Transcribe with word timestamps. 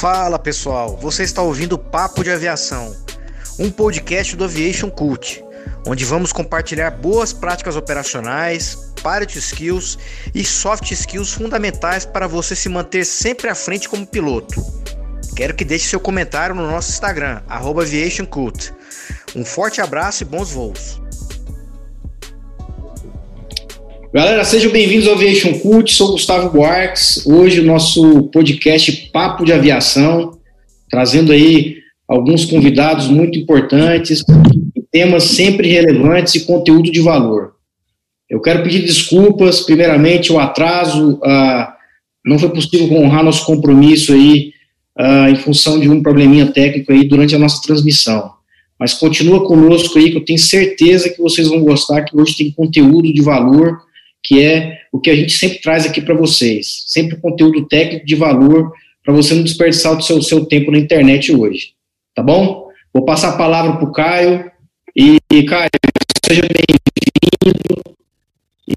Fala 0.00 0.38
pessoal, 0.38 0.96
você 0.96 1.24
está 1.24 1.42
ouvindo 1.42 1.76
Papo 1.76 2.24
de 2.24 2.30
Aviação, 2.30 2.96
um 3.58 3.70
podcast 3.70 4.34
do 4.34 4.44
Aviation 4.44 4.88
Cult, 4.88 5.44
onde 5.86 6.06
vamos 6.06 6.32
compartilhar 6.32 6.90
boas 6.90 7.34
práticas 7.34 7.76
operacionais, 7.76 8.94
pilot 8.96 9.38
skills 9.38 9.98
e 10.34 10.42
soft 10.42 10.90
skills 10.90 11.34
fundamentais 11.34 12.06
para 12.06 12.26
você 12.26 12.56
se 12.56 12.70
manter 12.70 13.04
sempre 13.04 13.50
à 13.50 13.54
frente 13.54 13.90
como 13.90 14.06
piloto. 14.06 14.64
Quero 15.36 15.52
que 15.52 15.66
deixe 15.66 15.90
seu 15.90 16.00
comentário 16.00 16.54
no 16.54 16.66
nosso 16.66 16.88
Instagram, 16.92 17.42
@aviationcult. 17.46 18.72
Um 19.36 19.44
forte 19.44 19.82
abraço 19.82 20.22
e 20.22 20.26
bons 20.26 20.50
voos. 20.50 20.99
Galera, 24.12 24.42
sejam 24.42 24.72
bem-vindos 24.72 25.06
ao 25.06 25.14
Aviation 25.14 25.56
Cult, 25.60 25.94
sou 25.94 26.10
Gustavo 26.10 26.50
Buarques. 26.50 27.24
Hoje 27.24 27.60
o 27.60 27.64
nosso 27.64 28.24
podcast 28.24 29.08
Papo 29.12 29.44
de 29.44 29.52
Aviação, 29.52 30.32
trazendo 30.90 31.30
aí 31.30 31.76
alguns 32.08 32.44
convidados 32.44 33.06
muito 33.06 33.38
importantes, 33.38 34.24
temas 34.90 35.22
sempre 35.22 35.68
relevantes 35.68 36.34
e 36.34 36.44
conteúdo 36.44 36.90
de 36.90 37.00
valor. 37.00 37.52
Eu 38.28 38.40
quero 38.40 38.64
pedir 38.64 38.80
desculpas, 38.80 39.60
primeiramente, 39.60 40.32
o 40.32 40.40
atraso, 40.40 41.20
ah, 41.22 41.72
não 42.26 42.36
foi 42.36 42.48
possível 42.48 42.92
honrar 42.96 43.22
nosso 43.22 43.46
compromisso 43.46 44.12
aí 44.12 44.52
ah, 44.98 45.30
em 45.30 45.36
função 45.36 45.78
de 45.78 45.88
um 45.88 46.02
probleminha 46.02 46.48
técnico 46.48 46.92
aí 46.92 47.04
durante 47.04 47.36
a 47.36 47.38
nossa 47.38 47.62
transmissão. 47.62 48.32
Mas 48.76 48.92
continua 48.92 49.46
conosco 49.46 49.96
aí, 50.00 50.10
que 50.10 50.16
eu 50.16 50.24
tenho 50.24 50.38
certeza 50.40 51.10
que 51.10 51.22
vocês 51.22 51.46
vão 51.46 51.60
gostar, 51.60 52.02
que 52.02 52.20
hoje 52.20 52.36
tem 52.36 52.50
conteúdo 52.50 53.12
de 53.12 53.22
valor 53.22 53.88
que 54.22 54.42
é 54.42 54.80
o 54.92 55.00
que 55.00 55.10
a 55.10 55.16
gente 55.16 55.32
sempre 55.32 55.60
traz 55.60 55.86
aqui 55.86 56.00
para 56.00 56.14
vocês. 56.14 56.84
Sempre 56.86 57.20
conteúdo 57.20 57.66
técnico 57.66 58.06
de 58.06 58.14
valor 58.14 58.72
para 59.04 59.14
você 59.14 59.34
não 59.34 59.42
desperdiçar 59.42 59.96
o 59.96 60.02
seu, 60.02 60.20
seu 60.22 60.44
tempo 60.44 60.70
na 60.70 60.78
internet 60.78 61.34
hoje. 61.34 61.72
Tá 62.14 62.22
bom? 62.22 62.68
Vou 62.92 63.04
passar 63.04 63.30
a 63.30 63.36
palavra 63.36 63.76
para 63.76 63.88
o 63.88 63.92
Caio. 63.92 64.50
E, 64.94 65.18
Caio, 65.44 65.70
seja 66.26 66.42
bem-vindo. 66.42 67.96
E 68.68 68.74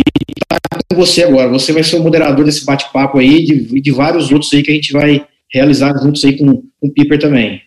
tá 0.48 0.58
com 0.90 0.96
você 0.96 1.24
agora. 1.24 1.50
Você 1.50 1.74
vai 1.74 1.84
ser 1.84 1.98
o 1.98 2.04
moderador 2.04 2.46
desse 2.46 2.66
bate-papo 2.66 3.20
aí 3.20 3.44
de, 3.44 3.82
de, 3.82 3.92
vários 3.92 4.32
outros 4.32 4.54
aí 4.54 4.64
que 4.64 4.72
a 4.72 4.76
gente 4.76 4.94
vai 4.94 5.26
realizar 5.52 5.94
juntos 6.02 6.24
aí 6.24 6.38
com, 6.38 6.64
com 6.80 6.88
o 6.88 6.92
Piper 6.92 7.20
também. 7.20 7.62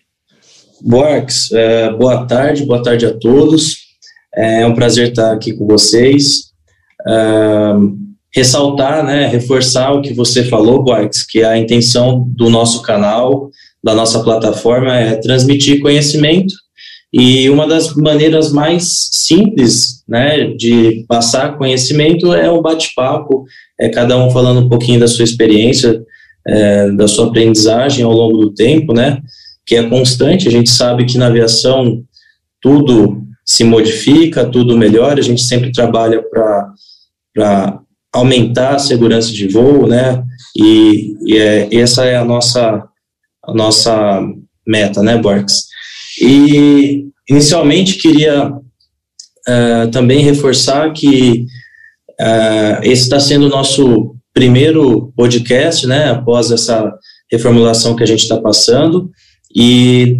Borges, 0.81 1.51
é, 1.51 1.91
boa 1.91 2.25
tarde, 2.25 2.65
boa 2.65 2.81
tarde 2.81 3.05
a 3.05 3.13
todos. 3.13 3.87
É 4.35 4.65
um 4.65 4.75
prazer 4.75 5.09
estar 5.09 5.31
aqui 5.31 5.53
com 5.53 5.65
vocês 5.65 6.47
ressaltar, 8.33 9.05
né, 9.05 9.27
reforçar 9.27 9.93
o 9.93 10.01
que 10.01 10.13
você 10.13 10.43
falou, 10.43 10.83
Boax, 10.83 11.23
que 11.23 11.43
a 11.43 11.57
intenção 11.57 12.27
do 12.35 12.49
nosso 12.49 12.81
canal, 12.81 13.49
da 13.83 13.95
nossa 13.95 14.23
plataforma 14.23 14.95
é 14.95 15.15
transmitir 15.15 15.81
conhecimento 15.81 16.53
e 17.11 17.49
uma 17.49 17.67
das 17.67 17.95
maneiras 17.95 18.51
mais 18.51 19.09
simples, 19.11 20.03
né, 20.07 20.49
de 20.55 21.05
passar 21.07 21.57
conhecimento 21.57 22.33
é 22.33 22.49
o 22.49 22.61
bate-papo, 22.61 23.45
é 23.79 23.89
cada 23.89 24.17
um 24.17 24.29
falando 24.29 24.65
um 24.65 24.69
pouquinho 24.69 24.99
da 24.99 25.07
sua 25.07 25.23
experiência, 25.23 26.03
é, 26.45 26.91
da 26.91 27.07
sua 27.07 27.27
aprendizagem 27.27 28.03
ao 28.03 28.11
longo 28.11 28.37
do 28.37 28.53
tempo, 28.53 28.93
né, 28.93 29.21
que 29.65 29.75
é 29.75 29.89
constante. 29.89 30.47
A 30.47 30.51
gente 30.51 30.69
sabe 30.69 31.05
que 31.05 31.17
na 31.17 31.27
aviação 31.27 32.03
tudo 32.61 33.23
se 33.45 33.63
modifica, 33.63 34.45
tudo 34.45 34.77
melhora. 34.77 35.19
A 35.19 35.23
gente 35.23 35.41
sempre 35.41 35.71
trabalha 35.71 36.21
para 36.21 36.69
para 37.37 37.79
aumentar 38.11 38.75
a 38.75 38.79
segurança 38.79 39.31
de 39.31 39.47
voo, 39.47 39.85
né? 39.85 40.23
E, 40.57 41.15
e 41.23 41.37
é, 41.37 41.75
essa 41.75 42.03
é 42.03 42.15
a 42.15 42.25
nossa 42.25 42.83
a 43.43 43.53
nossa 43.53 44.19
meta, 44.65 45.03
né, 45.03 45.17
Borges? 45.17 45.67
E 46.19 47.05
inicialmente 47.29 47.97
queria 47.97 48.49
uh, 48.49 49.91
também 49.91 50.23
reforçar 50.23 50.91
que 50.91 51.45
uh, 52.19 52.81
esse 52.81 53.03
está 53.03 53.19
sendo 53.19 53.45
o 53.45 53.49
nosso 53.49 54.15
primeiro 54.33 55.13
podcast, 55.15 55.85
né, 55.85 56.09
após 56.09 56.51
essa 56.51 56.91
reformulação 57.31 57.95
que 57.95 58.03
a 58.03 58.05
gente 58.05 58.23
está 58.23 58.39
passando, 58.41 59.09
e 59.55 60.19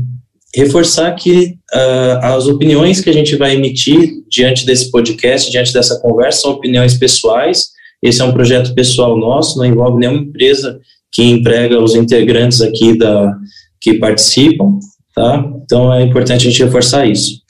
reforçar 0.56 1.14
que 1.14 1.58
uh, 1.74 2.18
as 2.24 2.48
opiniões 2.48 3.02
que 3.02 3.10
a 3.10 3.14
gente 3.14 3.36
vai 3.36 3.56
emitir 3.56 4.24
diante 4.30 4.66
desse 4.66 4.90
podcast, 4.90 5.52
diante 5.52 5.74
dessa 5.74 6.00
conversa, 6.00 6.42
são 6.42 6.52
opiniões 6.52 6.98
pessoais. 6.98 7.70
Esse 8.02 8.22
é 8.22 8.26
um 8.26 8.34
projeto 8.34 8.74
pessoal 8.74 9.18
nosso, 9.18 9.58
não 9.58 9.66
envolve 9.66 10.00
nenhuma 10.00 10.22
empresa 10.22 10.80
que 11.12 11.24
emprega 11.24 11.82
os 11.82 11.96
integrantes 11.96 12.62
aqui 12.62 12.98
da 12.98 13.36
que 13.80 13.96
participam, 13.96 14.80
tá? 15.14 15.44
Então 15.64 15.94
é 15.94 16.02
importante 16.02 16.48
a 16.48 16.50
gente 16.50 16.64
reforçar 16.64 17.06
isso. 17.06 17.42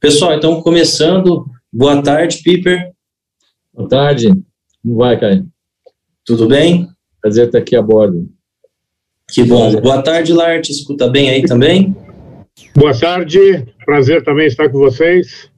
Pessoal, 0.00 0.34
então 0.34 0.60
começando, 0.60 1.46
boa 1.72 2.02
tarde, 2.02 2.40
Piper. 2.42 2.90
Boa 3.72 3.88
tarde. 3.88 4.32
Como 4.82 4.96
vai, 4.96 5.18
Caio? 5.18 5.46
Tudo 6.24 6.46
bem? 6.46 6.88
Prazer 7.20 7.46
estar 7.46 7.58
aqui 7.58 7.76
a 7.76 7.82
bordo. 7.82 8.28
Que 9.30 9.42
bom. 9.42 9.80
Boa 9.80 10.02
tarde, 10.02 10.32
Larte. 10.32 10.70
Escuta 10.70 11.08
bem 11.08 11.30
aí 11.30 11.42
também? 11.42 11.94
Boa 12.74 12.98
tarde, 12.98 13.66
prazer 13.84 14.24
também 14.24 14.46
estar 14.46 14.70
com 14.70 14.78
vocês. 14.78 15.50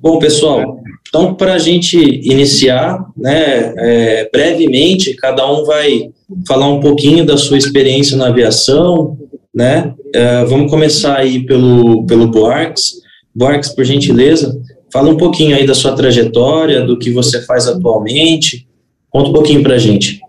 Bom, 0.00 0.18
pessoal, 0.18 0.80
então 1.08 1.34
para 1.34 1.54
a 1.54 1.58
gente 1.58 1.98
iniciar, 1.98 3.06
né, 3.16 3.74
é, 3.76 4.30
brevemente, 4.30 5.14
cada 5.14 5.50
um 5.50 5.64
vai 5.64 6.10
falar 6.46 6.68
um 6.68 6.80
pouquinho 6.80 7.24
da 7.24 7.36
sua 7.36 7.56
experiência 7.56 8.16
na 8.16 8.28
aviação, 8.28 9.18
né, 9.54 9.94
é, 10.14 10.44
vamos 10.44 10.70
começar 10.70 11.16
aí 11.16 11.44
pelo, 11.44 12.06
pelo 12.06 12.28
Boarques. 12.28 13.00
Boarques, 13.34 13.70
por 13.70 13.84
gentileza, 13.84 14.60
fala 14.92 15.08
um 15.08 15.16
pouquinho 15.16 15.56
aí 15.56 15.66
da 15.66 15.74
sua 15.74 15.94
trajetória, 15.94 16.84
do 16.84 16.98
que 16.98 17.10
você 17.10 17.42
faz 17.42 17.66
atualmente, 17.66 18.66
conta 19.08 19.30
um 19.30 19.34
pouquinho 19.34 19.62
para 19.62 19.74
a 19.74 19.78
gente. 19.78 20.20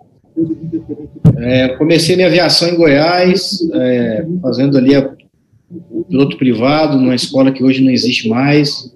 É, 1.37 1.69
comecei 1.69 2.15
minha 2.15 2.27
aviação 2.27 2.69
em 2.69 2.75
Goiás, 2.75 3.59
é, 3.73 4.25
fazendo 4.41 4.77
ali 4.77 4.95
a, 4.95 5.13
o 5.89 6.03
piloto 6.03 6.37
privado, 6.37 6.97
numa 6.97 7.15
escola 7.15 7.51
que 7.51 7.63
hoje 7.63 7.81
não 7.83 7.91
existe 7.91 8.27
mais. 8.27 8.91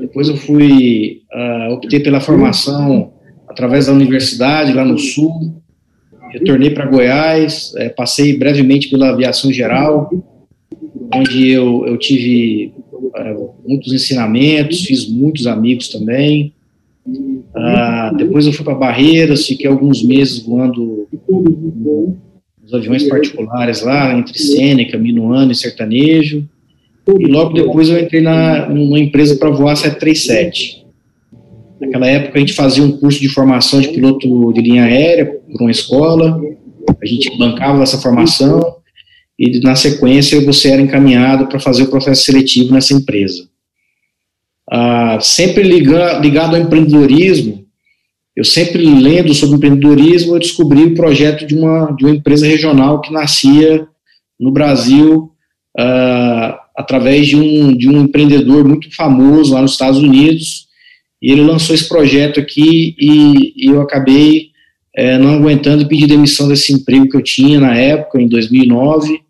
Depois 0.00 0.28
eu 0.28 0.36
fui, 0.36 1.22
uh, 1.32 1.74
optei 1.74 2.00
pela 2.00 2.20
formação 2.20 3.12
através 3.48 3.86
da 3.86 3.92
universidade 3.92 4.72
lá 4.72 4.84
no 4.84 4.98
sul, 4.98 5.62
retornei 6.30 6.70
para 6.70 6.86
Goiás, 6.86 7.72
é, 7.76 7.88
passei 7.88 8.36
brevemente 8.36 8.88
pela 8.88 9.10
aviação 9.10 9.52
geral, 9.52 10.10
onde 11.14 11.50
eu, 11.50 11.86
eu 11.86 11.96
tive 11.98 12.72
uh, 12.92 13.54
muitos 13.66 13.92
ensinamentos, 13.92 14.84
fiz 14.84 15.08
muitos 15.08 15.46
amigos 15.46 15.88
também. 15.88 16.54
Ah, 17.54 18.12
depois 18.16 18.46
eu 18.46 18.52
fui 18.52 18.64
para 18.64 18.74
Barreiras, 18.74 19.46
fiquei 19.46 19.68
alguns 19.68 20.02
meses 20.02 20.44
voando 20.44 21.08
nos 22.62 22.74
aviões 22.74 23.04
particulares 23.04 23.82
lá, 23.82 24.16
entre 24.16 24.38
Sêneca, 24.38 24.98
Minuano 24.98 25.52
e 25.52 25.54
Sertanejo. 25.54 26.46
E 27.18 27.26
logo 27.26 27.54
depois 27.54 27.88
eu 27.88 27.98
entrei 27.98 28.20
na, 28.20 28.68
numa 28.68 28.98
empresa 28.98 29.36
para 29.36 29.50
voar 29.50 29.76
737. 29.76 30.84
Naquela 31.80 32.06
época 32.06 32.36
a 32.36 32.40
gente 32.40 32.52
fazia 32.52 32.82
um 32.82 32.92
curso 32.92 33.20
de 33.20 33.28
formação 33.28 33.80
de 33.80 33.88
piloto 33.88 34.52
de 34.52 34.60
linha 34.60 34.84
aérea 34.84 35.26
por 35.26 35.60
uma 35.60 35.70
escola, 35.70 36.40
a 37.00 37.06
gente 37.06 37.36
bancava 37.38 37.82
essa 37.82 37.98
formação 37.98 38.76
e 39.38 39.60
na 39.60 39.76
sequência 39.76 40.40
você 40.40 40.70
era 40.70 40.80
encaminhado 40.80 41.46
para 41.46 41.60
fazer 41.60 41.84
o 41.84 41.90
processo 41.90 42.24
seletivo 42.24 42.72
nessa 42.72 42.94
empresa 42.94 43.48
ah, 44.70 45.18
sempre 45.20 45.62
liga, 45.62 46.18
ligado 46.18 46.56
ao 46.56 46.62
empreendedorismo, 46.62 47.64
eu 48.34 48.44
sempre 48.44 48.84
lendo 48.84 49.32
sobre 49.32 49.56
empreendedorismo, 49.56 50.34
eu 50.34 50.38
descobri 50.38 50.82
o 50.84 50.94
projeto 50.94 51.46
de 51.46 51.54
uma, 51.54 51.92
de 51.92 52.04
uma 52.04 52.14
empresa 52.14 52.46
regional 52.46 53.00
que 53.00 53.12
nascia 53.12 53.86
no 54.38 54.50
Brasil 54.50 55.30
ah, 55.78 56.60
através 56.76 57.26
de 57.26 57.36
um, 57.36 57.76
de 57.76 57.88
um 57.88 58.02
empreendedor 58.02 58.66
muito 58.66 58.94
famoso 58.94 59.54
lá 59.54 59.62
nos 59.62 59.72
Estados 59.72 59.98
Unidos, 59.98 60.66
e 61.22 61.32
ele 61.32 61.42
lançou 61.42 61.74
esse 61.74 61.88
projeto 61.88 62.38
aqui 62.38 62.94
e, 62.98 63.52
e 63.56 63.66
eu 63.66 63.80
acabei 63.80 64.50
é, 64.94 65.18
não 65.18 65.34
aguentando 65.34 65.82
e 65.82 65.88
pedi 65.88 66.06
demissão 66.06 66.48
desse 66.48 66.72
emprego 66.72 67.08
que 67.08 67.16
eu 67.16 67.22
tinha 67.22 67.60
na 67.60 67.76
época, 67.76 68.20
em 68.20 68.28
2009, 68.28 69.20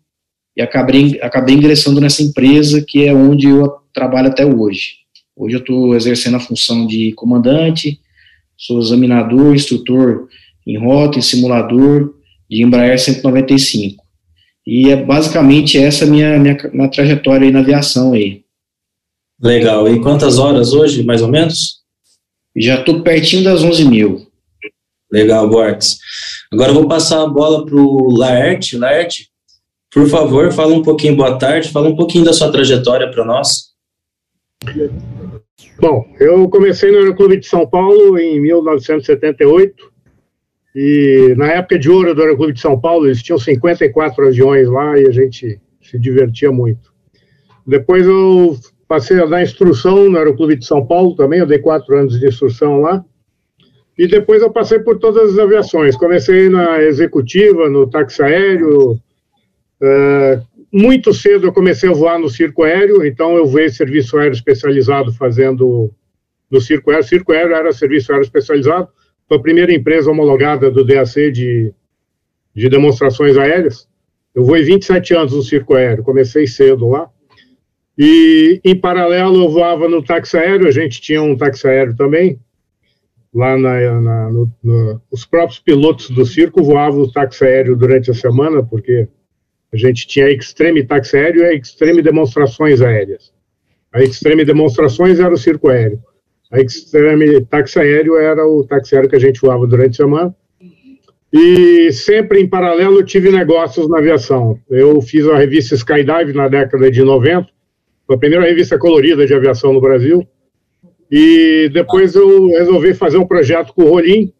e 0.55 0.61
acabei, 0.61 1.19
acabei 1.21 1.55
ingressando 1.55 1.99
nessa 1.99 2.23
empresa 2.23 2.83
que 2.85 3.05
é 3.05 3.13
onde 3.13 3.47
eu 3.47 3.69
trabalho 3.93 4.29
até 4.29 4.45
hoje. 4.45 5.06
Hoje 5.37 5.55
eu 5.55 5.59
estou 5.59 5.95
exercendo 5.95 6.37
a 6.37 6.39
função 6.39 6.87
de 6.87 7.13
comandante, 7.13 7.99
sou 8.57 8.79
examinador, 8.79 9.53
instrutor 9.53 10.27
em 10.65 10.79
rota, 10.79 11.19
em 11.19 11.21
simulador 11.21 12.15
de 12.49 12.63
Embraer 12.63 12.99
195. 12.99 14.03
E 14.65 14.89
é 14.89 14.95
basicamente 14.95 15.77
essa 15.77 16.07
minha, 16.07 16.39
minha, 16.39 16.57
minha 16.73 16.89
trajetória 16.89 17.45
aí 17.45 17.53
na 17.53 17.59
aviação 17.59 18.13
aí. 18.13 18.43
Legal. 19.39 19.87
E 19.87 20.01
quantas 20.01 20.39
horas 20.39 20.73
hoje, 20.73 21.03
mais 21.03 21.21
ou 21.21 21.27
menos? 21.27 21.77
Já 22.55 22.79
estou 22.79 23.03
pertinho 23.03 23.43
das 23.43 23.63
11 23.63 23.85
mil. 23.85 24.27
Legal, 25.11 25.47
Borges. 25.47 25.99
Agora 26.51 26.71
eu 26.71 26.75
vou 26.75 26.87
passar 26.87 27.21
a 27.21 27.27
bola 27.27 27.63
para 27.63 27.75
o 27.75 28.17
Laerte. 28.17 28.75
Laerte, 28.75 29.29
por 29.93 30.09
favor, 30.09 30.51
fala 30.51 30.73
um 30.73 30.81
pouquinho, 30.81 31.15
boa 31.15 31.37
tarde, 31.37 31.69
fala 31.69 31.87
um 31.87 31.95
pouquinho 31.95 32.25
da 32.25 32.33
sua 32.33 32.51
trajetória 32.51 33.09
para 33.11 33.23
nós. 33.23 33.67
Bom, 35.79 36.05
eu 36.19 36.49
comecei 36.49 36.91
no 36.91 36.97
Aeroclube 36.97 37.37
de 37.37 37.47
São 37.47 37.67
Paulo 37.67 38.17
em 38.17 38.39
1978 38.39 39.91
e 40.75 41.33
na 41.37 41.47
época 41.47 41.79
de 41.79 41.89
ouro 41.89 42.13
do 42.13 42.21
Aeroclube 42.21 42.53
de 42.53 42.61
São 42.61 42.79
Paulo 42.79 43.07
eles 43.07 43.23
tinham 43.23 43.39
54 43.39 44.27
aviões 44.27 44.67
lá 44.67 44.97
e 44.99 45.07
a 45.07 45.11
gente 45.11 45.59
se 45.81 45.99
divertia 45.99 46.51
muito. 46.51 46.93
Depois 47.65 48.05
eu 48.05 48.57
passei 48.87 49.19
a 49.19 49.25
dar 49.25 49.41
instrução 49.41 50.09
no 50.09 50.17
Aeroclube 50.17 50.55
de 50.55 50.65
São 50.65 50.85
Paulo 50.85 51.15
também, 51.15 51.39
eu 51.39 51.47
dei 51.47 51.59
quatro 51.59 51.97
anos 51.97 52.19
de 52.19 52.27
instrução 52.27 52.81
lá. 52.81 53.03
E 53.97 54.07
depois 54.07 54.43
eu 54.43 54.51
passei 54.51 54.79
por 54.79 54.99
todas 54.99 55.33
as 55.33 55.39
aviações. 55.39 55.97
Comecei 55.97 56.49
na 56.49 56.83
executiva, 56.83 57.67
no 57.67 57.89
táxi 57.89 58.21
aéreo. 58.21 58.91
Uh, 59.81 60.46
muito 60.77 61.11
cedo 61.11 61.47
eu 61.47 61.51
comecei 61.51 61.89
a 61.89 61.93
voar 61.93 62.19
no 62.19 62.29
circo 62.29 62.61
aéreo, 62.61 63.03
então 63.03 63.35
eu 63.35 63.47
veio 63.47 63.69
serviço 63.71 64.15
aéreo 64.15 64.33
especializado 64.33 65.11
fazendo 65.11 65.91
no 66.51 66.61
circo 66.61 66.91
aéreo. 66.91 67.03
Circo 67.03 67.31
aéreo 67.31 67.55
era 67.55 67.73
serviço 67.73 68.11
aéreo 68.11 68.23
especializado. 68.23 68.87
Foi 69.27 69.37
a 69.37 69.41
primeira 69.41 69.73
empresa 69.73 70.11
homologada 70.11 70.69
do 70.69 70.85
DAC 70.85 71.31
de, 71.31 71.73
de 72.53 72.69
demonstrações 72.69 73.35
aéreas. 73.37 73.87
Eu 74.35 74.43
voei 74.43 74.63
27 74.63 75.15
anos 75.15 75.33
no 75.33 75.41
circo 75.41 75.73
aéreo, 75.73 76.03
comecei 76.03 76.45
cedo 76.45 76.87
lá. 76.89 77.09
E, 77.97 78.61
em 78.63 78.75
paralelo, 78.75 79.45
eu 79.45 79.49
voava 79.49 79.89
no 79.89 80.03
táxi 80.03 80.37
aéreo, 80.37 80.67
a 80.67 80.71
gente 80.71 81.01
tinha 81.01 81.19
um 81.19 81.35
táxi 81.35 81.67
aéreo 81.67 81.95
também, 81.95 82.39
lá 83.33 83.57
na, 83.57 83.99
na 83.99 84.29
no, 84.29 84.53
no, 84.63 85.01
os 85.09 85.25
próprios 85.25 85.59
pilotos 85.59 86.11
do 86.11 86.23
circo 86.23 86.63
voavam 86.63 87.01
o 87.01 87.11
táxi 87.11 87.43
aéreo 87.43 87.75
durante 87.75 88.11
a 88.11 88.13
semana, 88.13 88.63
porque 88.63 89.07
a 89.73 89.77
gente 89.77 90.07
tinha 90.07 90.29
Extreme 90.29 90.83
Táxi 90.83 91.17
Aéreo 91.17 91.43
e 91.43 91.57
Extreme 91.57 92.01
Demonstrações 92.01 92.81
Aéreas. 92.81 93.31
A 93.93 94.01
Extreme 94.01 94.45
Demonstrações 94.45 95.19
era 95.19 95.33
o 95.33 95.37
circo 95.37 95.69
aéreo. 95.69 95.99
A 96.51 96.59
Extreme 96.61 97.43
Táxi 97.45 97.79
Aéreo 97.79 98.17
era 98.17 98.45
o 98.47 98.63
táxi 98.63 98.95
aéreo 98.95 99.09
que 99.09 99.15
a 99.15 99.19
gente 99.19 99.41
voava 99.41 99.67
durante 99.67 100.01
a 100.01 100.05
semana. 100.05 100.35
E 101.33 101.91
sempre 101.91 102.39
em 102.39 102.47
paralelo 102.47 103.03
tive 103.03 103.29
negócios 103.29 103.89
na 103.89 103.97
aviação. 103.97 104.57
Eu 104.69 105.01
fiz 105.01 105.27
a 105.27 105.37
revista 105.37 105.75
Skydive 105.75 106.33
na 106.33 106.47
década 106.47 106.89
de 106.89 107.03
90, 107.03 107.49
foi 108.05 108.15
a 108.15 108.19
primeira 108.19 108.45
revista 108.45 108.79
colorida 108.79 109.27
de 109.27 109.33
aviação 109.33 109.73
no 109.73 109.81
Brasil. 109.81 110.25
E 111.11 111.69
depois 111.73 112.15
eu 112.15 112.47
resolvi 112.47 112.93
fazer 112.93 113.17
um 113.17 113.27
projeto 113.27 113.73
com 113.73 113.83
o 113.83 113.89
Rolim 113.89 114.31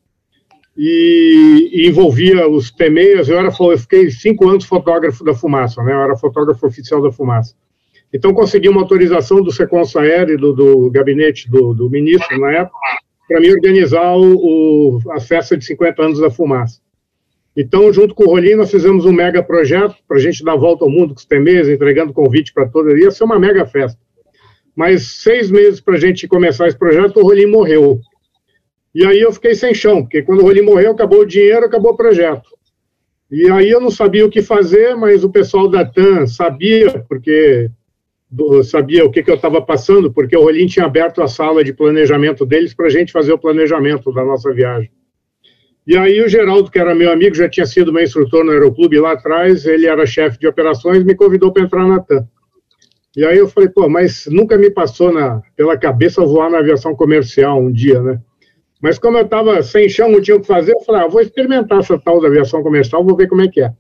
e, 0.78 1.70
e 1.74 1.88
envolvia 1.88 2.48
os 2.48 2.70
PMEIAs. 2.70 3.28
Eu, 3.28 3.40
era, 3.40 3.50
eu 3.50 3.78
fiquei 3.78 4.12
cinco 4.12 4.48
anos 4.48 4.66
fotógrafo 4.66 5.24
da 5.24 5.34
fumaça, 5.34 5.82
né? 5.82 5.94
Eu 5.94 6.02
era 6.02 6.16
fotógrafo 6.16 6.68
oficial 6.68 7.02
da 7.02 7.12
fumaça. 7.12 7.56
Então 8.14 8.34
consegui 8.34 8.70
uma 8.70 8.82
autorização 8.82 9.42
do 9.42 9.52
Seconsa 9.52 10.02
Aéreo, 10.02 10.38
do, 10.38 10.54
do 10.54 10.92
gabinete 10.92 11.50
do, 11.50 11.74
do, 11.74 11.90
ministro 11.90 12.40
na 12.40 12.52
época, 12.52 12.78
para 13.28 13.40
me 13.42 13.52
organizar 13.52 14.16
o, 14.16 15.00
o, 15.02 15.12
a 15.12 15.20
festa 15.20 15.58
de 15.58 15.66
50 15.66 16.02
anos 16.02 16.20
da 16.20 16.30
fumaça. 16.30 16.80
Então, 17.56 17.92
junto 17.92 18.14
com 18.14 18.24
o 18.24 18.28
Rolim, 18.28 18.54
nós 18.54 18.70
fizemos 18.70 19.04
um 19.04 19.12
mega 19.12 19.42
projeto 19.42 19.96
para 20.08 20.18
a 20.18 20.20
gente 20.20 20.44
dar 20.44 20.54
a 20.54 20.58
volta 20.58 20.86
ao 20.86 20.92
mundo 20.92 21.16
com 21.16 21.20
os 21.20 21.26
TMEs, 21.26 21.68
entregando 21.68 22.14
convite 22.14 22.54
para 22.54 22.68
todos. 22.68 22.94
Ia 22.94 23.10
ser 23.10 23.24
uma 23.24 23.40
mega 23.40 23.66
festa. 23.66 24.00
Mas 24.76 25.24
seis 25.24 25.50
meses 25.50 25.82
para 25.82 25.96
a 25.96 26.00
gente 26.00 26.28
começar 26.28 26.68
esse 26.68 26.78
projeto, 26.78 27.18
o 27.18 27.24
Rolim 27.24 27.48
morreu. 27.48 28.00
E 28.98 29.06
aí 29.06 29.22
eu 29.22 29.32
fiquei 29.32 29.54
sem 29.54 29.76
chão, 29.76 30.02
porque 30.02 30.24
quando 30.24 30.40
o 30.40 30.42
Rolim 30.42 30.64
morreu, 30.64 30.90
acabou 30.90 31.20
o 31.20 31.26
dinheiro, 31.26 31.64
acabou 31.64 31.92
o 31.92 31.96
projeto. 31.96 32.50
E 33.30 33.48
aí 33.48 33.70
eu 33.70 33.80
não 33.80 33.92
sabia 33.92 34.26
o 34.26 34.30
que 34.30 34.42
fazer, 34.42 34.96
mas 34.96 35.24
o 35.24 35.30
pessoal 35.30 35.68
da 35.68 35.86
TAM 35.86 36.26
sabia, 36.26 37.06
porque 37.08 37.70
sabia 38.64 39.06
o 39.06 39.12
que, 39.12 39.22
que 39.22 39.30
eu 39.30 39.36
estava 39.36 39.62
passando, 39.62 40.12
porque 40.12 40.36
o 40.36 40.42
Rolim 40.42 40.66
tinha 40.66 40.88
aberto 40.88 41.22
a 41.22 41.28
sala 41.28 41.64
de 41.64 41.74
planejamento 41.74 42.44
deles 42.44 42.74
para 42.74 42.88
a 42.88 42.90
gente 42.90 43.12
fazer 43.12 43.32
o 43.32 43.38
planejamento 43.38 44.12
da 44.12 44.26
nossa 44.26 44.52
viagem. 44.52 44.90
E 45.86 45.96
aí 45.96 46.20
o 46.20 46.28
Geraldo, 46.28 46.72
que 46.72 46.80
era 46.80 46.96
meu 46.96 47.12
amigo, 47.12 47.36
já 47.36 47.48
tinha 47.48 47.68
sido 47.68 47.94
meu 47.94 48.02
instrutor 48.02 48.44
no 48.44 48.52
Aeroclube 48.52 49.00
lá 49.00 49.12
atrás, 49.12 49.68
ele 49.68 49.86
era 49.86 50.08
chefe 50.08 50.40
de 50.40 50.48
operações, 50.48 51.04
me 51.04 51.14
convidou 51.14 51.54
para 51.54 51.62
entrar 51.62 51.88
na 51.88 52.00
TAM. 52.00 52.28
E 53.16 53.24
aí 53.24 53.38
eu 53.38 53.48
falei, 53.48 53.70
pô, 53.70 53.88
mas 53.88 54.26
nunca 54.26 54.58
me 54.58 54.72
passou 54.72 55.14
na, 55.14 55.44
pela 55.56 55.78
cabeça 55.78 56.26
voar 56.26 56.50
na 56.50 56.58
aviação 56.58 56.96
comercial 56.96 57.62
um 57.62 57.72
dia, 57.72 58.02
né? 58.02 58.20
Mas 58.82 59.00
como 59.00 59.18
eu 59.18 59.26
estava 59.26 59.62
sem 59.64 59.90
chão, 59.90 60.10
não 60.10 60.22
tinha 60.22 60.38
o 60.38 60.42
que 60.42 60.48
fazer, 60.48 60.74
eu 60.74 60.82
falei, 60.82 61.02
ah, 61.02 61.08
vou 61.08 61.22
experimentar 61.22 61.80
essa 61.80 61.98
tal 61.98 62.22
da 62.22 62.28
aviação 62.28 62.62
comercial, 62.62 63.04
vou 63.04 63.16
ver 63.16 63.28
como 63.28 63.42
é 63.42 63.48
que 63.48 63.62
é. 63.62 63.72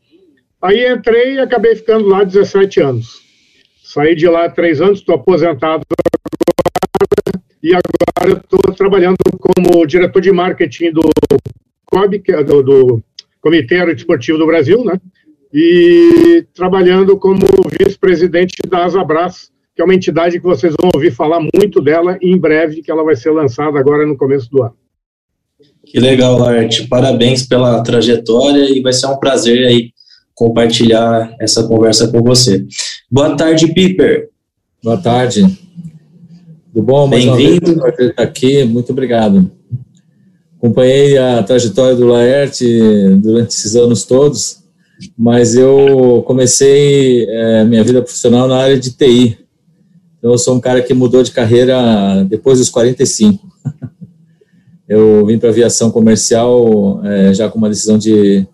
Aí 0.62 0.92
entrei 0.92 1.36
e 1.36 1.40
acabei 1.40 1.76
ficando 1.76 2.08
lá 2.08 2.24
17 2.24 2.82
anos. 2.82 3.22
Saí 3.84 4.16
de 4.16 4.28
lá 4.28 4.50
três 4.50 4.82
anos, 4.82 5.00
estou 5.00 5.16
aposentado 5.16 5.84
agora, 5.84 7.44
e 7.62 7.70
agora 7.70 8.42
estou 8.44 8.60
trabalhando 8.76 9.18
como 9.40 9.86
diretor 9.86 10.20
de 10.20 10.32
marketing 10.32 10.92
do 10.92 11.10
COB, 11.86 12.24
é 12.28 12.44
do, 12.44 12.64
do 12.64 13.04
Comitê 13.40 13.76
Aerodesportivo 13.76 14.38
do 14.38 14.48
Brasil, 14.48 14.84
né? 14.84 15.00
E 15.54 16.46
trabalhando 16.54 17.18
como 17.18 17.46
vice-presidente 17.80 18.56
da 18.68 18.86
Asabras, 18.86 19.52
que 19.76 19.82
é 19.82 19.86
uma 19.86 19.96
entidade 19.96 20.40
que 20.40 20.46
vocês 20.46 20.74
vão 20.80 20.90
ouvir 20.94 21.12
falar 21.12 21.40
muito 21.40 21.80
dela 21.80 22.18
em 22.22 22.38
breve, 22.38 22.82
que 22.82 22.92
ela 22.92 23.04
vai 23.04 23.16
ser 23.16 23.32
lançada 23.32 23.80
agora 23.80 24.06
no 24.06 24.18
começo 24.18 24.50
do 24.50 24.64
ano. 24.64 24.76
Que 25.90 26.00
legal, 26.00 26.44
Arte. 26.44 26.86
Parabéns 26.88 27.46
pela 27.46 27.82
trajetória 27.82 28.70
e 28.70 28.82
vai 28.82 28.92
ser 28.92 29.08
um 29.08 29.18
prazer 29.18 29.66
aí 29.68 29.92
compartilhar 30.36 31.34
essa 31.40 31.64
conversa 31.64 32.10
com 32.10 32.22
você. 32.22 32.66
Boa 33.10 33.36
tarde, 33.38 33.74
Piper. 33.74 34.30
Boa 34.84 34.98
tarde. 34.98 35.48
Tudo 36.74 36.86
bom? 36.86 37.10
Bem-vindo. 37.10 37.88
Estar 37.88 38.22
aqui. 38.22 38.66
Muito 38.66 38.92
obrigado. 38.92 39.50
Acompanhei 40.58 41.18
a 41.18 41.42
trajetória 41.42 41.96
do 41.96 42.08
Laerte 42.08 42.66
durante 43.22 43.50
esses 43.50 43.76
anos 43.76 44.04
todos, 44.04 44.64
mas 45.18 45.56
eu 45.56 46.24
comecei 46.28 47.26
é, 47.30 47.64
minha 47.64 47.84
vida 47.84 48.02
profissional 48.02 48.48
na 48.48 48.58
área 48.58 48.78
de 48.78 48.92
TI. 48.92 49.38
Então, 50.18 50.32
eu 50.32 50.38
sou 50.38 50.56
um 50.56 50.60
cara 50.60 50.82
que 50.82 50.94
mudou 50.94 51.24
de 51.24 51.32
carreira 51.32 52.26
depois 52.28 52.60
dos 52.60 52.70
45. 52.70 53.48
Eu 54.88 55.26
vim 55.26 55.38
para 55.38 55.50
aviação 55.50 55.92
comercial 55.92 57.02
é, 57.04 57.34
já 57.34 57.50
com 57.50 57.58
uma 57.58 57.70
decisão 57.70 57.98
de, 57.98 58.48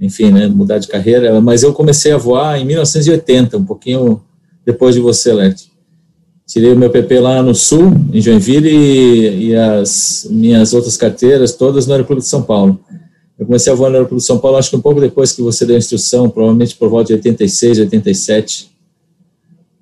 enfim, 0.00 0.30
né, 0.30 0.48
mudar 0.48 0.78
de 0.78 0.88
carreira, 0.88 1.40
mas 1.40 1.62
eu 1.62 1.72
comecei 1.72 2.12
a 2.12 2.16
voar 2.16 2.58
em 2.60 2.64
1980, 2.64 3.56
um 3.56 3.64
pouquinho 3.64 4.20
depois 4.64 4.94
de 4.94 5.00
você, 5.00 5.32
Lerte. 5.32 5.72
Tirei 6.46 6.72
o 6.72 6.76
meu 6.76 6.90
PP 6.90 7.20
lá 7.20 7.42
no 7.42 7.54
Sul, 7.54 7.92
em 8.12 8.20
Joinville, 8.20 8.68
e, 8.68 9.48
e 9.48 9.56
as 9.56 10.26
minhas 10.30 10.74
outras 10.74 10.96
carteiras 10.96 11.54
todas 11.54 11.86
no 11.86 11.94
Aeroclube 11.94 12.20
de 12.20 12.28
São 12.28 12.42
Paulo. 12.42 12.78
Eu 13.38 13.46
comecei 13.46 13.72
a 13.72 13.76
voar 13.76 13.90
no 13.90 13.96
Aeroclube 13.96 14.20
de 14.20 14.26
São 14.26 14.38
Paulo, 14.38 14.58
acho 14.58 14.70
que 14.70 14.76
um 14.76 14.80
pouco 14.80 15.00
depois 15.00 15.32
que 15.32 15.40
você 15.40 15.64
deu 15.64 15.76
a 15.76 15.78
instrução, 15.78 16.28
provavelmente 16.28 16.76
por 16.76 16.88
volta 16.88 17.08
de 17.08 17.14
86, 17.14 17.78
87. 17.78 18.70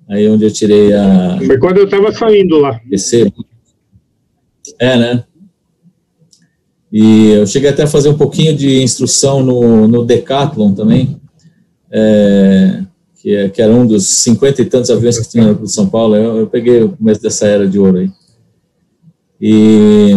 Aí 0.07 0.27
onde 0.29 0.45
eu 0.45 0.51
tirei 0.51 0.93
a... 0.93 1.39
Foi 1.45 1.57
quando 1.57 1.77
eu 1.77 1.85
estava 1.85 2.11
saindo 2.13 2.57
lá. 2.59 2.79
PC. 2.89 3.31
É, 4.79 4.97
né? 4.97 5.23
E 6.93 7.31
eu 7.31 7.47
cheguei 7.47 7.71
até 7.71 7.81
a 7.81 7.87
fazer 7.87 8.09
um 8.09 8.17
pouquinho 8.17 8.55
de 8.55 8.83
instrução 8.83 9.41
no, 9.41 9.87
no 9.87 10.05
Decathlon 10.05 10.75
também. 10.75 11.19
É, 11.91 12.83
que, 13.19 13.35
é, 13.35 13.49
que 13.49 13.61
era 13.63 13.73
um 13.73 13.87
dos 13.87 14.05
cinquenta 14.05 14.61
e 14.61 14.65
tantos 14.65 14.91
aviões 14.91 15.17
que 15.17 15.27
tinha 15.27 15.53
no 15.53 15.65
São 15.65 15.89
Paulo. 15.89 16.15
Eu, 16.15 16.37
eu, 16.37 16.47
peguei 16.47 16.83
o 16.83 16.89
começo 16.89 17.19
dessa 17.19 17.47
era 17.47 17.67
de 17.67 17.79
ouro 17.79 17.97
aí. 17.97 18.11
E, 19.41 20.11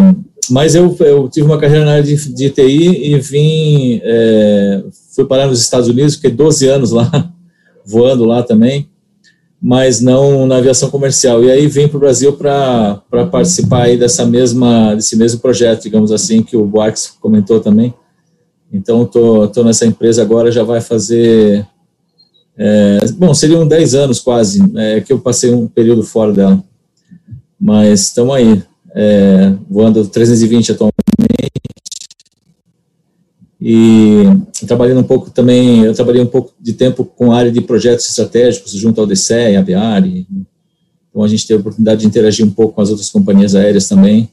mas 0.50 0.74
eu, 0.74 0.94
eu 1.00 1.28
tive 1.30 1.46
uma 1.46 1.58
carreira 1.58 1.86
na 1.86 1.92
área 1.92 2.02
de, 2.02 2.34
de 2.34 2.50
TI 2.50 3.12
e 3.14 3.18
vim, 3.20 4.00
é, 4.02 4.84
fui 5.14 5.24
parar 5.24 5.46
nos 5.46 5.60
Estados 5.60 5.88
Unidos, 5.88 6.16
fiquei 6.16 6.30
12 6.30 6.68
anos 6.68 6.90
lá, 6.90 7.32
voando 7.86 8.24
lá 8.24 8.42
também, 8.42 8.86
mas 9.66 10.00
não 10.00 10.46
na 10.46 10.58
aviação 10.58 10.88
comercial. 10.88 11.42
E 11.42 11.50
aí 11.50 11.66
vim 11.66 11.88
para 11.88 11.96
o 11.96 12.00
Brasil 12.00 12.32
para 12.34 13.02
participar 13.32 13.82
aí 13.82 13.98
dessa 13.98 14.24
mesma, 14.24 14.94
desse 14.94 15.16
mesmo 15.16 15.40
projeto, 15.40 15.82
digamos 15.82 16.12
assim, 16.12 16.40
que 16.40 16.56
o 16.56 16.64
Boax 16.64 17.16
comentou 17.20 17.58
também. 17.58 17.92
Então, 18.72 19.02
estou 19.02 19.48
tô, 19.48 19.54
tô 19.54 19.64
nessa 19.64 19.84
empresa 19.84 20.22
agora, 20.22 20.52
já 20.52 20.62
vai 20.62 20.80
fazer 20.80 21.66
é, 22.56 22.98
bom, 23.16 23.34
seriam 23.34 23.66
10 23.66 23.96
anos 23.96 24.20
quase, 24.20 24.62
é, 24.76 25.00
que 25.00 25.12
eu 25.12 25.18
passei 25.18 25.52
um 25.52 25.66
período 25.66 26.04
fora 26.04 26.32
dela. 26.32 26.62
Mas 27.60 28.02
estamos 28.02 28.36
aí, 28.36 28.62
é, 28.94 29.52
voando 29.68 30.06
320 30.06 30.70
atualmente. 30.70 31.05
E 33.60 34.24
trabalhando 34.66 35.00
um 35.00 35.04
pouco 35.04 35.30
também, 35.30 35.82
eu 35.82 35.94
trabalhei 35.94 36.20
um 36.20 36.26
pouco 36.26 36.52
de 36.60 36.74
tempo 36.74 37.04
com 37.04 37.32
a 37.32 37.38
área 37.38 37.50
de 37.50 37.60
projetos 37.60 38.08
estratégicos 38.08 38.72
junto 38.72 39.00
ao 39.00 39.06
DCE 39.06 39.52
e 39.52 39.56
Aviari. 39.56 40.26
Então 41.08 41.22
a 41.22 41.28
gente 41.28 41.46
teve 41.46 41.58
a 41.58 41.60
oportunidade 41.60 42.02
de 42.02 42.06
interagir 42.06 42.44
um 42.44 42.50
pouco 42.50 42.74
com 42.74 42.82
as 42.82 42.90
outras 42.90 43.08
companhias 43.08 43.54
aéreas 43.54 43.88
também, 43.88 44.28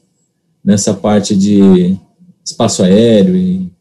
nessa 0.64 0.94
parte 0.94 1.36
de 1.36 1.98
espaço 2.44 2.84
aéreo 2.84 3.36
e 3.36 3.72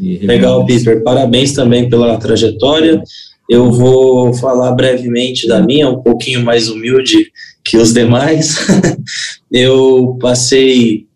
Legal, 0.00 0.64
Peter. 0.64 1.02
Parabéns 1.02 1.52
também 1.52 1.88
pela 1.88 2.16
trajetória. 2.18 3.02
Eu 3.48 3.70
vou 3.72 4.32
falar 4.34 4.72
brevemente 4.72 5.46
da 5.48 5.60
minha, 5.60 5.88
um 5.88 6.02
pouquinho 6.02 6.44
mais 6.44 6.68
humilde 6.68 7.32
que 7.68 7.76
os 7.76 7.92
demais. 7.92 8.56
eu 9.52 10.16
passei 10.20 11.06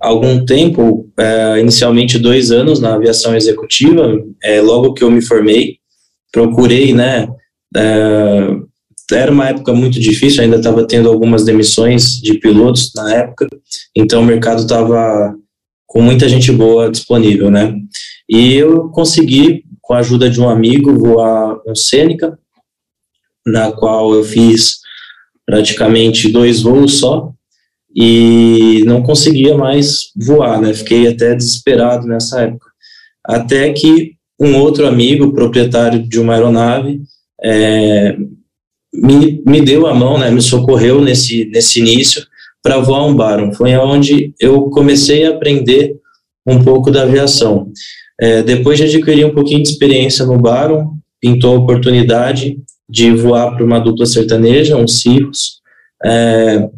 algum 0.00 0.44
tempo, 0.44 1.08
é, 1.16 1.60
inicialmente 1.60 2.18
dois 2.18 2.50
anos 2.50 2.80
na 2.80 2.94
aviação 2.94 3.36
executiva, 3.36 4.20
é, 4.42 4.60
logo 4.60 4.92
que 4.92 5.04
eu 5.04 5.10
me 5.10 5.22
formei, 5.22 5.76
procurei, 6.32 6.92
né, 6.92 7.28
é, 7.76 8.48
era 9.12 9.30
uma 9.30 9.48
época 9.48 9.72
muito 9.72 10.00
difícil, 10.00 10.42
ainda 10.42 10.56
estava 10.56 10.86
tendo 10.86 11.08
algumas 11.08 11.44
demissões 11.44 12.20
de 12.20 12.34
pilotos 12.34 12.90
na 12.94 13.14
época, 13.14 13.46
então 13.94 14.22
o 14.22 14.24
mercado 14.24 14.62
estava 14.62 15.34
com 15.86 16.00
muita 16.00 16.28
gente 16.28 16.50
boa 16.50 16.90
disponível, 16.90 17.50
né, 17.50 17.74
e 18.28 18.54
eu 18.54 18.88
consegui, 18.88 19.64
com 19.80 19.94
a 19.94 19.98
ajuda 19.98 20.30
de 20.30 20.40
um 20.40 20.48
amigo, 20.48 20.98
voar 20.98 21.60
um 21.66 21.74
Seneca, 21.74 22.38
na 23.46 23.72
qual 23.72 24.14
eu 24.14 24.24
fiz 24.24 24.80
praticamente 25.50 26.30
dois 26.30 26.62
voos 26.62 27.00
só, 27.00 27.32
e 27.92 28.84
não 28.86 29.02
conseguia 29.02 29.56
mais 29.56 30.12
voar, 30.16 30.60
né? 30.60 30.72
Fiquei 30.72 31.08
até 31.08 31.34
desesperado 31.34 32.06
nessa 32.06 32.42
época. 32.42 32.66
Até 33.24 33.72
que 33.72 34.12
um 34.40 34.56
outro 34.58 34.86
amigo, 34.86 35.32
proprietário 35.32 36.06
de 36.08 36.20
uma 36.20 36.34
aeronave, 36.34 37.00
é, 37.42 38.16
me, 38.94 39.42
me 39.44 39.60
deu 39.60 39.88
a 39.88 39.94
mão, 39.94 40.16
né? 40.18 40.30
Me 40.30 40.40
socorreu 40.40 41.02
nesse, 41.02 41.46
nesse 41.46 41.80
início 41.80 42.24
para 42.62 42.78
voar 42.78 43.04
um 43.04 43.16
Baron. 43.16 43.52
Foi 43.52 43.74
onde 43.76 44.32
eu 44.38 44.70
comecei 44.70 45.26
a 45.26 45.30
aprender 45.30 45.96
um 46.46 46.62
pouco 46.62 46.92
da 46.92 47.02
aviação. 47.02 47.72
É, 48.20 48.40
depois 48.40 48.78
de 48.78 48.84
adquirir 48.84 49.26
um 49.26 49.34
pouquinho 49.34 49.64
de 49.64 49.68
experiência 49.68 50.24
no 50.24 50.38
Baron, 50.38 50.94
pintou 51.20 51.56
a 51.56 51.58
oportunidade 51.58 52.56
de 52.90 53.12
voar 53.12 53.54
para 53.54 53.64
uma 53.64 53.78
dupla 53.78 54.04
sertaneja, 54.06 54.76
um 54.76 54.88
Cirrus. 54.88 55.60
É, 56.04 56.68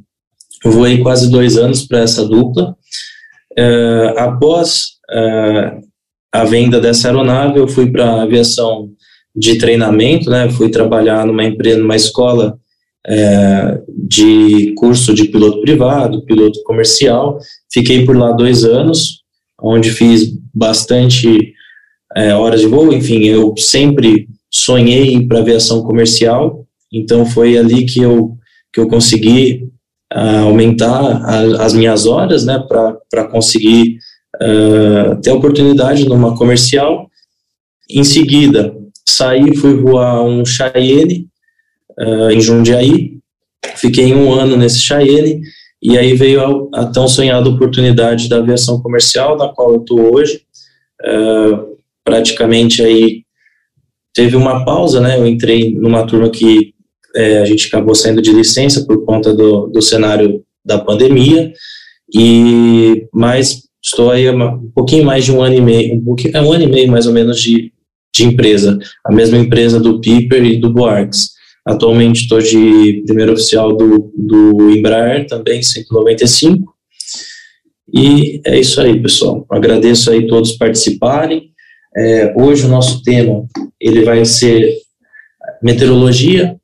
voei 0.65 0.99
quase 0.99 1.31
dois 1.31 1.57
anos 1.57 1.87
para 1.87 2.01
essa 2.01 2.25
dupla. 2.25 2.77
Uh, 3.59 4.19
após 4.19 4.93
uh, 5.11 5.81
a 6.33 6.45
venda 6.45 6.81
dessa 6.81 7.09
aeronave, 7.09 7.59
eu 7.59 7.69
fui 7.69 7.91
para 7.91 8.23
aviação 8.23 8.91
de 9.35 9.59
treinamento, 9.59 10.31
né? 10.31 10.49
Fui 10.51 10.71
trabalhar 10.71 11.27
numa 11.27 11.45
empresa, 11.45 11.79
numa 11.79 11.97
escola 11.97 12.57
uh, 13.07 13.93
de 14.09 14.73
curso 14.77 15.15
de 15.15 15.25
piloto 15.25 15.61
privado, 15.61 16.25
piloto 16.25 16.63
comercial. 16.65 17.39
Fiquei 17.73 18.05
por 18.05 18.17
lá 18.17 18.33
dois 18.33 18.65
anos, 18.65 19.23
onde 19.61 19.91
fiz 19.91 20.33
bastante 20.55 21.53
horas 22.39 22.61
de 22.61 22.67
voo. 22.67 22.93
Enfim, 22.93 23.25
eu 23.25 23.55
sempre 23.57 24.29
sonhei 24.53 25.27
para 25.27 25.39
aviação 25.39 25.83
comercial, 25.83 26.67
então 26.93 27.25
foi 27.25 27.57
ali 27.57 27.87
que 27.87 28.01
eu 28.01 28.37
que 28.73 28.81
eu 28.81 28.89
consegui 28.89 29.71
aumentar 30.15 31.23
a, 31.25 31.65
as 31.65 31.73
minhas 31.73 32.07
horas, 32.07 32.45
né, 32.45 32.63
para 32.69 33.25
conseguir 33.29 33.99
uh, 34.37 35.21
ter 35.21 35.31
oportunidade 35.31 36.05
numa 36.07 36.37
comercial. 36.37 37.09
Em 37.91 38.05
seguida, 38.05 38.75
saí, 39.07 39.57
fui 39.57 39.75
voar 39.75 40.23
um 40.23 40.45
Cheyenne 40.45 41.29
uh, 41.99 42.31
em 42.31 42.41
Jundiaí, 42.41 43.19
fiquei 43.77 44.15
um 44.15 44.33
ano 44.33 44.57
nesse 44.57 44.81
Cheyenne, 44.81 45.41
e 45.83 45.99
aí 45.99 46.15
veio 46.15 46.69
a, 46.75 46.83
a, 46.83 46.87
tão 46.87 47.09
sonhada 47.09 47.49
oportunidade 47.49 48.29
da 48.29 48.39
aviação 48.39 48.81
comercial, 48.81 49.37
na 49.37 49.49
qual 49.49 49.75
eu 49.75 49.81
estou 49.81 50.15
hoje. 50.15 50.43
Uh, 51.03 51.73
praticamente 52.05 52.83
aí 52.83 53.22
teve 54.15 54.37
uma 54.37 54.65
pausa, 54.65 55.01
né? 55.01 55.19
Eu 55.19 55.27
entrei 55.27 55.75
numa 55.75 56.07
turma 56.07 56.31
que 56.31 56.75
é, 57.15 57.39
a 57.39 57.45
gente 57.45 57.67
acabou 57.67 57.95
saindo 57.95 58.23
de 58.23 58.33
licença 58.33 58.85
por 58.85 59.05
conta 59.05 59.35
do, 59.35 59.67
do 59.69 59.83
cenário 59.83 60.43
da 60.65 60.79
pandemia, 60.79 61.53
e 62.15 63.07
mas 63.13 63.63
estou 63.83 64.11
aí 64.11 64.31
um 64.31 64.71
pouquinho 64.75 65.05
mais 65.05 65.25
de 65.25 65.33
um 65.33 65.43
ano 65.43 65.57
e 65.57 65.61
meio, 65.61 65.97
um, 65.97 66.05
pouquinho, 66.05 66.37
é 66.37 66.41
um 66.41 66.53
ano 66.53 66.65
e 66.65 66.69
meio 66.69 66.91
mais 66.91 67.07
ou 67.07 67.13
menos 67.13 67.41
de, 67.41 67.73
de 68.15 68.25
empresa, 68.25 68.79
a 69.05 69.13
mesma 69.13 69.39
empresa 69.39 69.81
do 69.81 70.01
Piper 70.01 70.45
e 70.45 70.57
do 70.57 70.73
Boarks. 70.73 71.33
Atualmente 71.67 72.23
estou 72.23 72.41
de 72.41 73.03
primeiro 73.07 73.33
oficial 73.33 73.77
do, 73.77 74.13
do 74.17 74.71
Embraer, 74.71 75.27
também 75.27 75.63
195, 75.63 76.73
e 77.95 78.41
é 78.47 78.59
isso 78.59 78.81
aí, 78.81 79.01
pessoal. 79.01 79.45
Agradeço 79.51 80.11
aí 80.11 80.27
todos 80.27 80.53
participarem. 80.53 81.52
É, 81.97 82.33
hoje 82.37 82.65
o 82.65 82.69
nosso 82.69 83.03
tema 83.03 83.47
ele 83.81 84.05
vai 84.05 84.25
ser 84.25 84.77
meteorologia, 85.63 86.57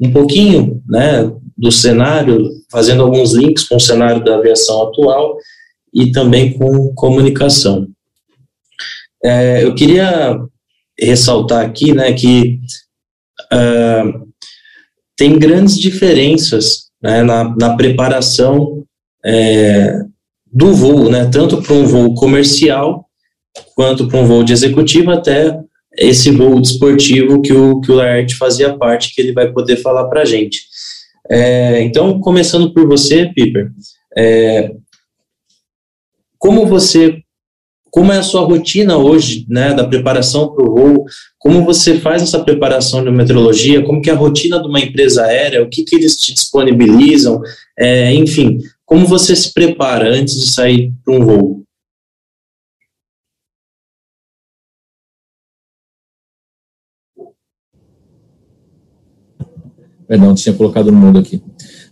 um 0.00 0.12
pouquinho 0.12 0.82
né, 0.86 1.30
do 1.56 1.72
cenário, 1.72 2.50
fazendo 2.70 3.02
alguns 3.02 3.32
links 3.32 3.64
com 3.64 3.76
o 3.76 3.80
cenário 3.80 4.22
da 4.22 4.36
aviação 4.36 4.82
atual 4.82 5.36
e 5.92 6.12
também 6.12 6.52
com 6.52 6.92
comunicação. 6.94 7.86
É, 9.24 9.64
eu 9.64 9.74
queria 9.74 10.38
ressaltar 10.98 11.64
aqui 11.64 11.92
né, 11.92 12.12
que 12.12 12.60
uh, 13.52 14.26
tem 15.16 15.38
grandes 15.38 15.78
diferenças 15.78 16.90
né, 17.02 17.22
na, 17.22 17.54
na, 17.56 17.76
preparação 17.76 18.84
é, 19.24 20.00
do 20.52 20.74
voo, 20.74 21.10
né, 21.10 21.28
tanto 21.32 21.62
para 21.62 21.74
um 21.74 21.86
voo 21.86 22.14
comercial 22.14 23.05
quanto 23.76 24.08
para 24.08 24.18
um 24.18 24.24
voo 24.24 24.42
de 24.42 24.54
executivo, 24.54 25.10
até 25.10 25.60
esse 25.98 26.30
voo 26.30 26.60
desportivo 26.60 27.42
que 27.42 27.52
o, 27.52 27.78
que 27.80 27.92
o 27.92 27.94
Laerte 27.94 28.34
fazia 28.34 28.76
parte, 28.76 29.14
que 29.14 29.20
ele 29.20 29.32
vai 29.32 29.52
poder 29.52 29.76
falar 29.76 30.08
para 30.08 30.22
a 30.22 30.24
gente. 30.24 30.62
É, 31.30 31.82
então, 31.82 32.18
começando 32.20 32.72
por 32.72 32.88
você, 32.88 33.26
Piper, 33.34 33.70
é, 34.16 34.72
como 36.38 36.64
você, 36.64 37.18
como 37.90 38.12
é 38.12 38.18
a 38.18 38.22
sua 38.22 38.42
rotina 38.42 38.96
hoje, 38.96 39.44
né, 39.48 39.74
da 39.74 39.86
preparação 39.86 40.54
para 40.54 40.64
o 40.66 40.74
voo, 40.74 41.04
como 41.38 41.62
você 41.62 41.98
faz 41.98 42.22
essa 42.22 42.42
preparação 42.42 43.04
de 43.04 43.10
meteorologia, 43.10 43.82
como 43.84 44.00
que 44.00 44.08
é 44.08 44.12
a 44.14 44.16
rotina 44.16 44.58
de 44.58 44.68
uma 44.68 44.80
empresa 44.80 45.24
aérea, 45.24 45.62
o 45.62 45.68
que, 45.68 45.84
que 45.84 45.96
eles 45.96 46.16
te 46.16 46.32
disponibilizam, 46.32 47.42
é, 47.78 48.14
enfim, 48.14 48.58
como 48.86 49.06
você 49.06 49.36
se 49.36 49.52
prepara 49.52 50.08
antes 50.08 50.34
de 50.34 50.50
sair 50.54 50.92
para 51.04 51.14
um 51.14 51.24
voo? 51.24 51.65
Perdão, 60.08 60.34
tinha 60.34 60.54
colocado 60.54 60.92
no 60.92 60.98
mundo 60.98 61.18
aqui. 61.18 61.42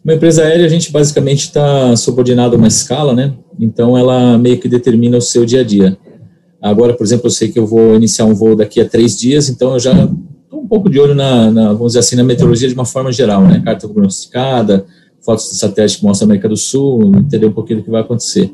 Uma 0.04 0.14
empresa 0.14 0.42
aérea, 0.42 0.66
a 0.66 0.68
gente 0.68 0.92
basicamente 0.92 1.44
está 1.46 1.96
subordinado 1.96 2.54
a 2.54 2.58
uma 2.58 2.68
escala, 2.68 3.14
né? 3.14 3.34
Então, 3.58 3.96
ela 3.96 4.38
meio 4.38 4.58
que 4.58 4.68
determina 4.68 5.16
o 5.16 5.22
seu 5.22 5.44
dia 5.44 5.60
a 5.60 5.64
dia. 5.64 5.96
Agora, 6.60 6.94
por 6.94 7.04
exemplo, 7.04 7.26
eu 7.26 7.30
sei 7.30 7.48
que 7.48 7.58
eu 7.58 7.66
vou 7.66 7.94
iniciar 7.94 8.24
um 8.24 8.34
voo 8.34 8.54
daqui 8.54 8.80
a 8.80 8.88
três 8.88 9.18
dias, 9.18 9.48
então 9.48 9.74
eu 9.74 9.80
já 9.80 9.92
estou 9.92 10.60
um 10.60 10.68
pouco 10.68 10.88
de 10.88 10.98
olho 10.98 11.14
na, 11.14 11.50
na, 11.50 11.72
vamos 11.72 11.88
dizer 11.88 11.98
assim, 11.98 12.16
na 12.16 12.24
meteorologia 12.24 12.68
de 12.68 12.74
uma 12.74 12.84
forma 12.84 13.10
geral, 13.10 13.42
né? 13.42 13.60
Carta 13.64 13.88
prognosticada, 13.88 14.86
fotos 15.20 15.50
de 15.50 15.56
satélite 15.56 15.98
que 15.98 16.04
mostram 16.04 16.26
a 16.26 16.28
América 16.28 16.48
do 16.48 16.56
Sul, 16.56 17.16
entender 17.16 17.46
um 17.46 17.52
pouquinho 17.52 17.80
do 17.80 17.84
que 17.84 17.90
vai 17.90 18.02
acontecer. 18.02 18.52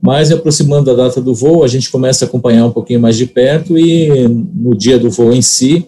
Mas, 0.00 0.30
aproximando 0.30 0.84
da 0.84 1.04
data 1.04 1.20
do 1.20 1.34
voo, 1.34 1.64
a 1.64 1.68
gente 1.68 1.90
começa 1.90 2.24
a 2.24 2.28
acompanhar 2.28 2.64
um 2.64 2.70
pouquinho 2.70 3.00
mais 3.00 3.16
de 3.16 3.26
perto 3.26 3.76
e 3.76 4.28
no 4.28 4.76
dia 4.76 4.98
do 4.98 5.10
voo 5.10 5.32
em 5.32 5.42
si, 5.42 5.86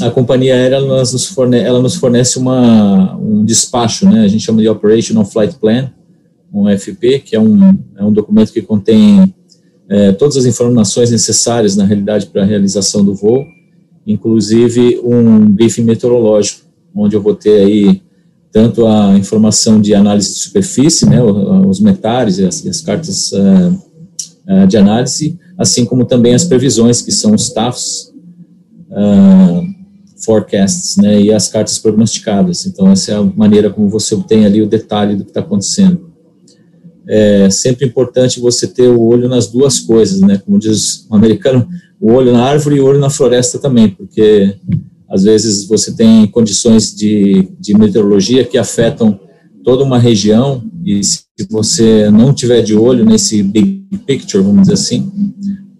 a 0.00 0.10
companhia 0.10 0.54
aérea 0.54 0.76
ela 0.76 0.86
nos, 0.86 1.26
fornece, 1.26 1.64
ela 1.64 1.80
nos 1.80 1.94
fornece 1.94 2.38
uma, 2.38 3.16
um 3.16 3.44
despacho, 3.44 4.08
né? 4.08 4.24
A 4.24 4.28
gente 4.28 4.44
chama 4.44 4.60
de 4.60 4.68
Operational 4.68 5.24
Flight 5.24 5.56
Plan, 5.58 5.90
um 6.52 6.68
FP, 6.76 7.20
que 7.20 7.36
é 7.36 7.40
um, 7.40 7.78
é 7.96 8.04
um 8.04 8.12
documento 8.12 8.52
que 8.52 8.62
contém 8.62 9.34
é, 9.88 10.12
todas 10.12 10.36
as 10.36 10.46
informações 10.46 11.10
necessárias, 11.10 11.76
na 11.76 11.84
realidade, 11.84 12.26
para 12.26 12.42
a 12.42 12.46
realização 12.46 13.04
do 13.04 13.14
voo, 13.14 13.44
inclusive 14.06 15.00
um 15.04 15.46
briefing 15.46 15.82
meteorológico, 15.82 16.62
onde 16.94 17.16
eu 17.16 17.22
vou 17.22 17.34
ter 17.34 17.64
aí 17.64 18.02
tanto 18.52 18.86
a 18.86 19.16
informação 19.18 19.80
de 19.80 19.94
análise 19.94 20.32
de 20.32 20.38
superfície, 20.40 21.06
né, 21.06 21.20
os 21.22 21.80
metais 21.80 22.38
e 22.38 22.46
as, 22.46 22.64
as 22.64 22.80
cartas 22.80 23.32
uh, 23.32 24.66
de 24.68 24.76
análise, 24.76 25.36
assim 25.58 25.84
como 25.84 26.04
também 26.04 26.34
as 26.34 26.44
previsões, 26.44 27.02
que 27.02 27.10
são 27.10 27.34
os 27.34 27.50
TAFs, 27.50 28.12
uh, 28.90 29.73
forecasts, 30.24 30.96
né, 30.96 31.20
e 31.20 31.32
as 31.32 31.48
cartas 31.48 31.78
prognosticadas. 31.78 32.66
Então, 32.66 32.90
essa 32.90 33.12
é 33.12 33.14
a 33.14 33.22
maneira 33.22 33.70
como 33.70 33.88
você 33.88 34.14
obtém 34.14 34.44
ali 34.44 34.62
o 34.62 34.66
detalhe 34.66 35.16
do 35.16 35.24
que 35.24 35.30
está 35.30 35.40
acontecendo. 35.40 36.12
É 37.06 37.50
sempre 37.50 37.86
importante 37.86 38.40
você 38.40 38.66
ter 38.66 38.88
o 38.88 39.02
olho 39.02 39.28
nas 39.28 39.46
duas 39.46 39.78
coisas, 39.78 40.20
né, 40.20 40.40
como 40.44 40.58
diz 40.58 41.06
o 41.10 41.14
americano, 41.14 41.68
o 42.00 42.12
olho 42.12 42.32
na 42.32 42.44
árvore 42.44 42.76
e 42.76 42.80
o 42.80 42.86
olho 42.86 42.98
na 42.98 43.10
floresta 43.10 43.58
também, 43.58 43.88
porque 43.88 44.56
às 45.08 45.22
vezes 45.22 45.66
você 45.66 45.92
tem 45.92 46.26
condições 46.26 46.94
de, 46.94 47.48
de 47.60 47.76
meteorologia 47.76 48.44
que 48.44 48.58
afetam 48.58 49.20
toda 49.62 49.84
uma 49.84 49.98
região 49.98 50.62
e 50.84 51.02
se 51.02 51.24
você 51.50 52.10
não 52.10 52.34
tiver 52.34 52.62
de 52.62 52.74
olho 52.74 53.04
nesse 53.04 53.42
big 53.42 53.86
picture, 54.06 54.42
vamos 54.42 54.62
dizer 54.62 54.74
assim, 54.74 55.10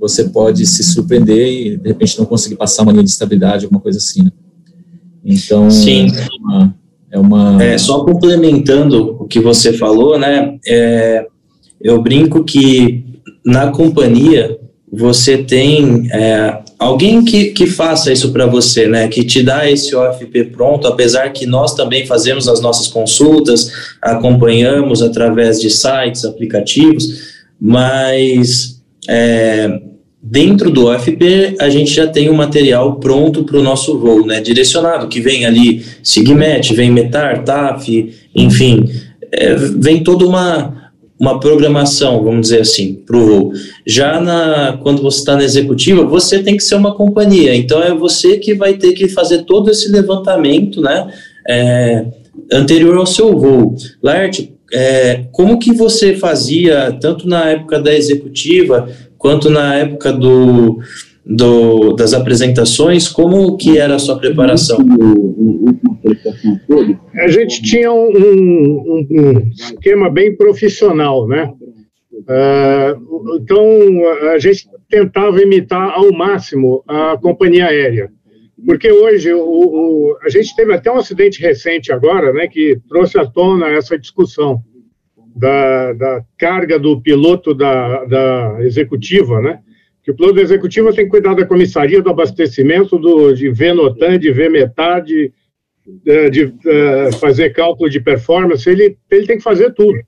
você 0.04 0.24
pode 0.24 0.66
se 0.66 0.82
surpreender 0.82 1.48
e 1.48 1.76
de 1.78 1.88
repente 1.88 2.18
não 2.18 2.26
conseguir 2.26 2.56
passar 2.56 2.82
uma 2.82 2.92
linha 2.92 3.04
de 3.04 3.10
estabilidade, 3.10 3.64
alguma 3.64 3.80
coisa 3.80 3.96
assim. 3.96 4.22
Né? 4.22 4.30
Então, 5.24 5.70
Sim. 5.70 6.08
É, 6.08 6.36
uma, 6.38 6.74
é 7.10 7.18
uma. 7.18 7.64
É, 7.64 7.78
só 7.78 8.04
complementando 8.04 9.16
o 9.18 9.26
que 9.26 9.40
você 9.40 9.72
falou, 9.72 10.18
né? 10.18 10.58
É, 10.66 11.26
eu 11.80 12.02
brinco 12.02 12.44
que 12.44 13.02
na 13.46 13.70
companhia 13.70 14.58
você 14.92 15.38
tem 15.38 16.06
é, 16.12 16.58
alguém 16.78 17.24
que, 17.24 17.46
que 17.46 17.66
faça 17.66 18.12
isso 18.12 18.30
para 18.30 18.44
você, 18.44 18.86
né? 18.86 19.08
Que 19.08 19.24
te 19.24 19.42
dá 19.42 19.68
esse 19.70 19.96
OFP 19.96 20.44
pronto, 20.52 20.86
apesar 20.86 21.32
que 21.32 21.46
nós 21.46 21.74
também 21.74 22.04
fazemos 22.04 22.46
as 22.46 22.60
nossas 22.60 22.88
consultas, 22.88 23.72
acompanhamos 24.02 25.00
através 25.00 25.62
de 25.62 25.70
sites, 25.70 26.26
aplicativos, 26.26 27.32
mas 27.58 28.74
é, 29.08 29.80
dentro 30.26 30.70
do 30.70 30.86
OFP 30.86 31.56
a 31.60 31.68
gente 31.68 31.92
já 31.92 32.06
tem 32.06 32.30
o 32.30 32.34
material 32.34 32.96
pronto 32.96 33.44
para 33.44 33.58
o 33.58 33.62
nosso 33.62 33.98
voo, 33.98 34.24
né? 34.24 34.40
Direcionado, 34.40 35.06
que 35.06 35.20
vem 35.20 35.44
ali 35.44 35.84
Sigmet, 36.02 36.72
vem 36.72 36.90
Metar, 36.90 37.44
TAF, 37.44 38.10
enfim, 38.34 38.88
é, 39.30 39.54
vem 39.54 40.02
toda 40.02 40.26
uma 40.26 40.82
uma 41.20 41.38
programação, 41.38 42.24
vamos 42.24 42.42
dizer 42.42 42.62
assim, 42.62 42.94
para 43.06 43.16
o 43.16 43.24
voo. 43.24 43.52
Já 43.86 44.20
na, 44.20 44.78
quando 44.82 45.00
você 45.00 45.18
está 45.20 45.36
na 45.36 45.44
executiva, 45.44 46.04
você 46.04 46.42
tem 46.42 46.56
que 46.56 46.62
ser 46.62 46.74
uma 46.74 46.94
companhia, 46.94 47.54
então 47.54 47.80
é 47.80 47.94
você 47.94 48.36
que 48.36 48.52
vai 48.52 48.74
ter 48.74 48.92
que 48.92 49.06
fazer 49.08 49.44
todo 49.44 49.70
esse 49.70 49.88
levantamento, 49.90 50.80
né, 50.80 51.08
é, 51.48 52.04
anterior 52.52 52.96
ao 52.98 53.06
seu 53.06 53.38
voo. 53.38 53.76
Lart, 54.02 54.40
é, 54.72 55.24
como 55.30 55.58
que 55.58 55.72
você 55.72 56.16
fazia, 56.16 56.98
tanto 57.00 57.28
na 57.28 57.48
época 57.48 57.78
da 57.78 57.94
executiva, 57.94 58.88
quanto 59.24 59.48
na 59.48 59.76
época 59.76 60.12
do, 60.12 60.80
do, 61.24 61.94
das 61.94 62.12
apresentações, 62.12 63.08
como 63.08 63.56
que 63.56 63.78
era 63.78 63.94
a 63.94 63.98
sua 63.98 64.18
preparação? 64.18 64.76
A 67.14 67.28
gente 67.28 67.62
tinha 67.62 67.90
um, 67.90 68.10
um, 68.14 69.06
um 69.10 69.50
esquema 69.50 70.10
bem 70.10 70.36
profissional, 70.36 71.26
né? 71.26 71.50
Uh, 72.12 73.40
então, 73.40 73.64
a 74.34 74.38
gente 74.38 74.68
tentava 74.90 75.40
imitar 75.40 75.94
ao 75.94 76.12
máximo 76.12 76.84
a 76.86 77.16
companhia 77.16 77.68
aérea. 77.68 78.10
Porque 78.66 78.92
hoje 78.92 79.32
o, 79.32 79.40
o, 79.40 80.18
a 80.22 80.28
gente 80.28 80.54
teve 80.54 80.74
até 80.74 80.92
um 80.92 80.98
acidente 80.98 81.40
recente 81.40 81.90
agora, 81.90 82.30
né, 82.30 82.46
que 82.46 82.78
trouxe 82.90 83.18
à 83.18 83.24
tona 83.24 83.68
essa 83.68 83.98
discussão 83.98 84.62
da, 85.34 85.92
da 85.92 86.24
carga 86.38 86.78
do 86.78 87.00
piloto 87.00 87.52
da, 87.52 88.04
da 88.04 88.56
executiva, 88.60 89.40
né? 89.40 89.60
que 90.04 90.10
o 90.10 90.14
piloto 90.14 90.38
executivo 90.38 90.92
tem 90.92 91.06
que 91.06 91.10
cuidar 91.10 91.34
da 91.34 91.46
comissaria, 91.46 92.02
do 92.02 92.10
abastecimento, 92.10 92.98
do, 92.98 93.32
de 93.32 93.48
ver 93.50 93.74
notan, 93.74 94.18
de 94.18 94.30
ver 94.30 94.50
metade, 94.50 95.32
de, 95.86 96.30
de 96.30 96.44
uh, 96.44 97.12
fazer 97.18 97.54
cálculo 97.54 97.88
de 97.88 98.00
performance, 98.00 98.68
ele, 98.68 98.98
ele 99.10 99.26
tem 99.26 99.38
que 99.38 99.42
fazer 99.42 99.72
tudo. 99.72 99.98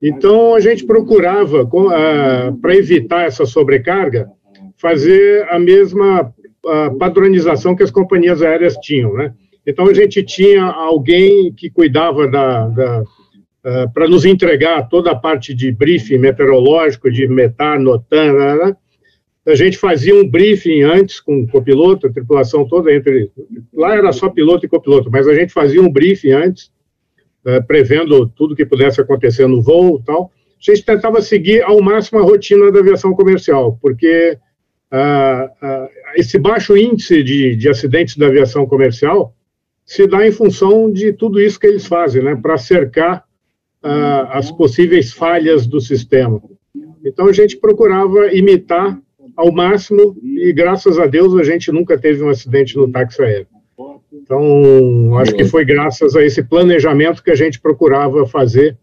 Então, 0.00 0.54
a 0.54 0.60
gente 0.60 0.86
procurava, 0.86 1.62
uh, 1.62 2.56
para 2.60 2.76
evitar 2.76 3.26
essa 3.26 3.44
sobrecarga, 3.44 4.28
fazer 4.76 5.44
a 5.50 5.58
mesma 5.58 6.22
uh, 6.22 6.96
padronização 6.96 7.74
que 7.74 7.82
as 7.82 7.90
companhias 7.90 8.40
aéreas 8.40 8.76
tinham, 8.76 9.14
né? 9.14 9.34
Então, 9.66 9.88
a 9.88 9.92
gente 9.92 10.22
tinha 10.22 10.62
alguém 10.62 11.52
que 11.52 11.68
cuidava 11.68 12.28
da, 12.28 12.68
da 12.68 13.04
para 13.92 14.08
nos 14.08 14.24
entregar 14.24 14.88
toda 14.88 15.10
a 15.10 15.16
parte 15.16 15.52
de 15.52 15.72
briefing 15.72 16.18
meteorológico, 16.18 17.10
de 17.10 17.26
metar, 17.26 17.78
notan, 17.78 18.32
né, 18.32 18.54
né? 18.54 18.76
a 19.48 19.54
gente 19.54 19.78
fazia 19.78 20.14
um 20.14 20.28
briefing 20.28 20.82
antes 20.82 21.20
com 21.20 21.40
o 21.40 21.48
copiloto, 21.48 22.06
a 22.06 22.12
tripulação 22.12 22.68
toda 22.68 22.92
entre. 22.92 23.32
Lá 23.72 23.94
era 23.94 24.12
só 24.12 24.28
piloto 24.28 24.66
e 24.66 24.68
copiloto, 24.68 25.10
mas 25.10 25.26
a 25.26 25.34
gente 25.34 25.52
fazia 25.52 25.80
um 25.80 25.90
briefing 25.90 26.32
antes, 26.32 26.70
uh, 27.46 27.66
prevendo 27.66 28.28
tudo 28.28 28.54
que 28.54 28.66
pudesse 28.66 29.00
acontecer 29.00 29.46
no 29.46 29.62
voo 29.62 29.98
e 30.00 30.04
tal. 30.04 30.30
A 30.60 30.70
gente 30.70 30.84
tentava 30.84 31.22
seguir 31.22 31.62
ao 31.62 31.80
máximo 31.80 32.18
a 32.18 32.22
rotina 32.22 32.70
da 32.70 32.80
aviação 32.80 33.14
comercial, 33.14 33.78
porque 33.80 34.36
uh, 34.92 35.66
uh, 35.66 35.88
esse 36.14 36.38
baixo 36.38 36.76
índice 36.76 37.22
de, 37.22 37.56
de 37.56 37.68
acidentes 37.70 38.16
da 38.16 38.26
aviação 38.26 38.66
comercial 38.66 39.34
se 39.82 40.06
dá 40.06 40.26
em 40.26 40.32
função 40.32 40.92
de 40.92 41.14
tudo 41.14 41.40
isso 41.40 41.58
que 41.58 41.66
eles 41.66 41.86
fazem, 41.86 42.22
né, 42.22 42.36
para 42.36 42.58
cercar 42.58 43.24
as 43.82 44.50
possíveis 44.50 45.12
falhas 45.12 45.66
do 45.66 45.80
sistema. 45.80 46.42
Então 47.04 47.26
a 47.26 47.32
gente 47.32 47.56
procurava 47.56 48.32
imitar 48.32 48.98
ao 49.36 49.52
máximo 49.52 50.16
e 50.22 50.52
graças 50.52 50.98
a 50.98 51.06
Deus 51.06 51.34
a 51.34 51.44
gente 51.44 51.70
nunca 51.70 51.96
teve 51.96 52.22
um 52.22 52.28
acidente 52.28 52.76
no 52.76 52.90
táxi 52.90 53.22
aéreo. 53.22 53.46
Então, 54.12 55.16
acho 55.18 55.34
que 55.34 55.44
foi 55.44 55.64
graças 55.64 56.16
a 56.16 56.22
esse 56.24 56.42
planejamento 56.42 57.22
que 57.22 57.30
a 57.30 57.34
gente 57.34 57.60
procurava 57.60 58.26
fazer, 58.26 58.76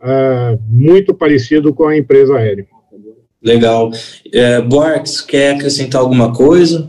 uh, 0.00 0.58
muito 0.66 1.12
parecido 1.12 1.74
com 1.74 1.86
a 1.86 1.96
empresa 1.96 2.36
aérea. 2.36 2.66
Legal. 3.42 3.90
É, 4.32 4.60
Borges, 4.62 5.20
quer 5.20 5.54
acrescentar 5.54 6.00
alguma 6.00 6.32
coisa? 6.32 6.88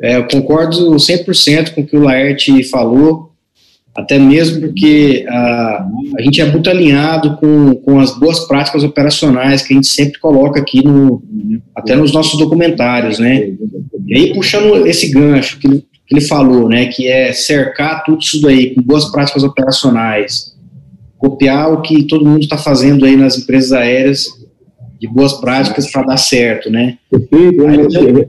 É, 0.00 0.16
eu 0.16 0.26
concordo 0.28 0.94
100% 0.94 1.74
com 1.74 1.80
o 1.80 1.86
que 1.86 1.96
o 1.96 2.02
Laerte 2.02 2.62
falou 2.64 3.31
até 3.94 4.18
mesmo 4.18 4.60
porque 4.60 5.24
a, 5.28 5.86
a 6.18 6.22
gente 6.22 6.40
é 6.40 6.46
muito 6.46 6.70
alinhado 6.70 7.36
com, 7.36 7.74
com 7.76 8.00
as 8.00 8.18
boas 8.18 8.40
práticas 8.40 8.82
operacionais 8.82 9.62
que 9.62 9.74
a 9.74 9.76
gente 9.76 9.88
sempre 9.88 10.18
coloca 10.18 10.58
aqui, 10.58 10.82
no, 10.82 11.22
até 11.76 11.94
nos 11.94 12.12
nossos 12.12 12.38
documentários, 12.38 13.18
né? 13.18 13.52
E 14.06 14.16
aí, 14.16 14.34
puxando 14.34 14.86
esse 14.86 15.10
gancho 15.10 15.58
que 15.58 15.66
ele, 15.66 15.84
que 16.06 16.14
ele 16.14 16.22
falou, 16.22 16.68
né, 16.68 16.86
que 16.86 17.06
é 17.06 17.32
cercar 17.32 18.02
tudo 18.04 18.22
isso 18.22 18.40
daí 18.40 18.74
com 18.74 18.82
boas 18.82 19.10
práticas 19.10 19.42
operacionais, 19.42 20.56
copiar 21.18 21.72
o 21.72 21.82
que 21.82 22.04
todo 22.04 22.24
mundo 22.24 22.40
está 22.40 22.56
fazendo 22.56 23.04
aí 23.04 23.14
nas 23.14 23.38
empresas 23.38 23.72
aéreas 23.72 24.26
de 24.98 25.06
boas 25.06 25.34
práticas 25.34 25.90
para 25.90 26.02
dar 26.02 26.16
certo, 26.16 26.70
né? 26.70 26.96
Aí, 27.68 28.26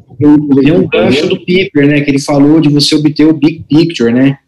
tem 0.62 0.74
um 0.74 0.88
gancho 0.88 1.28
do 1.28 1.46
Piper, 1.46 1.88
né, 1.88 2.02
que 2.02 2.12
ele 2.12 2.20
falou 2.20 2.60
de 2.60 2.68
você 2.68 2.96
obter 2.96 3.26
o 3.26 3.34
big 3.34 3.64
picture, 3.70 4.12
né? 4.12 4.40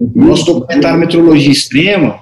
No 0.00 0.26
nosso 0.26 0.46
documentário 0.46 1.00
Meteorologia 1.00 1.52
Extrema, 1.52 2.20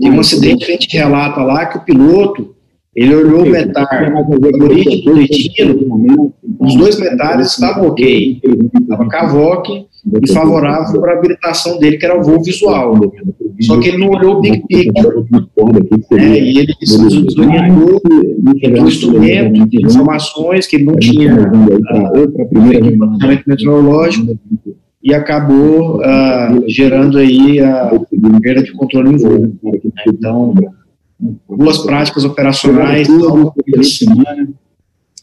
tem 0.00 0.10
um 0.10 0.20
acidente 0.20 0.64
que 0.64 0.72
a 0.72 0.74
gente 0.74 0.96
relata 0.96 1.42
lá 1.42 1.66
que 1.66 1.78
o 1.78 1.80
piloto, 1.80 2.54
ele 2.94 3.14
olhou 3.14 3.42
o 3.42 3.50
metar 3.50 4.12
do 4.28 4.64
origem 4.64 5.04
do 5.04 5.14
destino, 5.14 6.32
os 6.60 6.76
dois 6.76 6.98
metais 6.98 7.52
estavam 7.52 7.88
ok, 7.88 8.40
estava 8.80 9.08
cavoque 9.08 9.86
e 10.22 10.32
favorável 10.32 11.00
para 11.00 11.14
a 11.14 11.18
habilitação 11.18 11.78
dele, 11.78 11.96
que 11.96 12.04
era 12.04 12.18
o 12.18 12.22
voo 12.22 12.42
visual. 12.42 12.94
Só 13.62 13.80
que 13.80 13.88
ele 13.88 13.98
não 13.98 14.10
olhou 14.10 14.36
o 14.36 14.40
big 14.40 14.62
picture. 14.68 15.24
É, 16.12 16.40
e 16.40 16.58
ele 16.58 16.74
desorientou 16.78 18.00
o 18.04 18.88
instrumento 18.88 19.68
de 19.68 19.82
informações 19.84 20.66
que 20.66 20.76
ele 20.76 20.84
não 20.84 20.96
tinha 20.96 21.34
uh, 21.34 22.72
equipamento 22.72 23.48
meteorológico 23.48 24.38
e 25.04 25.12
acabou 25.12 25.98
uh, 25.98 26.64
gerando 26.66 27.18
aí 27.18 27.60
a 27.60 27.90
perda 28.40 28.62
de 28.62 28.72
controle 28.72 29.10
em 29.10 29.18
voo. 29.18 29.52
Então, 30.08 30.54
boas 31.46 31.78
práticas 31.78 32.24
operacionais, 32.24 33.06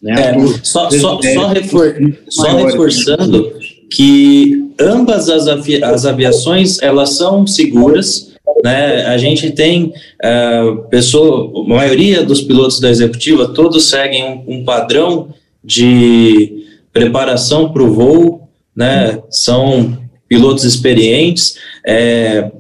né, 0.04 0.14
é, 0.14 0.40
só, 0.64 0.90
só, 0.90 1.20
só, 1.22 1.48
refor 1.48 1.96
só 2.30 2.58
reforçando 2.58 3.54
que 3.92 4.72
ambas 4.80 5.30
as, 5.30 5.48
avi 5.48 5.84
as 5.84 6.06
aviações 6.06 6.82
elas 6.82 7.12
são 7.12 7.46
seguras, 7.46 8.34
né? 8.64 9.06
A 9.06 9.18
gente 9.18 9.52
tem 9.52 9.94
uh, 10.24 10.90
pessoa, 10.90 11.52
a 11.66 11.70
maioria 11.70 12.24
dos 12.24 12.42
pilotos 12.42 12.80
da 12.80 12.90
executiva 12.90 13.48
todos 13.50 13.90
seguem 13.90 14.44
um, 14.48 14.56
um 14.56 14.66
padrão 14.66 15.30
de 15.64 16.66
preparação 16.92 17.72
para 17.72 17.84
o 17.84 17.94
voo 17.94 18.42
né? 18.76 19.22
São 19.30 19.98
pilotos 20.28 20.64
experientes. 20.64 21.56
É, 21.86 22.52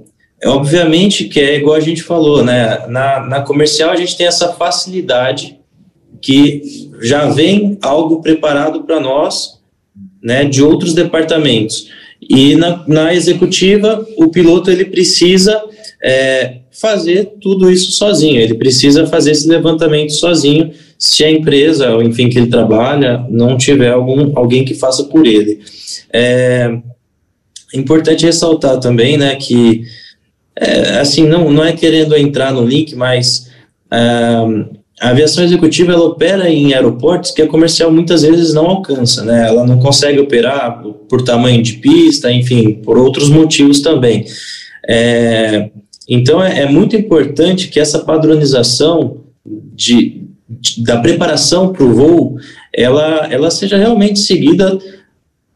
é, 0.42 0.50
obviamente 0.50 1.26
que 1.26 1.40
é 1.40 1.58
igual 1.58 1.76
a 1.76 1.82
gente 1.82 2.04
falou, 2.04 2.44
né? 2.44 2.86
Na, 2.88 3.20
na 3.26 3.42
comercial 3.42 3.92
a 3.92 3.96
gente 3.96 4.18
tem 4.18 4.28
essa 4.28 4.54
facilidade 4.54 5.58
que 6.22 6.90
já 7.02 7.28
vem 7.30 7.78
algo 7.82 8.22
preparado 8.22 8.84
para 8.84 9.00
nós, 9.00 9.60
né? 10.22 10.46
De 10.46 10.64
outros 10.64 10.94
departamentos. 10.94 11.90
E 12.22 12.56
na, 12.56 12.84
na 12.88 13.14
executiva, 13.14 14.06
o 14.18 14.30
piloto 14.30 14.70
ele 14.70 14.86
precisa 14.86 15.62
é, 16.04 16.58
fazer 16.72 17.34
tudo 17.42 17.72
isso 17.72 17.92
sozinho, 17.92 18.40
ele 18.40 18.56
precisa 18.56 19.08
fazer 19.08 19.32
esse 19.32 19.48
levantamento 19.48 20.12
sozinho, 20.12 20.72
se 21.02 21.24
a 21.24 21.32
empresa, 21.32 21.92
enfim, 22.04 22.30
que 22.30 22.38
ele 22.38 22.46
trabalha, 22.46 23.26
não 23.28 23.58
tiver 23.58 23.90
algum, 23.90 24.38
alguém 24.38 24.64
que 24.64 24.76
faça 24.76 25.06
por 25.06 25.26
ele. 25.26 25.60
É 26.14 26.78
importante 27.74 28.24
ressaltar 28.24 28.80
também, 28.80 29.18
né, 29.18 29.36
que, 29.36 29.84
é, 30.56 31.00
assim, 31.00 31.28
não, 31.28 31.50
não 31.50 31.66
é 31.66 31.74
querendo 31.74 32.16
entrar 32.16 32.54
no 32.54 32.64
link, 32.64 32.94
mas 32.96 33.50
é, 33.92 33.98
a 35.02 35.10
aviação 35.10 35.44
executiva 35.44 35.92
ela 35.92 36.04
opera 36.04 36.48
em 36.48 36.76
aeroportos 36.76 37.32
que 37.32 37.42
a 37.42 37.48
comercial 37.48 37.92
muitas 37.92 38.22
vezes 38.22 38.54
não 38.54 38.68
alcança, 38.68 39.24
né? 39.24 39.48
Ela 39.48 39.66
não 39.66 39.80
consegue 39.80 40.20
operar 40.20 40.84
por 41.10 41.24
tamanho 41.24 41.64
de 41.64 41.74
pista, 41.74 42.32
enfim, 42.32 42.74
por 42.74 43.00
outros 43.00 43.28
motivos 43.28 43.82
também. 43.82 44.24
É, 44.88 45.72
então 46.08 46.44
é, 46.44 46.60
é, 46.60 46.70
muito 46.70 46.96
importante 46.96 47.70
que 47.70 47.80
essa 47.80 48.00
padronização 48.00 49.22
de 49.74 50.21
da 50.80 51.00
preparação 51.00 51.72
para 51.72 51.84
o 51.84 51.94
voo 51.94 52.36
ela, 52.74 53.28
ela 53.32 53.52
seja 53.52 53.78
realmente 53.78 54.20
seguida 54.20 54.78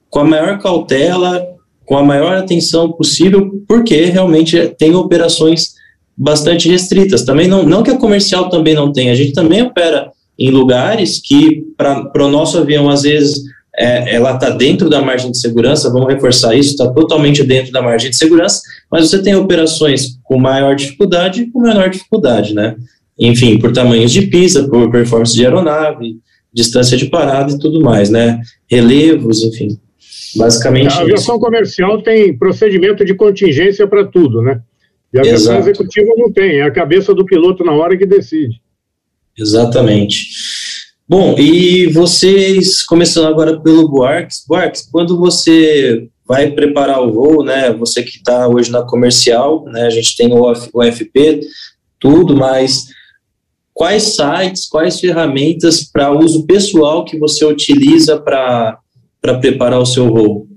com 0.10 0.20
a 0.20 0.26
maior 0.26 0.60
cautela, 0.60 1.46
com 1.86 1.98
a 1.98 2.04
maior 2.04 2.36
atenção 2.36 2.92
possível, 2.92 3.52
porque 3.68 4.06
realmente 4.06 4.74
tem 4.78 4.96
operações 4.96 5.76
bastante 6.18 6.70
restritas. 6.70 7.24
Também 7.24 7.48
não, 7.48 7.64
não 7.64 7.84
que 7.84 7.92
a 7.92 7.98
comercial 7.98 8.50
também 8.50 8.74
não 8.74 8.92
tenha, 8.92 9.12
a 9.12 9.16
gente 9.16 9.34
também 9.34 9.62
opera 9.62 10.12
em 10.38 10.50
lugares 10.52 11.22
que, 11.24 11.64
para 11.78 12.26
o 12.26 12.30
nosso 12.30 12.58
avião, 12.58 12.90
às 12.90 13.04
vezes, 13.04 13.42
é, 13.78 14.16
ela 14.16 14.34
está 14.34 14.50
dentro 14.50 14.90
da 14.90 15.02
margem 15.02 15.32
de 15.32 15.38
segurança, 15.38 15.92
vamos 15.92 16.08
reforçar 16.08 16.56
isso, 16.56 16.72
está 16.72 16.88
totalmente 16.92 17.44
dentro 17.44 17.72
da 17.72 17.82
margem 17.82 18.10
de 18.10 18.18
segurança, 18.18 18.62
mas 18.92 19.10
você 19.10 19.22
tem 19.22 19.36
operações 19.36 20.18
com 20.24 20.38
maior 20.38 20.76
dificuldade 20.76 21.44
e 21.44 21.52
com 21.52 21.62
menor 21.62 21.90
dificuldade, 21.90 22.54
né? 22.54 22.76
Enfim, 23.18 23.58
por 23.58 23.72
tamanhos 23.72 24.12
de 24.12 24.24
pista, 24.24 24.68
por 24.68 24.92
performance 24.92 25.34
de 25.34 25.46
aeronave, 25.46 26.18
distância 26.54 26.98
de 26.98 27.06
parada 27.06 27.52
e 27.52 27.60
tudo 27.60 27.82
mais, 27.82 28.10
né? 28.10 28.42
Relevos, 28.70 29.44
enfim. 29.44 29.80
Basicamente. 30.36 30.94
A 30.94 31.02
aviação 31.02 31.36
isso. 31.36 31.44
comercial 31.44 32.02
tem 32.02 32.38
procedimento 32.38 33.06
de 33.06 33.14
contingência 33.14 33.88
para 33.88 34.06
tudo, 34.06 34.42
né? 34.42 34.62
E 35.14 35.18
a 35.18 35.22
aviação 35.22 35.58
executiva 35.58 36.12
não 36.18 36.32
tem, 36.32 36.60
é 36.60 36.64
a 36.64 36.72
cabeça 36.72 37.14
do 37.14 37.26
piloto 37.26 37.64
na 37.64 37.72
hora 37.72 37.98
que 37.98 38.06
decide. 38.06 38.62
Exatamente. 39.38 40.28
Bom, 41.08 41.36
e 41.38 41.88
vocês, 41.88 42.84
começando 42.84 43.28
agora 43.28 43.62
pelo 43.62 43.88
Buarques, 43.88 44.44
Buarques, 44.48 44.90
quando 44.92 45.18
você 45.18 46.08
vai 46.28 46.52
preparar 46.52 47.02
o 47.02 47.14
voo, 47.14 47.44
né, 47.44 47.72
você 47.72 48.02
que 48.02 48.18
está 48.18 48.48
hoje 48.48 48.72
na 48.72 48.82
comercial, 48.82 49.64
né, 49.66 49.84
a 49.84 49.90
gente 49.90 50.18
tem 50.18 50.34
o 50.34 50.52
UFP, 50.52 51.42
tudo, 52.00 52.36
mas 52.36 52.88
quais 53.76 54.16
sites, 54.16 54.66
quais 54.66 55.02
ferramentas 55.02 55.84
para 55.84 56.10
uso 56.10 56.48
pessoal 56.48 57.04
que 57.04 57.20
você 57.20 57.44
utiliza 57.46 58.18
para 58.18 58.80
preparar 59.42 59.80
o 59.80 59.86
seu 59.86 60.08
voo? 60.08 60.48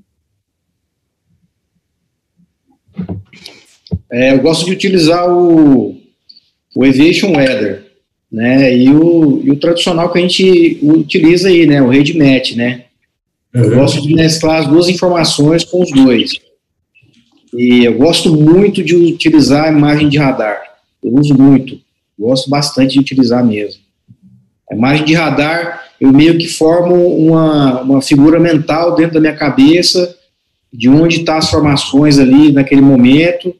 É, 4.10 4.32
eu 4.32 4.40
gosto 4.40 4.64
de 4.64 4.72
utilizar 4.72 5.28
o, 5.28 6.00
o 6.74 6.84
Aviation 6.84 7.36
Weather, 7.36 7.86
né, 8.30 8.74
e 8.74 8.88
o, 8.90 9.42
e 9.44 9.50
o 9.50 9.58
tradicional 9.58 10.12
que 10.12 10.18
a 10.18 10.22
gente 10.22 10.78
utiliza 10.80 11.48
aí, 11.48 11.66
né, 11.66 11.82
o 11.82 11.88
RedMatch, 11.88 12.54
né. 12.54 12.84
Uhum. 13.54 13.64
Eu 13.64 13.74
gosto 13.74 14.00
de 14.00 14.14
mesclar 14.14 14.60
as 14.60 14.68
duas 14.68 14.88
informações 14.88 15.64
com 15.64 15.82
os 15.82 15.90
dois. 15.90 16.30
E 17.52 17.84
eu 17.84 17.98
gosto 17.98 18.32
muito 18.32 18.84
de 18.84 18.94
utilizar 18.94 19.64
a 19.64 19.72
imagem 19.72 20.08
de 20.08 20.18
radar. 20.18 20.62
Eu 21.02 21.14
uso 21.14 21.34
muito, 21.34 21.80
gosto 22.18 22.50
bastante 22.50 22.94
de 22.94 23.00
utilizar 23.00 23.44
mesmo. 23.44 23.80
A 24.70 24.74
imagem 24.74 25.04
de 25.04 25.14
radar, 25.14 25.84
eu 26.00 26.12
meio 26.12 26.36
que 26.36 26.48
formo 26.48 26.94
uma, 26.94 27.82
uma 27.82 28.02
figura 28.02 28.38
mental 28.38 28.94
dentro 28.94 29.14
da 29.14 29.20
minha 29.20 29.36
cabeça 29.36 30.16
de 30.72 30.88
onde 30.88 31.16
estão 31.16 31.34
tá 31.34 31.38
as 31.38 31.50
formações 31.50 32.18
ali 32.18 32.52
naquele 32.52 32.82
momento, 32.82 33.54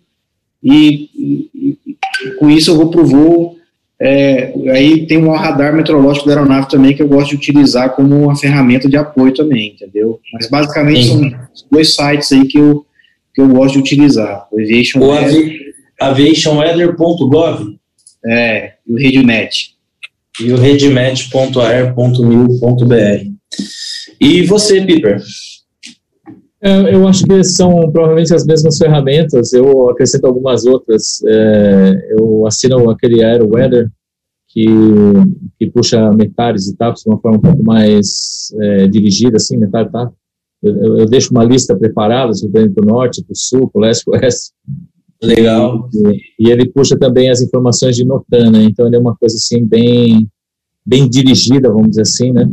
e, 0.63 1.09
e, 1.15 1.79
e 1.87 2.31
com 2.39 2.51
isso 2.51 2.71
eu 2.71 2.77
vou 2.77 2.91
para 2.91 3.01
o 3.01 3.07
voo. 3.07 3.59
É, 4.01 4.53
aí 4.71 5.07
tem 5.07 5.19
um 5.19 5.33
radar 5.33 5.75
meteorológico 5.75 6.27
da 6.27 6.35
aeronave 6.35 6.69
também 6.69 6.95
que 6.95 7.03
eu 7.03 7.09
gosto 7.09 7.31
de 7.31 7.37
utilizar 7.37 7.97
como 7.97 8.15
uma 8.25 8.37
ferramenta 8.37 8.89
de 8.89 8.97
apoio 8.97 9.35
também, 9.35 9.73
entendeu? 9.73 10.21
Mas 10.33 10.49
basicamente 10.49 11.05
Sim. 11.05 11.31
são 11.31 11.69
dois 11.71 11.95
sites 11.95 12.31
aí 12.31 12.47
que 12.47 12.59
eu, 12.59 12.87
que 13.35 13.41
eu 13.41 13.49
gosto 13.49 13.75
de 13.75 13.81
utilizar. 13.81 14.47
O 14.53 14.61
Aviation 14.61 15.01
o 15.01 15.09
Weather. 15.09 15.75
aviationweather.gov 16.01 17.78
É, 18.27 18.73
e 18.87 18.93
o 18.93 18.97
RedMatch. 18.97 19.77
E 20.41 20.53
o 20.53 20.57
redmatch.air.mil.br. 20.57 23.33
E 24.21 24.43
você, 24.43 24.85
Piper? 24.85 25.21
É, 26.61 26.95
eu 26.95 27.07
acho 27.07 27.25
que 27.25 27.45
são 27.45 27.91
provavelmente 27.93 28.35
as 28.35 28.45
mesmas 28.45 28.79
ferramentas. 28.79 29.53
Eu 29.53 29.91
acrescento 29.91 30.27
algumas 30.27 30.65
outras. 30.65 31.23
É, 31.27 32.15
eu 32.19 32.47
assino 32.47 32.91
aquele 32.91 33.23
AeroWeather 33.23 33.89
que, 34.49 34.67
que 35.59 35.71
puxa 35.71 36.11
metades 36.13 36.69
e 36.69 36.77
tapas 36.77 37.03
de 37.03 37.11
uma 37.11 37.21
forma 37.21 37.39
um 37.39 37.41
pouco 37.41 37.63
mais 37.63 38.53
é, 38.61 38.89
dirigida, 38.89 39.37
assim, 39.37 39.57
metade 39.57 39.93
tá. 39.93 40.11
Eu, 40.61 40.99
eu, 40.99 41.07
deixo 41.07 41.31
uma 41.31 41.45
lista 41.45 41.77
preparada, 41.77 42.33
se 42.33 42.49
para 42.49 42.63
o 42.63 42.87
norte, 42.87 43.23
para 43.23 43.33
o 43.33 43.37
sul, 43.37 43.71
para 43.71 43.79
o 43.79 43.83
leste, 43.83 44.05
para 44.05 44.19
o 44.19 44.21
oeste. 44.21 44.51
Legal. 45.23 45.89
E, 45.93 46.47
e, 46.47 46.51
ele 46.51 46.69
puxa 46.69 46.97
também 46.97 47.29
as 47.29 47.41
informações 47.41 47.97
de 47.97 48.05
Notan, 48.05 48.51
né? 48.51 48.63
Então 48.65 48.87
ele 48.87 48.97
é 48.97 49.01
uma 49.01 49.17
coisa 49.17 49.37
assim 49.37 49.65
bem 49.65 50.29
bem 50.87 51.07
dirigida, 51.07 51.69
vamos 51.69 51.91
dizer 51.91 52.03
assim, 52.03 52.33
né? 52.33 52.49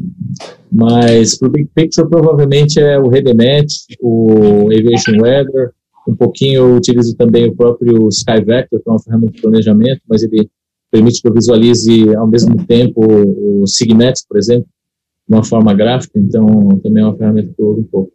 Mas 0.69 1.38
para 1.38 1.47
o 1.47 1.51
Big 1.51 1.69
Picture 1.73 2.10
provavelmente 2.10 2.78
é 2.80 2.99
o 2.99 3.08
RedeMatch, 3.08 3.95
o 4.01 4.67
Aviation 4.73 5.21
Weather, 5.21 5.71
um 6.06 6.15
pouquinho 6.15 6.56
eu 6.56 6.75
utilizo 6.75 7.15
também 7.15 7.47
o 7.47 7.56
próprio 7.56 8.10
SkyVector, 8.10 8.82
que 8.82 8.89
é 8.89 8.91
uma 8.91 8.99
ferramenta 8.99 9.32
de 9.32 9.41
planejamento, 9.41 10.01
mas 10.08 10.21
ele 10.21 10.49
permite 10.91 11.21
que 11.21 11.28
eu 11.28 11.34
visualize 11.34 12.13
ao 12.15 12.28
mesmo 12.28 12.58
tempo 12.65 13.01
o 13.06 13.65
Sigmex, 13.65 14.25
por 14.28 14.38
exemplo, 14.38 14.67
de 15.28 15.36
uma 15.36 15.43
forma 15.43 15.73
gráfica, 15.73 16.19
então 16.19 16.45
também 16.84 17.04
é 17.04 17.06
uma 17.06 17.17
ferramenta 17.17 17.54
que 17.56 17.62
eu 17.62 17.67
uso 17.67 17.82
um 17.82 17.86
pouco. 17.86 18.12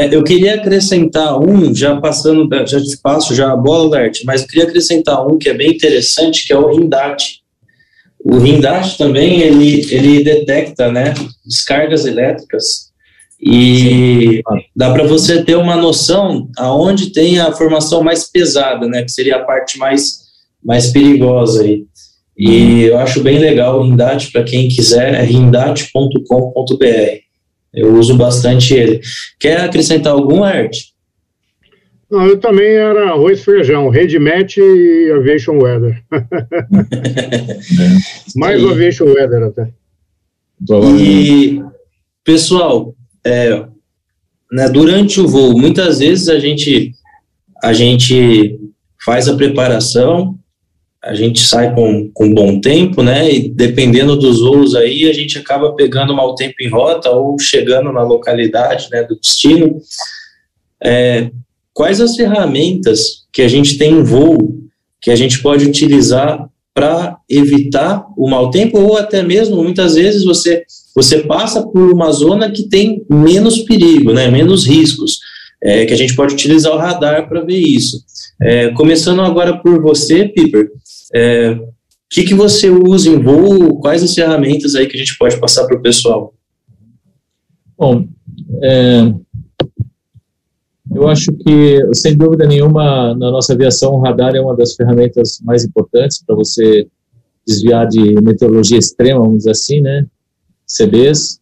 É, 0.00 0.14
eu 0.14 0.24
queria 0.24 0.54
acrescentar 0.54 1.38
um, 1.38 1.74
já 1.74 1.94
passando, 2.00 2.48
já 2.66 2.80
te 2.80 2.96
passo 3.02 3.34
já 3.34 3.52
a 3.52 3.56
bola, 3.56 3.98
Lert, 3.98 4.22
mas 4.24 4.40
eu 4.40 4.48
queria 4.48 4.64
acrescentar 4.64 5.26
um 5.26 5.36
que 5.36 5.46
é 5.46 5.52
bem 5.52 5.72
interessante, 5.72 6.46
que 6.46 6.54
é 6.54 6.58
o 6.58 6.74
Rindate. 6.74 7.42
O 8.24 8.38
Rindash 8.38 8.96
também, 8.96 9.42
ele, 9.42 9.86
ele 9.94 10.24
detecta, 10.24 10.90
né, 10.90 11.12
descargas 11.44 12.06
elétricas 12.06 12.90
e 13.38 14.42
dá 14.74 14.90
para 14.90 15.04
você 15.04 15.44
ter 15.44 15.56
uma 15.56 15.76
noção 15.76 16.48
aonde 16.56 17.12
tem 17.12 17.38
a 17.38 17.52
formação 17.52 18.02
mais 18.02 18.24
pesada, 18.24 18.88
né, 18.88 19.02
que 19.02 19.12
seria 19.12 19.36
a 19.36 19.44
parte 19.44 19.76
mais, 19.76 20.20
mais 20.64 20.86
perigosa 20.86 21.62
aí. 21.62 21.84
E 22.38 22.84
eu 22.84 22.96
acho 22.96 23.22
bem 23.22 23.38
legal 23.38 23.78
o 23.78 23.82
Rindat, 23.82 24.32
para 24.32 24.44
quem 24.44 24.66
quiser, 24.68 25.12
é 25.12 25.22
rindat.com.br. 25.22 27.29
Eu 27.72 27.94
uso 27.94 28.16
bastante 28.16 28.74
ele. 28.74 29.00
Quer 29.38 29.60
acrescentar 29.60 30.12
algum, 30.12 30.42
arte? 30.42 30.92
Não, 32.10 32.26
eu 32.26 32.38
também 32.38 32.66
era 32.66 33.10
arroz 33.10 33.38
e 33.38 33.44
feijão, 33.44 33.88
Redmat 33.88 34.58
e 34.58 35.12
Aviation 35.12 35.58
Weather. 35.58 36.02
Mais 38.34 38.60
o 38.62 38.70
Aviation 38.70 39.04
Weather 39.04 39.44
até. 39.44 39.68
E, 40.98 41.62
pessoal, 42.24 42.96
é, 43.24 43.64
né, 44.50 44.68
durante 44.68 45.20
o 45.20 45.28
voo, 45.28 45.56
muitas 45.56 46.00
vezes 46.00 46.28
a 46.28 46.40
gente, 46.40 46.92
a 47.62 47.72
gente 47.72 48.58
faz 49.04 49.28
a 49.28 49.36
preparação, 49.36 50.36
a 51.02 51.14
gente 51.14 51.40
sai 51.40 51.74
com, 51.74 52.10
com 52.12 52.34
bom 52.34 52.60
tempo, 52.60 53.02
né? 53.02 53.32
E 53.32 53.48
dependendo 53.48 54.16
dos 54.16 54.40
voos 54.40 54.74
aí, 54.74 55.08
a 55.08 55.12
gente 55.12 55.38
acaba 55.38 55.72
pegando 55.72 56.14
mau 56.14 56.34
tempo 56.34 56.56
em 56.60 56.68
rota 56.68 57.10
ou 57.10 57.38
chegando 57.38 57.90
na 57.90 58.02
localidade 58.02 58.88
né, 58.90 59.02
do 59.02 59.18
destino. 59.18 59.80
É, 60.82 61.30
quais 61.72 62.00
as 62.00 62.16
ferramentas 62.16 63.24
que 63.32 63.40
a 63.42 63.48
gente 63.48 63.78
tem 63.78 63.92
em 63.92 64.02
voo 64.02 64.60
que 65.00 65.10
a 65.10 65.16
gente 65.16 65.40
pode 65.42 65.64
utilizar 65.64 66.46
para 66.74 67.16
evitar 67.28 68.06
o 68.16 68.28
mau 68.28 68.50
tempo 68.50 68.78
ou 68.78 68.96
até 68.96 69.22
mesmo 69.22 69.62
muitas 69.62 69.94
vezes 69.94 70.24
você 70.24 70.64
você 70.94 71.20
passa 71.20 71.66
por 71.66 71.92
uma 71.92 72.10
zona 72.12 72.50
que 72.50 72.64
tem 72.64 73.04
menos 73.08 73.60
perigo, 73.60 74.12
né, 74.12 74.28
menos 74.28 74.66
riscos, 74.66 75.18
é, 75.62 75.86
que 75.86 75.92
a 75.92 75.96
gente 75.96 76.14
pode 76.14 76.34
utilizar 76.34 76.72
o 76.74 76.78
radar 76.78 77.28
para 77.28 77.42
ver 77.42 77.58
isso. 77.58 78.04
É, 78.42 78.70
começando 78.70 79.20
agora 79.20 79.58
por 79.58 79.82
você, 79.82 80.26
Piper, 80.28 80.70
é, 81.14 81.50
o 81.52 81.72
que, 82.08 82.24
que 82.24 82.34
você 82.34 82.70
usa 82.70 83.10
em 83.10 83.22
voo? 83.22 83.78
Quais 83.80 84.02
as 84.02 84.14
ferramentas 84.14 84.74
aí 84.74 84.86
que 84.86 84.96
a 84.96 84.98
gente 84.98 85.16
pode 85.18 85.38
passar 85.38 85.66
para 85.66 85.76
o 85.76 85.82
pessoal? 85.82 86.34
Bom, 87.76 88.06
é, 88.62 89.14
eu 90.92 91.06
acho 91.06 91.30
que, 91.32 91.94
sem 91.94 92.16
dúvida 92.16 92.46
nenhuma, 92.46 93.14
na 93.14 93.30
nossa 93.30 93.52
aviação, 93.52 93.92
o 93.92 94.00
radar 94.00 94.34
é 94.34 94.40
uma 94.40 94.56
das 94.56 94.74
ferramentas 94.74 95.40
mais 95.44 95.64
importantes 95.64 96.22
para 96.24 96.34
você 96.34 96.88
desviar 97.46 97.86
de 97.86 98.14
meteorologia 98.22 98.78
extrema, 98.78 99.20
vamos 99.20 99.38
dizer 99.38 99.50
assim, 99.50 99.80
né? 99.80 100.06
CBs. 100.66 101.40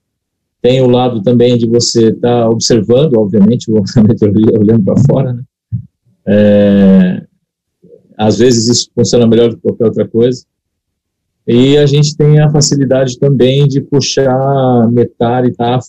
Tem 0.61 0.80
o 0.82 0.88
lado 0.88 1.22
também 1.22 1.56
de 1.56 1.66
você 1.66 2.08
estar 2.08 2.42
tá 2.42 2.50
observando, 2.50 3.14
obviamente, 3.14 3.70
a 3.96 4.02
meteorologia 4.02 4.58
olhando 4.58 4.84
para 4.84 5.02
fora, 5.08 5.32
né? 5.32 5.42
É, 6.31 7.23
às 8.19 8.38
vezes 8.38 8.69
isso 8.69 8.91
funciona 8.95 9.27
melhor 9.27 9.49
do 9.49 9.57
que 9.57 9.62
qualquer 9.62 9.87
outra 9.87 10.07
coisa. 10.07 10.45
E 11.47 11.79
a 11.79 11.87
gente 11.87 12.14
tem 12.14 12.38
a 12.41 12.51
facilidade 12.51 13.19
também 13.19 13.67
de 13.67 13.81
puxar 13.81 14.87
metar 14.93 15.47
e 15.47 15.53
TAF 15.53 15.88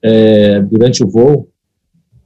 é, 0.00 0.62
durante 0.62 1.02
o 1.02 1.08
voo, 1.08 1.48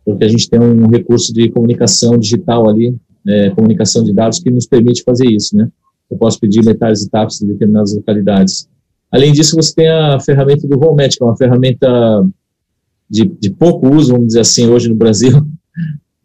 porque 0.04 0.24
a 0.24 0.28
gente 0.28 0.50
tem 0.50 0.60
um 0.60 0.86
recurso 0.88 1.32
de 1.32 1.50
comunicação 1.50 2.18
digital 2.18 2.68
ali, 2.68 2.94
é, 3.26 3.50
comunicação 3.50 4.04
de 4.04 4.12
dados, 4.12 4.38
que 4.38 4.50
nos 4.50 4.66
permite 4.66 5.02
fazer 5.02 5.26
isso, 5.26 5.56
né? 5.56 5.68
Eu 6.10 6.18
posso 6.18 6.38
pedir 6.38 6.64
metais 6.64 7.02
e 7.02 7.10
TAFs 7.10 7.40
em 7.40 7.46
determinadas 7.46 7.94
localidades. 7.94 8.68
Além 9.10 9.32
disso, 9.32 9.56
você 9.56 9.74
tem 9.74 9.88
a 9.88 10.20
ferramenta 10.20 10.66
do 10.68 10.78
Volmet, 10.78 11.16
que 11.16 11.22
é 11.22 11.26
uma 11.26 11.36
ferramenta 11.36 12.26
de, 13.08 13.24
de 13.24 13.50
pouco 13.50 13.88
uso, 13.88 14.12
vamos 14.12 14.28
dizer 14.28 14.40
assim, 14.40 14.66
hoje 14.68 14.88
no 14.88 14.94
Brasil, 14.94 15.46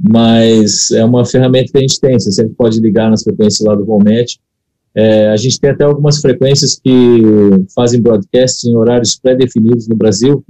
mas 0.06 0.92
é 0.92 1.06
uma 1.06 1.26
ferramenta 1.26 1.72
que 1.72 1.78
a 1.78 1.82
gente 1.82 2.00
tem, 2.00 2.20
você 2.20 2.32
sempre 2.32 2.54
pode 2.56 2.80
ligar 2.82 3.10
nas 3.10 3.24
frequências 3.24 3.66
lá 3.66 3.74
do 3.74 3.86
Volmet. 3.86 4.38
É, 4.94 5.30
a 5.30 5.38
gente 5.38 5.60
tem 5.60 5.70
até 5.70 5.86
algumas 5.86 6.20
frequências 6.20 6.78
que 6.78 7.22
fazem 7.74 8.02
broadcast 8.02 8.68
em 8.68 8.76
horários 8.76 9.16
pré-definidos 9.16 9.88
no 9.88 9.96
Brasil, 9.96 10.44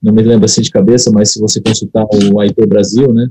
não 0.00 0.12
me 0.12 0.22
lembro 0.22 0.44
assim 0.44 0.62
de 0.62 0.70
cabeça, 0.70 1.10
mas 1.10 1.32
se 1.32 1.40
você 1.40 1.60
consultar 1.60 2.06
o 2.06 2.42
IP 2.42 2.66
Brasil, 2.66 3.12
né, 3.12 3.28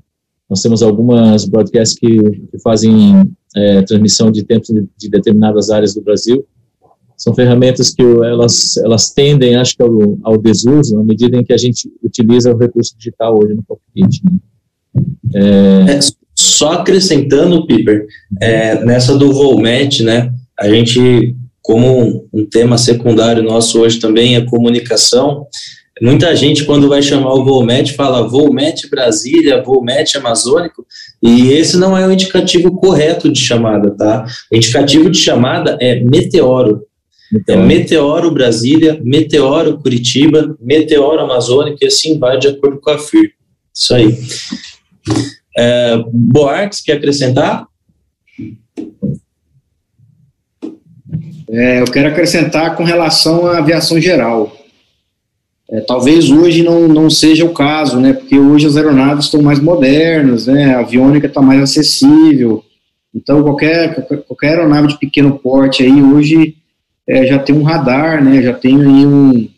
nós 0.50 0.62
temos 0.62 0.84
algumas 0.84 1.46
broadcasts 1.46 1.98
que, 1.98 2.10
que 2.10 2.60
fazem 2.62 3.24
é, 3.56 3.82
transmissão 3.84 4.32
de 4.32 4.44
tempos 4.44 4.68
de, 4.68 4.86
de 4.98 5.10
determinadas 5.10 5.70
áreas 5.70 5.94
do 5.94 6.02
Brasil, 6.02 6.46
são 7.16 7.34
ferramentas 7.34 7.92
que 7.92 8.02
elas, 8.02 8.76
elas 8.78 9.12
tendem, 9.12 9.56
acho 9.56 9.78
que, 9.78 9.84
ao, 9.84 10.18
ao 10.24 10.38
desuso, 10.38 10.98
na 10.98 11.04
medida 11.04 11.38
em 11.38 11.44
que 11.44 11.54
a 11.54 11.58
gente 11.58 11.90
utiliza 12.04 12.54
o 12.54 12.58
recurso 12.58 12.98
digital 12.98 13.40
hoje 13.40 13.54
no 13.54 13.64
cockpit. 13.64 14.22
Né? 14.26 14.38
É... 15.36 15.92
É, 15.92 16.00
só 16.36 16.74
acrescentando, 16.74 17.66
Piper, 17.66 18.06
é, 18.42 18.84
nessa 18.84 19.18
do 19.18 19.32
Volmet, 19.32 20.04
né, 20.04 20.32
a 20.60 20.68
gente, 20.68 21.36
como 21.62 22.28
um 22.34 22.46
tema 22.46 22.78
secundário 22.78 23.44
nosso 23.44 23.80
hoje 23.80 24.00
também 24.00 24.36
é 24.36 24.42
comunicação, 24.42 25.48
Muita 26.02 26.36
gente, 26.36 26.66
quando 26.66 26.90
vai 26.90 27.04
chamar 27.04 27.34
o 27.34 27.46
Volmet, 27.46 27.94
fala 27.94 28.28
Volmet 28.28 28.90
Brasília, 28.90 29.62
Volmet 29.62 30.18
Amazônico, 30.18 30.86
e 31.22 31.50
esse 31.50 31.78
não 31.78 31.96
é 31.96 32.06
o 32.08 32.12
indicativo 32.12 32.76
correto 32.76 33.32
de 33.32 33.40
chamada, 33.40 33.92
tá? 33.92 34.26
O 34.52 34.56
indicativo 34.56 35.10
de 35.10 35.18
chamada 35.18 35.78
é 35.80 36.04
Meteoro. 36.04 36.82
Então, 37.32 37.62
é 37.62 37.66
Meteoro 37.66 38.32
Brasília, 38.32 39.00
Meteoro 39.04 39.78
Curitiba, 39.78 40.58
Meteoro 40.60 41.22
Amazônico, 41.22 41.78
e 41.82 41.88
assim 41.88 42.18
vai 42.18 42.40
de 42.40 42.48
acordo 42.48 42.80
com 42.82 42.90
a 42.90 42.98
FIR. 42.98 43.32
Isso 43.74 43.94
aí. 43.94 44.18
É, 45.58 45.98
Boarques, 46.12 46.82
quer 46.82 46.94
acrescentar? 46.94 47.68
É, 51.50 51.82
eu 51.82 51.86
quero 51.86 52.10
acrescentar 52.10 52.76
com 52.76 52.84
relação 52.84 53.46
à 53.46 53.60
aviação 53.60 54.00
geral. 54.02 54.56
É, 55.70 55.82
talvez 55.82 56.30
hoje 56.30 56.64
não, 56.64 56.88
não 56.88 57.10
seja 57.10 57.46
o 57.46 57.54
caso, 57.54 58.00
né, 58.00 58.14
porque 58.14 58.38
hoje 58.38 58.68
as 58.68 58.76
aeronaves 58.76 59.26
estão 59.26 59.42
mais 59.42 59.60
modernas, 59.60 60.48
né, 60.48 60.76
a 60.76 60.80
aviônica 60.80 61.26
está 61.26 61.42
mais 61.42 61.62
acessível, 61.62 62.64
então 63.16 63.42
qualquer, 63.42 64.06
qualquer 64.28 64.50
aeronave 64.50 64.90
de 64.90 65.00
pequeno 65.00 65.40
porte 65.40 65.82
aí 65.82 66.02
hoje 66.02 66.58
é, 67.08 67.26
já 67.26 67.40
tem 67.40 67.56
um 67.56 67.64
radar, 67.64 68.24
né, 68.24 68.42
já 68.42 68.54
tem 68.54 68.76
aí 68.76 69.06
um, 69.06 69.50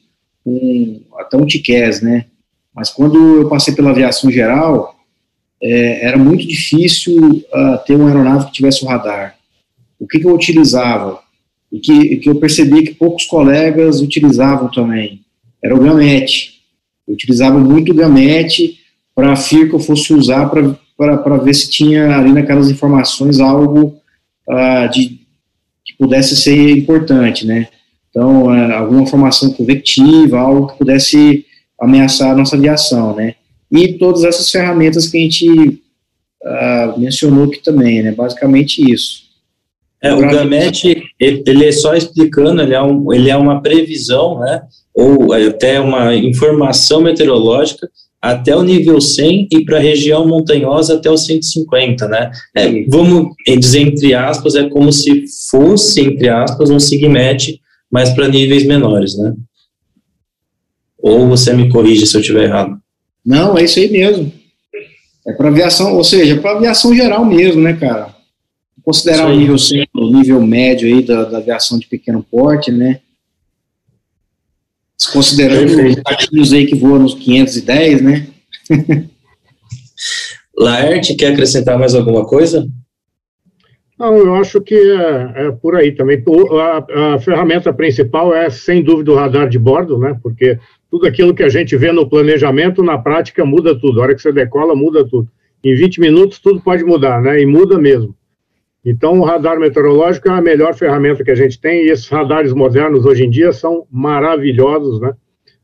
um 0.46 1.02
até 1.18 1.36
um 1.38 1.46
TICAS, 1.46 2.02
né, 2.02 2.26
mas 2.74 2.90
quando 2.90 3.42
eu 3.42 3.50
passei 3.50 3.74
pela 3.74 3.90
aviação 3.90 4.30
geral, 4.32 4.95
é, 5.68 6.06
era 6.06 6.18
muito 6.18 6.48
difícil 6.48 7.18
uh, 7.18 7.84
ter 7.88 7.96
uma 7.96 8.08
aeronave 8.08 8.46
que 8.46 8.52
tivesse 8.52 8.86
o 8.86 8.88
radar. 8.88 9.36
O 10.00 10.06
que, 10.06 10.20
que 10.20 10.28
eu 10.28 10.36
utilizava? 10.36 11.20
E 11.72 11.80
que, 11.80 12.18
que 12.18 12.30
eu 12.30 12.36
percebi 12.36 12.84
que 12.84 12.94
poucos 12.94 13.26
colegas 13.26 14.00
utilizavam 14.00 14.70
também. 14.70 15.22
Era 15.64 15.76
o 15.76 15.80
Gamete. 15.80 16.62
Eu 17.08 17.16
utilizava 17.16 17.58
muito 17.58 17.92
o 17.92 17.96
Gamete 17.96 18.80
para 19.16 19.32
a 19.32 19.36
FIR 19.36 19.70
que 19.70 19.76
eu 19.76 19.80
fosse 19.80 20.14
usar 20.14 20.50
para 20.50 21.38
ver 21.38 21.56
se 21.56 21.68
tinha 21.68 22.16
ali 22.16 22.32
naquelas 22.32 22.70
informações 22.70 23.40
algo 23.40 24.00
uh, 24.48 24.92
de, 24.92 25.20
que 25.84 25.96
pudesse 25.98 26.36
ser 26.36 26.78
importante, 26.78 27.48
né? 27.48 27.70
Então, 28.12 28.46
uh, 28.46 28.74
alguma 28.74 29.02
informação 29.02 29.52
convectiva, 29.52 30.38
algo 30.38 30.68
que 30.68 30.78
pudesse 30.78 31.44
ameaçar 31.80 32.32
a 32.32 32.36
nossa 32.36 32.56
aviação, 32.56 33.16
né? 33.16 33.34
E 33.76 33.98
todas 33.98 34.24
essas 34.24 34.50
ferramentas 34.50 35.08
que 35.08 35.18
a 35.18 35.22
gente 35.22 35.50
uh, 36.44 37.00
mencionou 37.00 37.46
aqui 37.46 37.62
também, 37.62 38.02
né? 38.02 38.12
Basicamente 38.12 38.82
isso. 38.92 39.26
É, 40.02 40.14
o 40.14 40.20
Gamete, 40.20 41.04
ele 41.20 41.66
é 41.66 41.72
só 41.72 41.96
explicando, 41.96 42.62
ele 42.62 42.76
é, 42.76 42.82
um, 42.82 43.12
ele 43.12 43.30
é 43.30 43.36
uma 43.36 43.62
previsão, 43.62 44.40
né? 44.40 44.62
Ou 44.94 45.34
até 45.34 45.80
uma 45.80 46.14
informação 46.16 47.02
meteorológica 47.02 47.90
até 48.22 48.56
o 48.56 48.64
nível 48.64 49.00
100 49.00 49.50
e 49.52 49.66
para 49.66 49.78
a 49.78 49.82
região 49.82 50.28
montanhosa 50.28 50.96
até 50.96 51.10
o 51.10 51.18
150, 51.18 52.08
né? 52.08 52.32
É, 52.56 52.86
vamos 52.88 53.36
dizer 53.60 53.82
entre 53.82 54.14
aspas, 54.14 54.56
é 54.56 54.70
como 54.70 54.92
se 54.92 55.26
fosse, 55.50 56.02
entre 56.02 56.30
aspas, 56.30 56.70
um 56.70 56.80
SIGMET, 56.80 57.60
mas 57.92 58.12
para 58.12 58.28
níveis 58.28 58.66
menores, 58.66 59.18
né? 59.18 59.34
Ou 60.98 61.28
você 61.28 61.54
me 61.54 61.70
corrige 61.70 62.06
se 62.08 62.18
eu 62.18 62.22
estiver 62.22 62.46
errado. 62.46 62.75
Não, 63.26 63.58
é 63.58 63.64
isso 63.64 63.80
aí 63.80 63.90
mesmo. 63.90 64.32
É 65.28 65.34
para 65.34 65.50
aviação, 65.50 65.96
ou 65.96 66.04
seja, 66.04 66.40
para 66.40 66.52
aviação 66.52 66.96
geral 66.96 67.26
mesmo, 67.26 67.62
né, 67.62 67.74
cara? 67.74 68.14
Considerar 68.84 69.28
o 69.28 69.36
nível 69.36 69.58
100, 69.58 69.88
o 69.96 70.12
nível 70.12 70.40
médio 70.46 70.88
aí 70.88 71.04
da, 71.04 71.24
da 71.24 71.40
aviação 71.40 71.80
de 71.80 71.88
pequeno 71.88 72.24
porte, 72.24 72.72
né? 72.72 73.00
Considerando 75.12 75.66
os 75.66 75.96
jatinhos 75.96 76.54
aí 76.54 76.68
que 76.68 76.76
voam 76.76 77.00
nos 77.00 77.16
510, 77.16 78.02
né? 78.02 78.28
Laerte, 80.56 81.16
quer 81.16 81.34
acrescentar 81.34 81.80
mais 81.80 81.96
alguma 81.96 82.26
coisa? 82.26 82.70
Não, 83.98 84.18
eu 84.18 84.36
acho 84.36 84.60
que 84.62 84.76
é, 84.76 85.48
é 85.48 85.52
por 85.52 85.76
aí 85.76 85.94
também. 85.94 86.22
A, 86.62 87.14
a, 87.16 87.20
ferramenta 87.20 87.74
principal 87.74 88.34
é, 88.34 88.50
sem 88.50 88.84
dúvida, 88.84 89.12
o 89.12 89.16
radar 89.16 89.48
de 89.48 89.58
bordo, 89.58 89.98
né? 89.98 90.20
Porque 90.22 90.60
tudo 90.92 91.08
aquilo 91.08 91.34
que 91.34 91.44
a 91.44 91.50
gente 91.50 91.78
vê 91.78 91.92
no 91.92 92.10
planejamento, 92.10 92.84
na 92.84 92.98
prática, 92.98 93.46
muda 93.46 93.74
tudo. 93.80 94.00
A 94.00 94.04
hora 94.04 94.16
que 94.16 94.22
você 94.22 94.34
decola, 94.34 94.76
muda 94.76 95.08
tudo. 95.08 95.30
Em 95.64 95.74
20 95.74 96.02
minutos, 96.02 96.40
tudo 96.40 96.62
pode 96.62 96.84
mudar, 96.84 97.22
né? 97.22 97.42
E 97.42 97.46
muda 97.46 97.78
mesmo. 97.78 98.14
Então, 98.84 99.20
o 99.20 99.24
radar 99.24 99.58
meteorológico 99.58 100.28
é 100.28 100.32
a 100.32 100.42
melhor 100.42 100.76
ferramenta 100.76 101.24
que 101.24 101.32
a 101.32 101.36
gente 101.36 101.60
tem, 101.60 101.86
e 101.86 101.90
esses 101.90 102.08
radares 102.08 102.54
modernos 102.54 103.06
hoje 103.06 103.26
em 103.26 103.30
dia 103.30 103.52
são 103.52 103.88
maravilhosos, 103.90 105.00
né? 105.00 105.14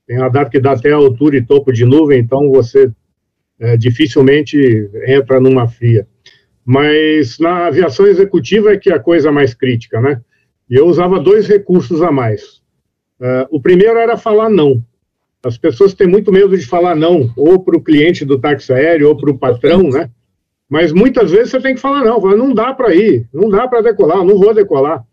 Tem 0.07 0.17
radar 0.17 0.49
que 0.49 0.59
dá 0.59 0.71
até 0.71 0.91
altura 0.91 1.37
e 1.37 1.45
topo 1.45 1.71
de 1.71 1.85
nuvem, 1.85 2.19
então 2.19 2.49
você 2.49 2.89
é, 3.59 3.77
dificilmente 3.77 4.57
entra 5.05 5.39
numa 5.39 5.67
fria. 5.67 6.07
Mas 6.71 7.37
na 7.37 7.67
aviação 7.67 8.07
executiva 8.07 8.71
é 8.71 8.77
que 8.77 8.89
é 8.89 8.93
a 8.93 8.99
coisa 8.99 9.29
mais 9.29 9.53
crítica, 9.53 9.99
né? 9.99 10.21
E 10.69 10.75
eu 10.75 10.87
usava 10.87 11.19
dois 11.19 11.45
recursos 11.45 12.01
a 12.01 12.13
mais. 12.13 12.61
Uh, 13.19 13.45
o 13.51 13.61
primeiro 13.61 13.99
era 13.99 14.15
falar 14.15 14.49
não. 14.49 14.81
As 15.43 15.57
pessoas 15.57 15.93
têm 15.93 16.07
muito 16.07 16.31
medo 16.31 16.57
de 16.57 16.65
falar 16.65 16.95
não, 16.95 17.29
ou 17.35 17.61
para 17.61 17.75
o 17.75 17.83
cliente 17.83 18.23
do 18.23 18.39
táxi 18.39 18.71
aéreo, 18.71 19.09
ou 19.09 19.17
para 19.17 19.31
o 19.31 19.37
patrão, 19.37 19.89
né? 19.89 20.09
Mas 20.69 20.93
muitas 20.93 21.31
vezes 21.31 21.49
você 21.49 21.59
tem 21.59 21.75
que 21.75 21.81
falar 21.81 22.05
não, 22.05 22.21
não 22.37 22.53
dá 22.53 22.73
para 22.73 22.95
ir, 22.95 23.27
não 23.33 23.49
dá 23.49 23.67
para 23.67 23.81
decolar, 23.81 24.23
não 24.23 24.39
vou 24.39 24.53
decolar. 24.53 25.03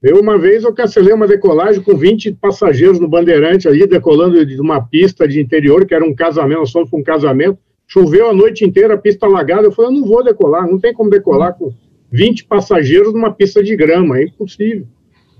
Eu, 0.00 0.20
uma 0.20 0.38
vez, 0.38 0.62
eu 0.62 0.72
cancelei 0.72 1.12
uma 1.12 1.26
decolagem 1.26 1.82
com 1.82 1.96
20 1.96 2.34
passageiros 2.34 3.00
no 3.00 3.08
Bandeirante 3.08 3.66
ali, 3.66 3.84
decolando 3.84 4.46
de 4.46 4.60
uma 4.60 4.80
pista 4.80 5.26
de 5.26 5.40
interior, 5.40 5.84
que 5.84 5.92
era 5.92 6.04
um 6.04 6.14
casamento, 6.14 6.60
nós 6.60 6.70
fomos 6.70 6.88
para 6.88 7.00
um 7.00 7.02
casamento, 7.02 7.58
choveu 7.90 8.30
a 8.30 8.32
noite 8.32 8.64
inteira, 8.64 8.94
a 8.94 8.98
pista 8.98 9.26
alagada, 9.26 9.66
eu 9.66 9.72
falei, 9.72 9.90
eu 9.90 10.00
não 10.00 10.06
vou 10.06 10.22
decolar, 10.22 10.66
não 10.66 10.78
tem 10.78 10.94
como 10.94 11.10
decolar 11.10 11.58
com 11.58 11.72
20 12.12 12.44
passageiros 12.44 13.12
numa 13.12 13.32
pista 13.32 13.62
de 13.62 13.74
grama, 13.74 14.18
é 14.18 14.24
impossível. 14.24 14.86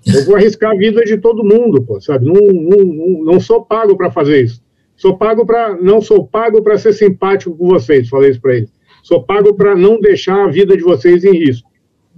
Eu 0.04 0.24
vou 0.24 0.34
arriscar 0.34 0.72
a 0.72 0.76
vida 0.76 1.04
de 1.04 1.16
todo 1.16 1.44
mundo, 1.44 1.80
pô, 1.82 2.00
sabe? 2.00 2.26
Não, 2.26 2.34
não, 2.34 2.84
não, 2.84 3.24
não 3.24 3.40
sou 3.40 3.64
pago 3.64 3.96
para 3.96 4.10
fazer 4.10 4.42
isso. 4.42 4.60
Sou 4.96 5.16
pago 5.16 5.46
para, 5.46 5.76
não 5.76 6.00
sou 6.00 6.26
pago 6.26 6.60
para 6.60 6.76
ser 6.76 6.92
simpático 6.92 7.56
com 7.56 7.68
vocês, 7.68 8.08
falei 8.08 8.30
isso 8.30 8.40
para 8.40 8.56
eles. 8.56 8.72
Sou 9.04 9.22
pago 9.22 9.54
para 9.54 9.76
não 9.76 10.00
deixar 10.00 10.44
a 10.44 10.48
vida 10.48 10.76
de 10.76 10.82
vocês 10.82 11.22
em 11.22 11.32
risco. 11.32 11.70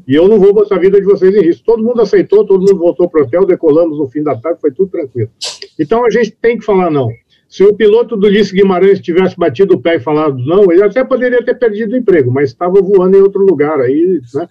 E 0.09 0.15
eu 0.15 0.29
não 0.29 0.41
vou 0.41 0.55
botar 0.55 0.77
a 0.77 0.81
vida 0.81 0.99
de 0.99 1.07
vocês 1.07 1.35
em 1.35 1.43
risco. 1.43 1.65
Todo 1.65 1.83
mundo 1.83 2.01
aceitou, 2.01 2.47
todo 2.47 2.61
mundo 2.61 2.79
voltou 2.79 3.09
para 3.09 3.23
o 3.23 3.25
hotel, 3.25 3.45
decolamos 3.45 3.99
no 3.99 4.09
fim 4.09 4.23
da 4.23 4.35
tarde, 4.37 4.61
foi 4.61 4.73
tudo 4.73 4.91
tranquilo. 4.91 5.31
Então 5.79 6.05
a 6.07 6.11
gente 6.11 6.33
tem 6.33 6.59
que 6.59 6.65
falar 6.65 6.91
não. 6.91 7.09
Se 7.53 7.63
o 7.63 7.75
piloto 7.75 8.17
do 8.17 8.29
Ulisses 8.29 8.51
Guimarães 8.51 8.99
tivesse 8.99 9.37
batido 9.37 9.75
o 9.75 9.79
pé 9.79 9.97
e 9.97 10.01
falado 10.01 10.39
não, 10.39 10.73
ele 10.73 10.83
até 10.83 11.05
poderia 11.05 11.45
ter 11.45 11.53
perdido 11.59 11.93
o 11.93 11.99
emprego, 11.99 12.33
mas 12.33 12.49
estava 12.49 12.81
voando 12.81 13.15
em 13.15 13.21
outro 13.21 13.45
lugar 13.45 13.79
aí, 13.79 14.23
né? 14.35 14.49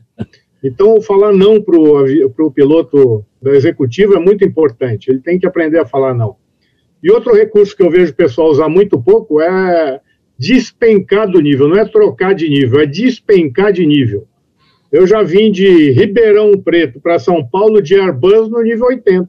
Então, 0.64 1.02
falar 1.02 1.34
não 1.34 1.60
para 1.60 1.76
o 1.76 2.52
piloto 2.52 3.26
da 3.42 3.56
executiva 3.56 4.18
é 4.18 4.20
muito 4.20 4.46
importante. 4.46 5.10
Ele 5.10 5.20
tem 5.20 5.40
que 5.40 5.48
aprender 5.48 5.80
a 5.80 5.86
falar 5.86 6.14
não. 6.14 6.36
E 7.02 7.12
outro 7.12 7.34
recurso 7.34 7.76
que 7.76 7.82
eu 7.82 7.90
vejo 7.90 8.12
o 8.12 8.16
pessoal 8.16 8.52
usar 8.52 8.70
muito 8.70 9.02
pouco 9.02 9.42
é 9.42 10.00
despencar 10.38 11.28
do 11.28 11.42
nível, 11.42 11.68
não 11.68 11.78
é 11.78 11.86
trocar 11.86 12.36
de 12.36 12.48
nível, 12.48 12.82
é 12.82 12.86
despencar 12.86 13.74
de 13.74 13.84
nível. 13.84 14.28
Eu 14.92 15.08
já 15.08 15.24
vim 15.24 15.52
de 15.52 15.90
Ribeirão 15.90 16.52
Preto 16.62 17.02
para 17.02 17.18
São 17.18 17.44
Paulo 17.44 17.82
de 17.82 17.96
Airbus 17.96 18.48
no 18.48 18.62
nível 18.62 18.86
80. 18.86 19.28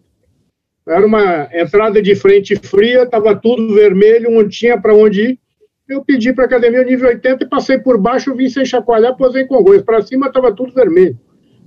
Era 0.86 1.06
uma 1.06 1.48
entrada 1.52 2.02
de 2.02 2.14
frente 2.14 2.56
fria, 2.56 3.04
estava 3.04 3.36
tudo 3.36 3.74
vermelho, 3.74 4.30
não 4.30 4.48
tinha 4.48 4.80
para 4.80 4.94
onde 4.94 5.22
ir. 5.22 5.38
Eu 5.88 6.04
pedi 6.04 6.32
para 6.32 6.44
a 6.44 6.46
academia 6.46 6.82
nível 6.82 7.08
80 7.08 7.44
e 7.44 7.48
passei 7.48 7.78
por 7.78 7.98
baixo, 7.98 8.34
vim 8.34 8.48
sem 8.48 8.64
chacoalhar, 8.64 9.16
posei 9.16 9.44
com 9.46 9.62
gosto. 9.62 9.84
Para 9.84 10.02
cima 10.02 10.26
estava 10.26 10.54
tudo 10.54 10.72
vermelho. 10.72 11.18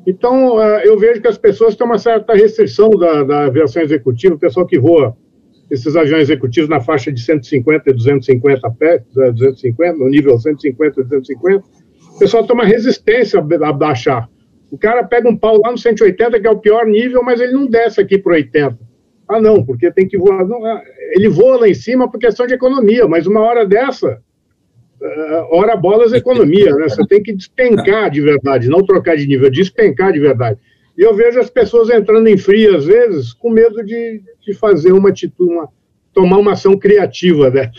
Então, 0.07 0.61
eh, 0.61 0.87
eu 0.87 0.97
vejo 0.99 1.21
que 1.21 1.27
as 1.27 1.37
pessoas 1.37 1.75
têm 1.75 1.85
uma 1.85 1.97
certa 1.97 2.33
restrição 2.33 2.89
da, 2.89 3.23
da 3.23 3.45
aviação 3.45 3.81
executiva, 3.81 4.35
o 4.35 4.39
pessoal 4.39 4.65
que 4.65 4.79
voa 4.79 5.15
esses 5.69 5.95
aviões 5.95 6.23
executivos 6.23 6.69
na 6.69 6.79
faixa 6.79 7.11
de 7.11 7.19
150 7.21 7.89
e 7.89 7.93
250 7.93 8.71
pés, 8.71 9.01
250, 9.13 9.97
no 9.97 10.09
nível 10.09 10.37
150 10.37 11.01
e 11.01 11.03
250, 11.03 11.63
o 12.15 12.19
pessoal 12.19 12.45
tem 12.45 12.53
uma 12.53 12.65
resistência 12.65 13.39
a 13.39 13.73
baixar. 13.73 14.29
O 14.71 14.77
cara 14.77 15.03
pega 15.03 15.27
um 15.27 15.35
pau 15.35 15.59
lá 15.59 15.71
no 15.71 15.77
180, 15.77 16.39
que 16.39 16.47
é 16.47 16.51
o 16.51 16.59
pior 16.59 16.85
nível, 16.85 17.23
mas 17.23 17.39
ele 17.39 17.53
não 17.53 17.65
desce 17.65 17.99
aqui 17.99 18.17
para 18.17 18.33
80. 18.33 18.77
Ah, 19.27 19.41
não, 19.41 19.63
porque 19.63 19.91
tem 19.91 20.07
que 20.07 20.17
voar. 20.17 20.45
Não, 20.47 20.65
é, 20.67 20.83
ele 21.13 21.29
voa 21.29 21.61
lá 21.61 21.67
em 21.67 21.73
cima 21.73 22.09
por 22.09 22.19
questão 22.19 22.45
de 22.45 22.53
economia, 22.53 23.07
mas 23.07 23.25
uma 23.25 23.41
hora 23.41 23.65
dessa, 23.65 24.21
uh, 25.01 25.55
hora 25.55 25.75
bolas 25.75 26.13
economia, 26.13 26.73
né? 26.75 26.87
Você 26.89 27.05
tem 27.07 27.21
que 27.21 27.33
despencar 27.33 28.09
de 28.11 28.21
verdade, 28.21 28.69
não 28.69 28.85
trocar 28.85 29.17
de 29.17 29.27
nível, 29.27 29.49
despencar 29.49 30.13
de 30.13 30.19
verdade. 30.19 30.59
E 30.97 31.01
eu 31.01 31.13
vejo 31.13 31.39
as 31.39 31.49
pessoas 31.49 31.89
entrando 31.89 32.27
em 32.27 32.37
frio, 32.37 32.77
às 32.77 32.85
vezes, 32.85 33.33
com 33.33 33.49
medo 33.49 33.83
de, 33.83 34.21
de 34.45 34.53
fazer 34.53 34.93
uma 34.93 35.09
atitude, 35.09 35.51
uma, 35.51 35.69
tomar 36.13 36.37
uma 36.37 36.53
ação 36.53 36.77
criativa 36.77 37.51
dessa. 37.51 37.71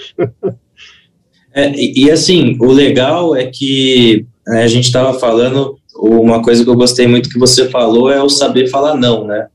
É, 1.54 1.72
e, 1.74 2.10
assim, 2.10 2.58
o 2.60 2.70
legal 2.70 3.34
é 3.34 3.46
que 3.46 4.26
né, 4.46 4.62
a 4.62 4.66
gente 4.66 4.84
estava 4.84 5.18
falando, 5.18 5.78
uma 5.98 6.42
coisa 6.42 6.62
que 6.62 6.68
eu 6.68 6.76
gostei 6.76 7.06
muito 7.06 7.30
que 7.30 7.38
você 7.38 7.70
falou 7.70 8.10
é 8.10 8.22
o 8.22 8.28
saber 8.28 8.68
falar 8.68 8.94
não, 8.94 9.26
né? 9.26 9.46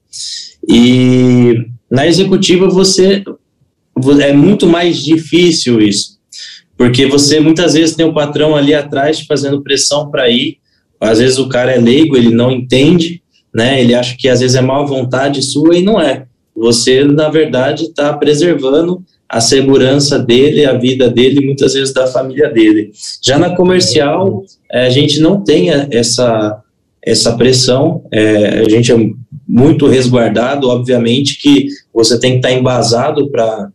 E 0.68 1.68
na 1.92 2.08
executiva 2.08 2.70
você 2.70 3.24
é 4.22 4.34
muito 4.34 4.66
mais 4.66 5.04
difícil 5.04 5.82
isso, 5.82 6.18
porque 6.78 7.06
você 7.06 7.40
muitas 7.40 7.74
vezes 7.74 7.96
tem 7.96 8.06
um 8.06 8.14
patrão 8.14 8.56
ali 8.56 8.74
atrás 8.74 9.20
fazendo 9.22 9.62
pressão 9.62 10.10
para 10.10 10.30
ir, 10.30 10.58
às 11.00 11.20
vezes 11.20 11.38
o 11.38 11.50
cara 11.50 11.72
é 11.72 11.78
leigo, 11.78 12.16
ele 12.16 12.30
não 12.30 12.52
entende, 12.52 13.22
né? 13.54 13.82
Ele 13.82 13.94
acha 13.94 14.16
que 14.18 14.30
às 14.30 14.40
vezes 14.40 14.56
é 14.56 14.62
má 14.62 14.82
vontade 14.84 15.42
sua 15.42 15.76
e 15.76 15.82
não 15.82 16.00
é. 16.00 16.26
Você, 16.56 17.04
na 17.04 17.28
verdade, 17.28 17.86
está 17.86 18.14
preservando 18.14 19.04
a 19.28 19.40
segurança 19.40 20.20
dele, 20.20 20.66
a 20.66 20.74
vida 20.74 21.10
dele, 21.10 21.46
muitas 21.46 21.74
vezes 21.74 21.94
da 21.94 22.06
família 22.06 22.50
dele. 22.50 22.92
Já 23.24 23.40
na 23.40 23.56
comercial, 23.56 24.44
é, 24.72 24.86
a 24.86 24.90
gente 24.90 25.20
não 25.20 25.42
tem 25.42 25.70
essa, 25.90 26.62
essa 27.02 27.36
pressão, 27.38 28.04
é, 28.12 28.60
a 28.60 28.70
gente 28.70 28.92
é 28.92 28.96
muito 29.52 29.86
resguardado, 29.86 30.70
obviamente 30.70 31.38
que 31.38 31.68
você 31.94 32.18
tem 32.18 32.32
que 32.32 32.38
estar 32.38 32.54
embasado 32.54 33.30
para 33.30 33.70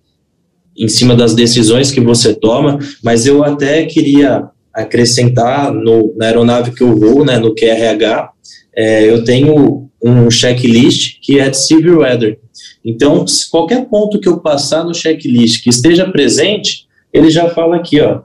em 0.75 0.89
cima 0.89 1.15
das 1.15 1.35
decisões 1.35 1.91
que 1.91 2.01
você 2.01 2.35
toma, 2.35 2.79
mas 3.03 3.27
eu 3.27 3.43
até 3.45 3.85
queria 3.85 4.45
acrescentar 4.73 5.73
no, 5.73 6.15
na 6.17 6.27
aeronave 6.27 6.73
que 6.73 6.83
eu 6.83 6.95
vou, 6.99 7.25
né, 7.25 7.39
no 7.39 7.55
QRH, 7.55 8.31
é, 8.75 9.09
eu 9.09 9.25
tenho 9.25 9.89
um 10.03 10.31
checklist 10.31 11.19
que 11.23 11.39
é 11.39 11.49
de 11.49 11.57
civil 11.57 12.01
weather. 12.01 12.39
Então, 12.85 13.25
qualquer 13.51 13.87
ponto 13.87 14.21
que 14.21 14.29
eu 14.29 14.39
passar 14.39 14.85
no 14.85 14.95
checklist 14.95 15.63
que 15.63 15.71
esteja 15.71 16.11
presente, 16.11 16.87
ele 17.13 17.31
já 17.31 17.49
fala 17.49 17.77
aqui, 17.77 18.01
ó, 18.01 18.21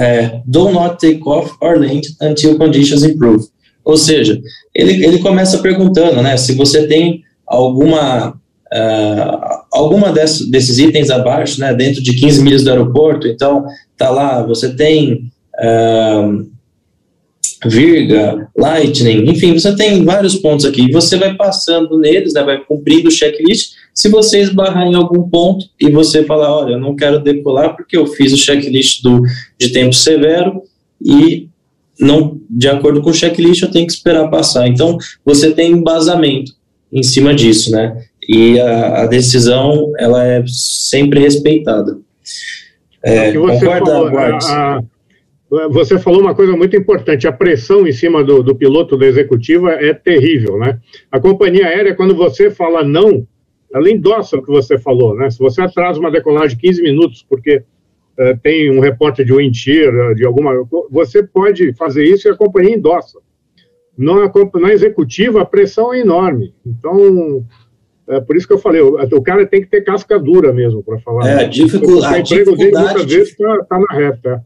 é, 0.00 0.40
do 0.46 0.70
not 0.70 0.96
take 0.98 1.20
off 1.26 1.52
or 1.60 1.78
land 1.78 2.02
until 2.20 2.56
conditions 2.56 3.02
improve. 3.02 3.46
Ou 3.88 3.96
seja, 3.96 4.38
ele, 4.74 5.02
ele 5.02 5.18
começa 5.20 5.58
perguntando, 5.58 6.22
né, 6.22 6.36
se 6.36 6.52
você 6.52 6.86
tem 6.86 7.22
alguma 7.46 8.32
uh, 8.32 9.58
alguma 9.72 10.12
desse, 10.12 10.50
desses 10.50 10.78
itens 10.78 11.08
abaixo, 11.08 11.58
né, 11.58 11.72
dentro 11.72 12.02
de 12.02 12.14
15 12.14 12.42
milhas 12.42 12.62
do 12.62 12.68
aeroporto, 12.68 13.26
então 13.26 13.64
tá 13.96 14.10
lá, 14.10 14.42
você 14.42 14.74
tem 14.74 15.30
uh, 15.58 16.46
Virga, 17.64 18.50
Lightning, 18.54 19.30
enfim, 19.30 19.54
você 19.54 19.74
tem 19.74 20.04
vários 20.04 20.36
pontos 20.36 20.66
aqui. 20.66 20.92
Você 20.92 21.16
vai 21.16 21.34
passando 21.34 21.98
neles, 21.98 22.34
né, 22.34 22.42
vai 22.42 22.62
cumprindo 22.62 23.08
o 23.08 23.10
checklist. 23.10 23.72
Se 23.94 24.10
você 24.10 24.40
esbarrar 24.40 24.86
em 24.86 24.94
algum 24.94 25.28
ponto 25.30 25.64
e 25.80 25.90
você 25.90 26.24
falar, 26.24 26.54
olha, 26.54 26.74
eu 26.74 26.78
não 26.78 26.94
quero 26.94 27.20
decolar 27.20 27.74
porque 27.74 27.96
eu 27.96 28.06
fiz 28.06 28.34
o 28.34 28.36
checklist 28.36 29.02
do, 29.02 29.22
de 29.58 29.70
tempo 29.70 29.94
severo 29.94 30.62
e 31.02 31.48
não, 32.00 32.40
de 32.48 32.68
acordo 32.68 33.00
com 33.00 33.10
o 33.10 33.14
checklist, 33.14 33.62
eu 33.62 33.70
tenho 33.70 33.86
que 33.86 33.92
esperar 33.92 34.28
passar. 34.28 34.68
Então, 34.68 34.96
você 35.24 35.52
tem 35.52 35.72
embasamento 35.72 36.52
em 36.92 37.02
cima 37.02 37.34
disso, 37.34 37.70
né? 37.70 38.04
E 38.28 38.58
a, 38.60 39.02
a 39.02 39.06
decisão, 39.06 39.92
ela 39.98 40.24
é 40.24 40.44
sempre 40.46 41.20
respeitada. 41.20 41.98
É, 43.02 43.32
concorda, 43.32 43.86
falou, 43.86 44.18
a, 44.18 44.80
você 45.70 45.98
falou 45.98 46.20
uma 46.20 46.34
coisa 46.34 46.54
muito 46.56 46.76
importante, 46.76 47.26
a 47.26 47.32
pressão 47.32 47.86
em 47.86 47.92
cima 47.92 48.22
do, 48.22 48.42
do, 48.42 48.54
piloto 48.54 48.96
da 48.98 49.06
executiva 49.06 49.72
é 49.72 49.94
terrível, 49.94 50.58
né? 50.58 50.78
A 51.10 51.18
companhia 51.18 51.66
aérea, 51.66 51.94
quando 51.94 52.14
você 52.14 52.50
fala 52.50 52.84
não, 52.84 53.26
ela 53.72 53.90
endossa 53.90 54.36
o 54.36 54.42
que 54.42 54.50
você 54.50 54.78
falou, 54.78 55.14
né? 55.14 55.30
Se 55.30 55.38
você 55.38 55.62
atrasa 55.62 55.98
uma 55.98 56.10
decolagem 56.10 56.56
de 56.56 56.62
15 56.62 56.82
minutos 56.82 57.26
porque 57.28 57.50
é, 57.50 57.62
tem 58.42 58.70
um 58.70 58.80
repórter 58.80 59.24
de 59.24 59.32
wind 59.32 59.54
shear, 59.54 60.14
de 60.14 60.24
alguma... 60.26 60.52
Você 60.90 61.22
pode 61.22 61.72
fazer 61.74 62.04
isso 62.04 62.28
e 62.28 62.30
a 62.30 62.36
companhia 62.36 62.74
endossa. 62.74 63.18
Na, 63.96 64.30
na 64.60 64.72
executiva, 64.72 65.42
a 65.42 65.44
pressão 65.44 65.92
é 65.92 66.00
enorme. 66.00 66.54
Então, 66.66 67.44
é 68.08 68.20
por 68.20 68.36
isso 68.36 68.46
que 68.46 68.52
eu 68.52 68.58
falei, 68.58 68.80
o, 68.80 68.96
o 68.96 69.22
cara 69.22 69.46
tem 69.46 69.60
que 69.60 69.68
ter 69.68 69.82
casca 69.82 70.18
dura 70.18 70.52
mesmo 70.52 70.82
para 70.82 70.98
falar. 71.00 71.28
É, 71.28 71.44
a 71.44 71.48
dificuldade... 71.48 72.34
O 72.34 72.40
emprego 72.40 72.56
dele 72.56 72.78
muitas 72.78 73.04
vezes 73.04 73.30
está 73.30 73.64
tá 73.64 73.78
na 73.78 73.96
reta 73.96 74.44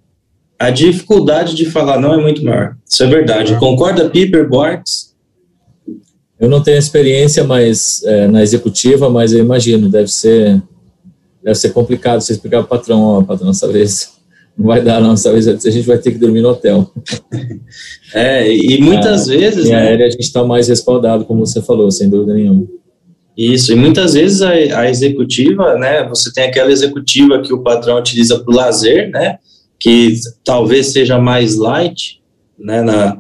a 0.62 0.70
dificuldade 0.70 1.56
de 1.56 1.66
falar 1.66 2.00
não 2.00 2.14
é 2.14 2.18
muito 2.18 2.44
maior. 2.44 2.76
Isso 2.88 3.02
é 3.02 3.06
verdade. 3.08 3.58
Concorda, 3.58 4.08
Piper, 4.08 4.48
Borges? 4.48 5.12
Eu 6.38 6.48
não 6.48 6.62
tenho 6.62 6.78
experiência 6.78 7.42
mais 7.42 8.02
é, 8.04 8.28
na 8.28 8.42
executiva, 8.42 9.11
mas 9.11 9.32
eu 9.32 9.40
imagino, 9.40 9.88
deve 9.88 10.08
ser, 10.08 10.62
deve 11.42 11.55
ser 11.55 11.70
complicado 11.70 12.20
você 12.20 12.33
explicar 12.33 12.59
para 12.59 12.66
o 12.66 12.78
patrão, 12.78 13.00
ó, 13.02 13.22
patrão, 13.22 13.48
dessa 13.48 13.68
vez 13.68 14.12
não 14.57 14.66
vai 14.66 14.83
dar 14.83 15.00
não, 15.00 15.11
dessa 15.11 15.33
vez 15.33 15.48
a 15.48 15.70
gente 15.70 15.87
vai 15.87 15.98
ter 15.98 16.12
que 16.12 16.18
dormir 16.18 16.42
no 16.42 16.50
hotel. 16.50 16.90
É, 18.14 18.55
e 18.55 18.78
muitas 18.78 19.26
a, 19.26 19.33
vezes... 19.33 19.64
Em 19.64 19.70
né, 19.70 19.76
aérea 19.76 20.07
a 20.07 20.11
gente 20.11 20.20
está 20.20 20.44
mais 20.44 20.68
respaldado, 20.68 21.24
como 21.24 21.46
você 21.46 21.62
falou, 21.62 21.90
sem 21.90 22.11
dúvida 22.11 22.35
nenhuma. 22.35 22.66
Isso, 23.35 23.72
e 23.72 23.74
muitas 23.74 24.12
vezes 24.12 24.42
a, 24.42 24.50
a 24.50 24.90
executiva, 24.90 25.78
né, 25.78 26.07
você 26.07 26.31
tem 26.31 26.44
aquela 26.44 26.70
executiva 26.70 27.40
que 27.40 27.55
o 27.55 27.62
patrão 27.62 27.98
utiliza 27.98 28.38
para 28.38 28.52
o 28.52 28.55
lazer, 28.55 29.11
né, 29.11 29.38
que 29.81 30.14
talvez 30.44 30.88
seja 30.88 31.18
mais 31.18 31.57
light, 31.57 32.20
né, 32.59 32.83
na 32.83 33.18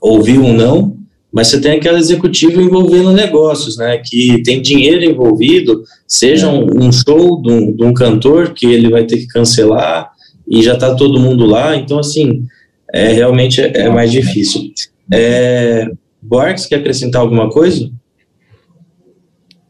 ouvir 0.00 0.38
um 0.38 0.52
não, 0.52 0.98
mas 1.32 1.48
você 1.48 1.60
tem 1.60 1.72
aquela 1.72 1.98
executiva 1.98 2.60
envolvendo 2.60 3.12
negócios, 3.12 3.76
né, 3.76 3.98
que 3.98 4.42
tem 4.42 4.62
dinheiro 4.62 5.04
envolvido, 5.04 5.84
seja 6.06 6.48
um, 6.48 6.86
um 6.86 6.92
show 6.92 7.40
de 7.42 7.52
um, 7.52 7.72
de 7.72 7.84
um, 7.84 7.92
cantor 7.92 8.54
que 8.54 8.66
ele 8.66 8.88
vai 8.88 9.04
ter 9.04 9.18
que 9.18 9.26
cancelar 9.26 10.10
e 10.46 10.62
já 10.62 10.74
está 10.74 10.94
todo 10.94 11.20
mundo 11.20 11.44
lá, 11.44 11.76
então 11.76 11.98
assim, 11.98 12.46
é, 12.92 13.08
realmente 13.12 13.60
é, 13.60 13.82
é 13.82 13.88
mais 13.90 14.10
difícil. 14.10 14.72
É, 15.12 15.90
Borges, 16.22 16.66
quer 16.66 16.76
acrescentar 16.76 17.20
alguma 17.20 17.50
coisa? 17.50 17.90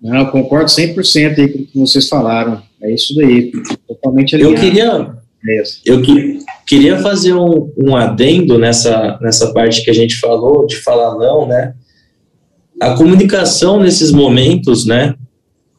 Não, 0.01 0.17
eu 0.17 0.27
concordo 0.29 0.71
100% 0.71 1.39
aí 1.39 1.49
com 1.49 1.59
o 1.59 1.67
que 1.67 1.79
vocês 1.79 2.09
falaram, 2.09 2.63
é 2.81 2.95
isso 2.95 3.17
daí, 3.17 3.51
totalmente 3.87 4.37
alinhado. 4.37 4.55
Eu 4.55 4.61
queria 4.61 5.19
eu 5.85 6.03
que, 6.03 6.39
queria 6.67 6.99
fazer 6.99 7.35
um, 7.35 7.73
um 7.77 7.97
adendo 7.97 8.59
nessa, 8.59 9.19
nessa 9.21 9.53
parte 9.53 9.83
que 9.83 9.91
a 9.91 9.95
gente 9.95 10.17
falou, 10.19 10.67
de 10.67 10.77
falar 10.77 11.17
não, 11.17 11.47
né? 11.47 11.75
A 12.81 12.95
comunicação 12.95 13.81
nesses 13.81 14.11
momentos, 14.11 14.85
né? 14.85 15.15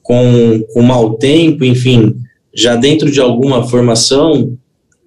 Com, 0.01 0.63
com 0.73 0.81
mau 0.81 1.15
tempo, 1.15 1.63
enfim, 1.63 2.15
já 2.53 2.75
dentro 2.75 3.11
de 3.11 3.19
alguma 3.19 3.67
formação, 3.67 4.57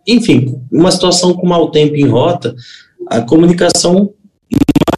enfim, 0.07 0.61
uma 0.71 0.93
situação 0.93 1.35
com 1.35 1.47
mau 1.47 1.71
tempo 1.71 1.97
em 1.97 2.07
rota, 2.07 2.55
a 3.09 3.21
comunicação, 3.21 4.13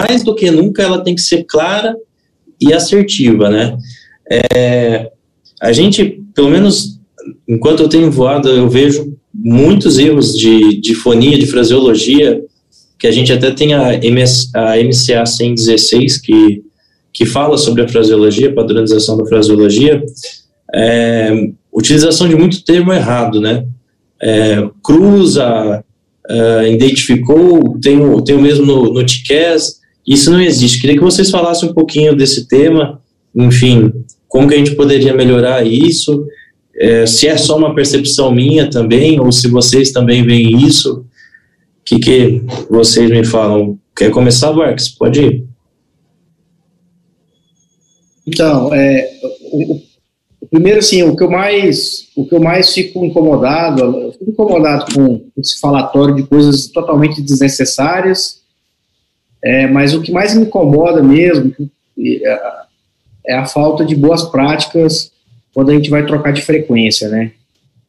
mais 0.00 0.22
do 0.22 0.34
que 0.34 0.50
nunca, 0.50 0.82
ela 0.82 1.02
tem 1.02 1.14
que 1.14 1.22
ser 1.22 1.44
clara 1.44 1.96
e 2.60 2.72
assertiva, 2.72 3.48
né? 3.48 3.78
É, 4.30 5.10
a 5.60 5.72
gente, 5.72 6.22
pelo 6.34 6.50
menos 6.50 7.00
enquanto 7.48 7.82
eu 7.82 7.88
tenho 7.88 8.10
voado, 8.10 8.48
eu 8.48 8.68
vejo 8.68 9.16
muitos 9.34 9.98
erros 9.98 10.36
de, 10.36 10.80
de 10.80 10.94
fonia, 10.94 11.36
de 11.36 11.46
fraseologia, 11.46 12.42
que 12.98 13.06
a 13.06 13.10
gente 13.10 13.32
até 13.32 13.50
tem 13.50 13.74
a, 13.74 13.94
MS, 13.94 14.50
a 14.54 14.76
MCA 14.76 15.26
116, 15.26 16.18
que, 16.18 16.62
que 17.12 17.26
fala 17.26 17.58
sobre 17.58 17.82
a 17.82 17.88
fraseologia, 17.88 18.54
padronização 18.54 19.16
da 19.16 19.26
fraseologia, 19.26 20.02
é, 20.72 21.50
utilização 21.72 22.28
de 22.28 22.36
muito 22.36 22.64
termo 22.64 22.92
errado, 22.92 23.40
né? 23.40 23.66
É, 24.22 24.68
cruza, 24.82 25.84
é, 26.28 26.72
identificou, 26.72 27.78
tem 27.80 28.00
o, 28.00 28.22
tem 28.22 28.36
o 28.36 28.40
mesmo 28.40 28.64
no, 28.64 28.94
no 28.94 29.04
TICAS, 29.04 29.80
isso 30.06 30.30
não 30.30 30.40
existe. 30.40 30.80
Queria 30.80 30.96
que 30.96 31.02
vocês 31.02 31.30
falassem 31.30 31.68
um 31.68 31.74
pouquinho 31.74 32.16
desse 32.16 32.46
tema, 32.46 33.00
enfim, 33.34 33.92
como 34.28 34.48
que 34.48 34.54
a 34.54 34.58
gente 34.58 34.74
poderia 34.74 35.14
melhorar 35.14 35.66
isso, 35.66 36.26
é, 36.76 37.06
se 37.06 37.28
é 37.28 37.36
só 37.36 37.56
uma 37.56 37.74
percepção 37.74 38.32
minha 38.32 38.68
também, 38.68 39.20
ou 39.20 39.30
se 39.30 39.48
vocês 39.48 39.92
também 39.92 40.24
veem 40.24 40.66
isso, 40.66 41.00
o 41.00 41.84
que, 41.84 41.98
que 41.98 42.42
vocês 42.68 43.10
me 43.10 43.24
falam? 43.24 43.78
Quer 43.96 44.10
começar, 44.10 44.52
Marcos? 44.52 44.88
Pode 44.88 45.20
ir. 45.20 45.44
Então, 48.26 48.74
é, 48.74 49.10
o, 49.52 49.80
o, 50.40 50.46
primeiro, 50.48 50.78
assim, 50.78 51.02
o 51.02 51.14
que 51.14 51.22
eu 51.22 51.30
mais, 51.30 52.08
o 52.16 52.26
que 52.26 52.34
eu 52.34 52.40
mais 52.40 52.72
fico 52.72 53.04
incomodado, 53.04 53.82
eu 53.82 54.12
fico 54.12 54.30
incomodado 54.30 54.92
com 54.94 55.26
esse 55.36 55.60
falatório 55.60 56.14
de 56.14 56.22
coisas 56.24 56.66
totalmente 56.68 57.20
desnecessárias, 57.20 58.42
é, 59.42 59.66
mas 59.68 59.94
o 59.94 60.00
que 60.00 60.10
mais 60.10 60.34
me 60.34 60.46
incomoda 60.46 61.02
mesmo 61.02 61.54
é, 61.98 62.40
é 63.26 63.34
a 63.34 63.44
falta 63.44 63.84
de 63.84 63.94
boas 63.94 64.22
práticas 64.22 65.12
quando 65.54 65.70
a 65.70 65.74
gente 65.74 65.88
vai 65.88 66.04
trocar 66.04 66.32
de 66.32 66.42
frequência, 66.42 67.08
né? 67.08 67.30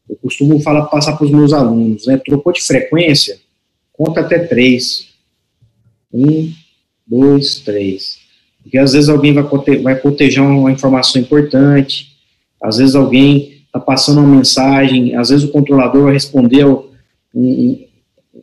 Eu 0.07 0.15
costumo 0.17 0.59
falar, 0.59 0.85
passar 0.85 1.17
para 1.17 1.25
os 1.25 1.31
meus 1.31 1.51
alunos, 1.51 2.05
né? 2.05 2.15
Trocou 2.23 2.53
de 2.53 2.61
frequência, 2.61 3.39
conta 3.91 4.21
até 4.21 4.37
três. 4.37 5.07
Um, 6.13 6.53
dois, 7.05 7.59
três. 7.59 8.19
Porque 8.61 8.77
às 8.77 8.93
vezes 8.93 9.09
alguém 9.09 9.33
vai, 9.33 9.43
vai 9.81 9.95
cotejar 9.99 10.45
uma 10.45 10.71
informação 10.71 11.19
importante, 11.19 12.15
às 12.61 12.77
vezes 12.77 12.95
alguém 12.95 13.63
está 13.65 13.79
passando 13.79 14.19
uma 14.19 14.37
mensagem, 14.37 15.15
às 15.15 15.29
vezes 15.29 15.45
o 15.45 15.51
controlador 15.51 16.03
vai 16.03 16.13
responder 16.13 16.65
um, 16.65 16.85
um, 17.33 17.85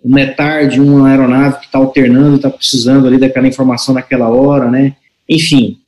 um 0.05 0.14
metar 0.14 0.68
de 0.68 0.81
uma 0.81 1.09
aeronave 1.09 1.61
que 1.61 1.66
está 1.66 1.79
alternando, 1.79 2.37
está 2.37 2.51
precisando 2.51 3.07
ali 3.07 3.18
daquela 3.18 3.49
informação 3.49 3.95
naquela 3.95 4.29
hora, 4.29 4.70
né? 4.70 4.97
Enfim, 5.29 5.79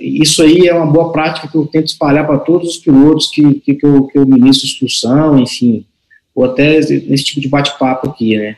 isso 0.00 0.42
aí 0.42 0.68
é 0.68 0.74
uma 0.74 0.86
boa 0.86 1.10
prática 1.10 1.48
que 1.48 1.56
eu 1.56 1.66
tento 1.66 1.86
espalhar 1.86 2.26
para 2.26 2.38
todos 2.38 2.68
os 2.70 2.76
pilotos 2.78 3.28
que, 3.28 3.54
que, 3.54 3.74
que, 3.74 3.84
eu, 3.84 4.04
que 4.04 4.18
eu 4.18 4.26
ministro 4.26 4.66
instrução, 4.66 5.38
enfim, 5.38 5.84
ou 6.34 6.44
até 6.44 6.78
nesse 6.78 7.24
tipo 7.24 7.40
de 7.40 7.48
bate-papo 7.48 8.08
aqui, 8.08 8.36
né? 8.36 8.56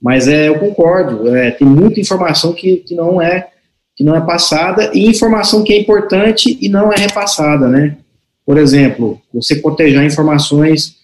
Mas 0.00 0.26
é, 0.28 0.48
eu 0.48 0.58
concordo, 0.58 1.34
é, 1.34 1.52
tem 1.52 1.66
muita 1.66 2.00
informação 2.00 2.52
que, 2.52 2.78
que 2.78 2.94
não 2.94 3.22
é 3.22 3.48
que 3.94 4.02
não 4.02 4.16
é 4.16 4.20
passada 4.20 4.90
e 4.94 5.06
informação 5.06 5.62
que 5.62 5.72
é 5.72 5.78
importante 5.78 6.58
e 6.60 6.68
não 6.68 6.92
é 6.92 6.96
repassada, 6.96 7.68
né? 7.68 7.96
Por 8.44 8.58
exemplo, 8.58 9.20
você 9.32 9.60
cotejar 9.60 10.04
informações 10.04 10.96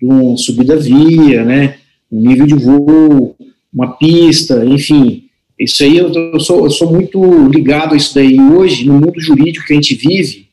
de 0.00 0.06
uma 0.06 0.36
subida 0.36 0.76
via, 0.76 1.42
né? 1.42 1.78
Um 2.12 2.20
nível 2.20 2.46
de 2.46 2.54
voo, 2.54 3.34
uma 3.72 3.96
pista, 3.96 4.64
enfim. 4.64 5.24
Isso 5.64 5.82
aí 5.82 5.96
eu, 5.96 6.12
eu, 6.12 6.40
sou, 6.40 6.64
eu 6.64 6.70
sou 6.70 6.92
muito 6.92 7.48
ligado 7.48 7.94
a 7.94 7.96
isso 7.96 8.14
daí. 8.14 8.38
Hoje, 8.38 8.86
no 8.86 8.94
mundo 8.94 9.20
jurídico 9.20 9.66
que 9.66 9.72
a 9.72 9.76
gente 9.76 9.94
vive, 9.94 10.48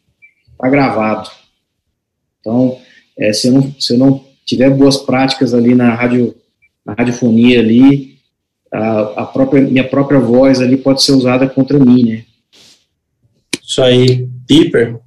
está 0.52 0.70
gravado. 0.70 1.30
Então, 2.40 2.78
é, 3.18 3.34
se, 3.34 3.48
eu 3.48 3.54
não, 3.54 3.76
se 3.80 3.94
eu 3.94 3.98
não 3.98 4.26
tiver 4.46 4.70
boas 4.70 4.98
práticas 4.98 5.54
ali 5.54 5.76
na 5.76 5.94
rádio, 5.94 6.36
na 6.86 6.94
radiofonia 6.94 7.60
ali, 7.60 8.18
a, 8.72 9.02
a 9.22 9.26
própria, 9.26 9.62
minha 9.62 9.88
própria 9.88 10.20
voz 10.20 10.62
ali 10.62 10.78
pode 10.78 11.04
ser 11.04 11.12
usada 11.12 11.48
contra 11.48 11.78
mim, 11.78 12.04
né? 12.04 12.24
Isso 13.62 13.82
aí, 13.82 14.28
Piper. 14.48 14.98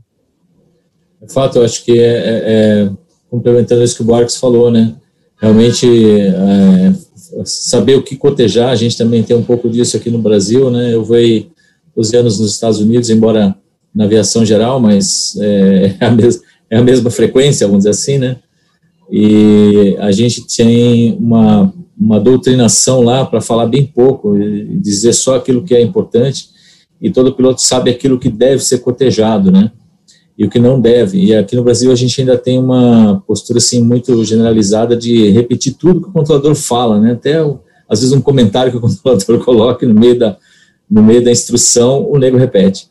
De 1.21 1.33
fato, 1.33 1.59
eu 1.59 1.65
acho 1.65 1.85
que 1.85 1.99
é, 1.99 2.05
é, 2.05 2.43
é 2.47 2.91
complementando 3.31 3.83
isso 3.83 3.97
que 3.97 4.03
o 4.03 4.07
Barks 4.07 4.37
falou, 4.37 4.71
né? 4.71 4.95
Realmente 5.41 5.87
é, 5.87 6.93
saber 7.45 7.97
o 7.97 8.03
que 8.03 8.17
cotejar, 8.17 8.71
a 8.71 8.77
gente 8.77 8.97
também 8.97 9.23
tem 9.23 9.37
um 9.37 9.43
pouco 9.43 9.69
disso 9.69 9.97
aqui 9.97 10.11
no 10.11 10.19
Brasil, 10.19 10.71
né? 10.71 10.95
Eu 10.95 11.05
vou 11.05 11.17
12 11.97 12.17
anos 12.17 12.41
nos 12.41 12.53
Estados 12.53 12.81
Unidos, 12.81 13.11
embora 13.11 13.55
na 13.95 14.05
aviação 14.05 14.45
geral, 14.45 14.81
mas 14.81 15.37
é, 15.41 15.97
é 16.01 16.07
a, 16.07 16.11
mesma, 16.11 16.43
é 16.71 16.77
a 16.77 16.83
mesma 16.83 17.11
frequência, 17.11 17.67
vamos 17.67 17.85
dizer 17.85 17.91
assim, 17.91 18.19
né? 18.19 18.37
E 19.11 19.97
a 20.01 20.11
gente 20.11 20.47
tem 20.47 21.17
uma 21.19 21.73
uma 21.99 22.19
doutrinação 22.19 23.03
lá 23.03 23.25
para 23.25 23.41
falar 23.41 23.67
bem 23.67 23.87
pouco, 23.87 24.37
dizer 24.81 25.13
só 25.13 25.37
aquilo 25.37 25.63
que 25.63 25.75
é 25.75 25.81
importante, 25.81 26.49
e 27.01 27.11
todo 27.11 27.35
piloto 27.35 27.63
sabe 27.63 27.91
aquilo 27.91 28.19
que 28.19 28.29
deve 28.29 28.63
ser 28.63 28.79
cotejado, 28.79 29.51
né? 29.51 29.71
E 30.37 30.45
o 30.45 30.51
que 30.51 30.59
não 30.59 30.81
deve. 30.81 31.19
E 31.23 31.35
aqui 31.35 31.55
no 31.55 31.63
Brasil 31.63 31.93
a 31.93 31.95
gente 31.95 32.21
ainda 32.21 32.37
tem 32.37 32.59
uma 32.59 33.23
postura 33.27 33.59
assim 33.59 33.83
muito 33.83 34.25
generalizada 34.25 34.97
de 34.97 35.31
repetir 35.31 35.75
tudo 35.75 36.01
que 36.01 36.09
o 36.09 36.13
controlador 36.13 36.55
fala, 36.55 37.01
né? 37.01 37.13
Até 37.13 37.37
às 37.89 38.01
vezes 38.01 38.13
um 38.13 38.21
comentário 38.21 38.73
que 38.73 38.79
o 38.79 38.81
controlador 38.83 39.45
coloca 39.45 39.87
no 39.87 39.95
meio 39.95 40.19
da 40.19 40.37
no 40.91 41.03
meio 41.03 41.25
da 41.25 41.31
instrução, 41.31 42.09
o 42.11 42.19
nego 42.19 42.37
repete. 42.37 42.89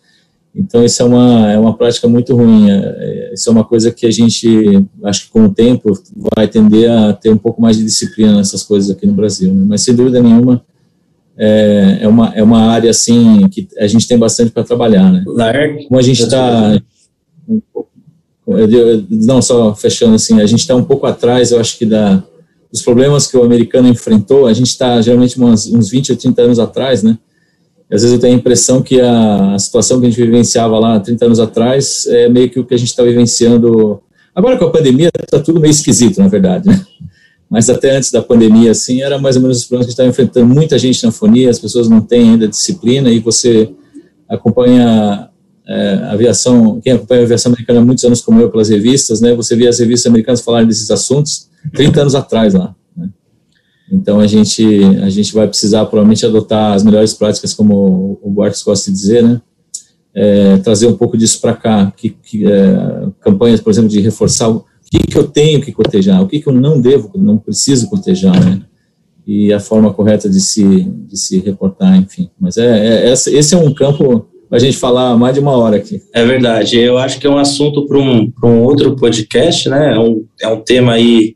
Então, 0.56 0.84
isso 0.84 1.02
é 1.02 1.06
uma, 1.06 1.52
é 1.52 1.58
uma 1.58 1.76
prática 1.76 2.08
muito 2.08 2.36
ruim. 2.36 2.70
É, 2.70 3.32
isso 3.34 3.50
é 3.50 3.52
uma 3.52 3.64
coisa 3.64 3.92
que 3.92 4.06
a 4.06 4.12
gente, 4.12 4.86
acho 5.04 5.26
que 5.26 5.32
com 5.32 5.46
o 5.46 5.54
tempo, 5.54 5.92
vai 6.36 6.48
tender 6.48 6.92
a 6.92 7.14
ter 7.14 7.32
um 7.32 7.38
pouco 7.38 7.62
mais 7.62 7.78
de 7.78 7.84
disciplina 7.84 8.36
nessas 8.36 8.62
coisas 8.62 8.92
aqui 8.92 9.08
no 9.08 9.14
Brasil. 9.14 9.52
Né? 9.54 9.66
Mas, 9.68 9.82
sem 9.82 9.96
dúvida 9.96 10.22
nenhuma, 10.22 10.64
é, 11.36 12.00
é, 12.02 12.08
uma, 12.08 12.34
é 12.36 12.44
uma 12.44 12.70
área, 12.70 12.92
assim, 12.92 13.48
que 13.50 13.68
a 13.80 13.88
gente 13.88 14.08
tem 14.08 14.18
bastante 14.18 14.52
para 14.52 14.64
trabalhar. 14.64 15.12
Né? 15.12 15.24
Como 15.88 16.00
a 16.00 16.04
gente 16.04 16.22
está... 16.22 16.80
Não, 19.10 19.42
só 19.42 19.74
fechando 19.74 20.16
assim, 20.16 20.42
a 20.42 20.46
gente 20.46 20.60
está 20.60 20.76
um 20.76 20.84
pouco 20.84 21.06
atrás, 21.06 21.52
eu 21.52 21.60
acho 21.60 21.78
que 21.78 21.86
da, 21.86 22.24
dos 22.72 22.82
problemas 22.82 23.28
que 23.28 23.38
o 23.38 23.44
americano 23.44 23.88
enfrentou, 23.88 24.48
a 24.48 24.54
gente 24.54 24.68
está 24.68 25.02
geralmente 25.02 25.42
uns, 25.42 25.68
uns 25.68 25.90
20 25.90 26.12
ou 26.12 26.18
30 26.18 26.42
anos 26.42 26.60
atrás, 26.60 27.04
né? 27.04 27.18
às 27.94 28.02
vezes 28.02 28.14
eu 28.14 28.20
tenho 28.20 28.34
a 28.34 28.38
impressão 28.38 28.82
que 28.82 29.00
a, 29.00 29.54
a, 29.54 29.60
situação 29.60 30.00
que 30.00 30.08
a 30.08 30.10
gente 30.10 30.20
vivenciava 30.20 30.80
lá 30.80 31.00
30 31.00 31.26
anos 31.26 31.40
atrás 31.40 32.08
é 32.08 32.28
meio 32.28 32.50
que 32.50 32.60
o 32.60 32.66
que 32.66 32.74
a 32.74 32.78
gente 32.78 32.90
está 32.90 33.04
vivenciando. 33.04 34.02
Agora 34.34 34.58
com 34.58 34.66
a 34.66 34.72
pandemia 34.72 35.12
está 35.20 35.40
tudo 35.40 35.60
meio 35.60 35.70
esquisito, 35.72 36.20
na 36.20 36.28
verdade, 36.28 36.68
né? 36.68 36.84
Mas 37.48 37.70
até 37.70 37.96
antes 37.96 38.12
da 38.12 38.20
pandemia, 38.20 38.72
assim, 38.72 39.04
era 39.04 39.20
mais 39.20 39.36
ou 39.36 39.44
menos 39.44 39.60
os 39.60 39.66
problemas 39.66 39.86
que 39.86 40.02
a 40.02 40.06
gente 40.06 40.10
estava 40.10 40.10
enfrentando. 40.10 40.52
Muita 40.52 40.80
gente 40.80 41.04
na 41.06 41.12
fonia, 41.12 41.52
as 41.52 41.60
pessoas 41.60 41.88
não 41.88 42.02
têm 42.02 42.32
ainda 42.32 42.48
disciplina 42.48 43.12
e 43.12 43.20
você 43.20 43.70
acompanha 44.28 45.30
é, 45.68 45.94
aviação, 46.10 46.80
quem 46.82 46.94
acompanha 46.94 47.22
a 47.22 47.24
aviação 47.24 47.52
americana 47.52 47.80
há 47.80 47.84
muitos 47.84 48.04
anos 48.04 48.22
como 48.22 48.40
eu 48.42 48.50
pelas 48.50 48.70
revistas, 48.70 49.22
né? 49.22 49.34
Você 49.36 49.56
via 49.56 49.70
as 49.70 49.80
revistas 49.80 50.08
americanas 50.08 50.42
falarem 50.42 50.68
desses 50.68 50.92
assuntos 50.92 51.50
30 51.74 52.02
anos 52.02 52.16
atrás 52.16 52.54
lá. 52.54 52.76
Então 53.92 54.20
a 54.20 54.28
gente 54.28 54.64
a 55.04 55.10
gente 55.10 55.34
vai 55.34 55.48
precisar 55.48 55.86
provavelmente 55.86 56.26
adotar 56.26 56.74
as 56.74 56.84
melhores 56.84 57.14
práticas, 57.14 57.54
como 57.54 58.20
o 58.22 58.30
Bartos 58.32 58.64
gosta 58.64 58.90
de 58.90 58.98
dizer, 58.98 59.24
né? 59.24 59.42
É, 60.16 60.58
trazer 60.58 60.88
um 60.88 60.96
pouco 60.96 61.18
disso 61.18 61.42
para 61.42 61.56
cá, 61.56 61.92
que, 61.96 62.10
que 62.10 62.46
é, 62.46 63.08
campanhas, 63.20 63.60
por 63.60 63.72
exemplo, 63.72 63.90
de 63.90 64.00
reforçar 64.00 64.48
o 64.48 64.64
que, 64.92 65.00
que 65.00 65.18
eu 65.18 65.28
tenho 65.28 65.60
que 65.60 65.72
cotejar, 65.72 66.22
o 66.22 66.28
que, 66.28 66.40
que 66.40 66.48
eu 66.48 66.54
não 66.54 66.80
devo, 66.80 67.10
não 67.16 67.38
preciso 67.38 67.90
cotejar, 67.90 68.44
né? 68.44 68.62
E 69.26 69.52
a 69.52 69.60
forma 69.60 69.94
correta 69.94 70.30
de 70.30 70.40
se 70.40 70.84
de 70.84 71.18
se 71.18 71.40
reportar, 71.40 71.96
enfim. 71.96 72.30
Mas 72.40 72.58
é, 72.58 73.10
é 73.10 73.12
esse 73.12 73.54
é 73.54 73.58
um 73.58 73.74
campo 73.74 74.28
a 74.54 74.60
gente 74.60 74.78
falar 74.78 75.18
mais 75.18 75.34
de 75.34 75.40
uma 75.40 75.58
hora 75.58 75.78
aqui. 75.78 76.00
É 76.14 76.24
verdade. 76.24 76.80
Eu 76.80 77.00
acho 77.00 77.20
que 77.20 77.26
é 77.26 77.30
um 77.30 77.40
assunto 77.40 77.88
para 77.88 77.98
um, 77.98 78.32
um 78.44 78.62
outro 78.62 78.96
podcast, 78.96 79.68
né? 79.68 79.96
É 79.96 80.00
um, 80.00 80.24
é 80.40 80.48
um 80.48 80.62
tema 80.62 80.94
aí 80.94 81.36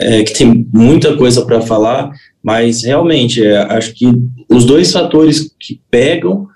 é, 0.00 0.22
que 0.22 0.32
tem 0.32 0.66
muita 0.72 1.14
coisa 1.18 1.44
para 1.44 1.60
falar, 1.60 2.10
mas 2.42 2.82
realmente 2.82 3.44
é, 3.44 3.58
acho 3.58 3.92
que 3.92 4.10
os 4.48 4.64
dois 4.64 4.90
fatores 4.90 5.54
que 5.60 5.82
pegam 5.90 6.48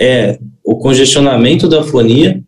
é 0.00 0.38
o 0.64 0.76
congestionamento 0.76 1.68
da 1.68 1.82
fonia, 1.82 2.42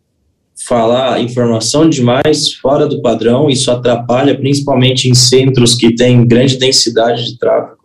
falar 0.66 1.20
informação 1.20 1.90
demais 1.90 2.54
fora 2.54 2.86
do 2.86 3.02
padrão, 3.02 3.50
isso 3.50 3.70
atrapalha 3.70 4.34
principalmente 4.34 5.10
em 5.10 5.14
centros 5.14 5.74
que 5.74 5.94
têm 5.94 6.26
grande 6.26 6.56
densidade 6.56 7.26
de 7.26 7.38
tráfego. 7.38 7.76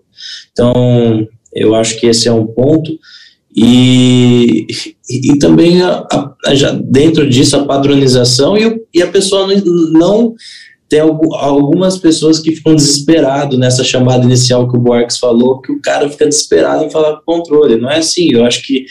Então, 0.53 1.27
eu 1.53 1.75
acho 1.75 1.99
que 1.99 2.07
esse 2.07 2.29
é 2.29 2.31
um 2.31 2.47
ponto. 2.47 2.97
E, 3.55 4.65
e, 5.09 5.37
também, 5.37 5.81
a, 5.83 6.05
a, 6.45 6.55
já 6.55 6.71
dentro 6.71 7.29
disso, 7.29 7.55
a 7.55 7.65
padronização 7.65 8.57
e, 8.57 8.81
e 8.93 9.01
a 9.01 9.07
pessoa 9.07 9.47
não, 9.47 9.63
não 9.91 10.35
tem 10.89 10.99
algumas 10.99 11.97
pessoas 11.97 12.39
que 12.39 12.55
ficam 12.55 12.75
desesperados 12.75 13.57
nessa 13.57 13.83
chamada 13.83 14.25
inicial 14.25 14.69
que 14.69 14.77
o 14.77 14.79
Borges 14.79 15.17
falou, 15.17 15.61
que 15.61 15.71
o 15.71 15.81
cara 15.81 16.09
fica 16.09 16.27
desesperado 16.27 16.83
em 16.83 16.89
falar 16.89 17.21
controle. 17.25 17.77
Não 17.77 17.89
é 17.89 17.97
assim. 17.97 18.31
Eu 18.31 18.45
acho 18.45 18.61
que 18.63 18.85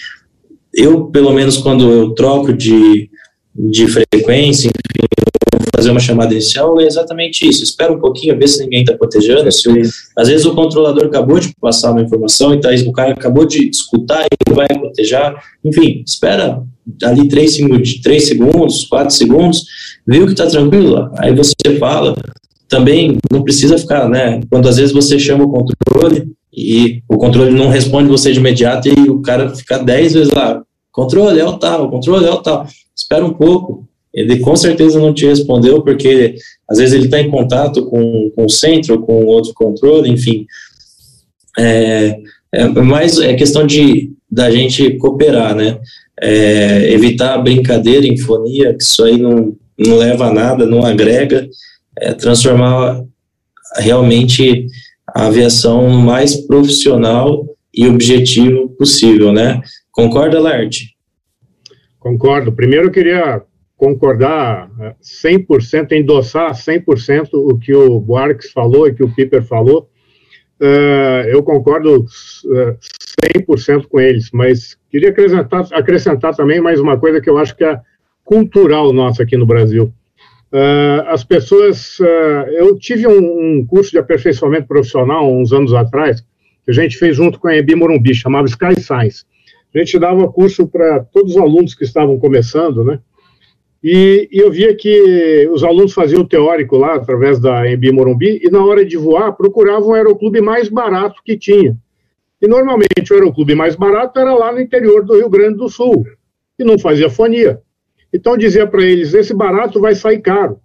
eu, 0.75 1.07
pelo 1.07 1.33
menos, 1.33 1.59
quando 1.59 1.91
eu 1.91 2.11
troco 2.15 2.53
de, 2.53 3.09
de 3.55 3.87
frequência, 3.87 4.71
fazer 5.75 5.91
uma 5.91 6.01
chamada 6.01 6.33
inicial, 6.33 6.81
é 6.81 6.87
exatamente 6.87 7.49
isso. 7.49 7.63
Espera 7.63 7.93
um 7.93 7.99
pouquinho, 7.99 8.39
ver 8.39 8.49
se 8.49 8.63
ninguém 8.63 8.81
está 8.81 8.95
protegendo. 8.95 9.51
Se 9.51 9.69
o, 9.69 9.75
às 10.17 10.29
vezes 10.29 10.45
o 10.45 10.55
controlador 10.55 11.07
acabou 11.07 11.39
de 11.39 11.53
passar 11.61 11.93
uma 11.93 12.03
informação, 12.03 12.55
então 12.55 12.71
o 12.87 12.93
cara 12.93 13.13
acabou 13.13 13.47
de 13.47 13.69
escutar 13.69 14.25
e 14.27 14.53
vai 14.53 14.69
proteger. 14.69 15.35
Enfim, 15.65 16.03
espera 16.07 16.63
ali 17.03 17.29
três 17.29 17.55
segundos, 17.55 18.01
três 18.01 18.27
segundos, 18.29 18.85
quatro 18.85 19.15
segundos, 19.15 19.65
viu 20.07 20.27
que 20.27 20.33
está 20.33 20.47
tranquilo, 20.47 21.11
aí 21.19 21.35
você 21.35 21.55
fala. 21.79 22.15
Também 22.69 23.19
não 23.31 23.43
precisa 23.43 23.77
ficar, 23.77 24.09
né? 24.09 24.41
Quando 24.51 24.67
às 24.67 24.79
vezes 24.79 24.95
você 24.95 25.19
chama 25.19 25.45
o 25.45 25.51
controle, 25.51 26.33
e 26.53 27.03
o 27.09 27.17
controle 27.17 27.51
não 27.51 27.69
responde 27.69 28.09
você 28.09 28.31
de 28.31 28.39
imediato 28.39 28.89
e 28.89 29.09
o 29.09 29.23
cara 29.23 29.55
fica 29.55 29.79
10 29.79 30.13
vezes 30.13 30.33
lá, 30.33 30.63
controle 30.91 31.41
é 31.41 31.45
o 31.45 31.57
tal, 31.57 31.89
controle 31.91 32.27
é 32.27 32.31
o 32.31 32.43
tal, 32.43 32.67
espera 32.95 33.25
um 33.25 33.33
pouco, 33.33 33.89
ele 34.13 34.41
com 34.41 34.55
certeza 34.55 34.99
não 35.01 35.15
te 35.15 35.27
respondeu, 35.27 35.83
porque 35.83 36.35
às 36.69 36.79
vezes 36.79 36.95
ele 36.95 37.07
está 37.07 37.21
em 37.21 37.31
contato 37.31 37.87
com, 37.87 38.31
com 38.35 38.45
o 38.45 38.51
centro, 38.51 39.01
com 39.01 39.25
outro 39.25 39.53
controle, 39.55 40.11
enfim. 40.11 40.47
É, 41.59 42.19
é, 42.53 42.69
mais 42.69 43.19
é 43.19 43.35
questão 43.35 43.67
de 43.67 44.13
da 44.31 44.51
gente 44.51 44.97
cooperar, 44.97 45.55
né? 45.55 45.79
É, 46.21 46.91
evitar 46.93 47.37
brincadeira, 47.39 48.07
infonia, 48.07 48.75
que 48.75 48.83
isso 48.83 49.05
aí 49.05 49.19
não, 49.19 49.55
não 49.79 49.97
leva 49.97 50.27
a 50.27 50.33
nada, 50.33 50.65
não 50.65 50.85
agrega, 50.85 51.47
é, 51.99 52.15
transformar 52.15 53.03
realmente 53.77 54.67
a 55.15 55.27
aviação 55.27 55.89
mais 55.89 56.37
profissional 56.47 57.47
e 57.75 57.87
objetivo 57.87 58.71
possível, 58.71 59.33
né? 59.33 59.61
Concorda, 59.91 60.41
Larte? 60.41 60.95
Concordo. 61.99 62.53
Primeiro 62.53 62.87
eu 62.87 62.91
queria 62.91 63.43
concordar 63.83 64.71
100%, 65.03 65.91
é, 65.91 65.99
endossar 65.99 66.53
100% 66.53 67.31
o 67.33 67.59
que 67.59 67.75
o 67.75 67.99
Buarques 67.99 68.53
falou 68.53 68.87
e 68.87 68.95
que 68.95 69.03
o 69.03 69.13
Piper 69.13 69.43
falou. 69.43 69.91
Uh, 70.61 71.27
eu 71.27 71.43
concordo 71.43 71.99
uh, 71.99 72.79
100% 73.37 73.89
com 73.89 74.01
eles, 74.01 74.31
mas 74.33 74.79
queria 74.89 75.09
acrescentar, 75.09 75.67
acrescentar 75.73 76.33
também 76.33 76.61
mais 76.61 76.79
uma 76.79 76.97
coisa 76.97 77.21
que 77.21 77.29
eu 77.29 77.37
acho 77.39 77.57
que 77.57 77.65
é 77.65 77.77
cultural 78.23 78.93
nossa 78.93 79.25
aqui 79.25 79.37
no 79.37 79.47
Brasil. 79.47 79.93
Uh, 80.53 81.03
as 81.09 81.25
pessoas. 81.25 81.99
eu 82.53 82.79
tive 82.79 83.09
um, 83.09 83.19
um, 83.19 83.67
curso 83.67 83.91
de 83.91 83.99
aperfeiçoamento 83.99 84.69
profissional 84.69 85.29
uns 85.29 85.53
anos 85.53 85.75
atrás, 85.75 86.21
que 86.21 86.71
a 86.71 86.73
gente 86.73 86.97
fez 86.97 87.17
junto 87.17 87.41
com 87.41 87.49
a 87.49 87.57
EBI 87.57 87.75
Morumbi, 87.75 88.15
chamava 88.15 88.47
Sky 88.47 88.81
Science. 88.81 89.25
A 89.75 89.79
gente 89.81 89.99
dava 89.99 90.31
curso 90.31 90.69
para 90.69 91.01
todos 91.01 91.33
os 91.33 91.37
alunos 91.37 91.75
que 91.75 91.83
estavam 91.83 92.17
começando, 92.17 92.85
né? 92.85 93.01
E, 93.83 94.29
e, 94.31 94.39
eu 94.39 94.51
via 94.51 94.75
que 94.77 95.49
os 95.53 95.65
alunos 95.65 95.93
faziam 95.93 96.23
o 96.23 96.29
teórico 96.29 96.77
lá, 96.77 96.95
através 96.95 97.41
da 97.41 97.69
Embi 97.69 97.91
Morumbi, 97.91 98.41
e 98.43 98.49
na 98.49 98.65
hora 98.65 98.85
de 98.85 98.97
voar, 98.97 99.33
procuravam 99.33 99.89
o 99.89 99.95
aeroclube 99.95 100.41
mais 100.41 100.69
barato 100.69 101.21
que 101.25 101.37
tinha. 101.37 101.77
E 102.41 102.47
normalmente 102.47 103.11
o 103.11 103.15
aeroclube 103.15 103.55
mais 103.57 103.75
barato 103.75 104.21
era 104.21 104.33
lá 104.35 104.53
no 104.53 104.61
interior 104.61 105.05
do 105.05 105.17
Rio 105.17 105.29
Grande 105.29 105.57
do 105.57 105.69
Sul, 105.69 106.07
e 106.59 106.65
não 106.65 106.79
fazia 106.79 107.11
fonia. 107.11 107.61
Então 108.13 108.37
dizia 108.37 108.67
para 108.67 108.85
eles: 108.85 109.15
esse 109.15 109.35
barato 109.35 109.81
vai 109.81 109.97
sair 109.97 110.21
caro, 110.21 110.61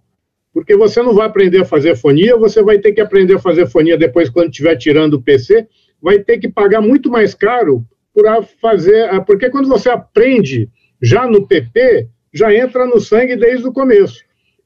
porque 0.52 0.76
você 0.76 1.02
não 1.02 1.14
vai 1.14 1.26
aprender 1.26 1.58
a 1.62 1.64
fazer 1.64 1.96
fonia, 1.96 2.36
você 2.36 2.62
vai 2.62 2.78
ter 2.78 2.92
que 2.92 3.00
aprender 3.00 3.34
a 3.34 3.40
fazer 3.40 3.66
fonia 3.66 3.98
depois, 3.98 4.30
quando 4.30 4.50
estiver 4.50 4.76
tirando 4.76 5.14
o 5.14 5.22
PC, 5.22 5.66
vai 6.00 6.20
ter 6.20 6.38
que 6.38 6.48
pagar 6.48 6.80
muito 6.80 7.10
mais 7.10 7.34
caro 7.34 7.84
por 8.14 8.24
fazer. 8.60 9.08
Porque 9.24 9.50
quando 9.50 9.68
você 9.68 9.90
aprende 9.90 10.68
já 11.02 11.26
no 11.26 11.46
PP, 11.46 12.08
já 12.32 12.54
entra 12.54 12.86
no 12.86 13.00
sangue 13.00 13.36
desde 13.36 13.66
o 13.66 13.72
começo. 13.72 14.22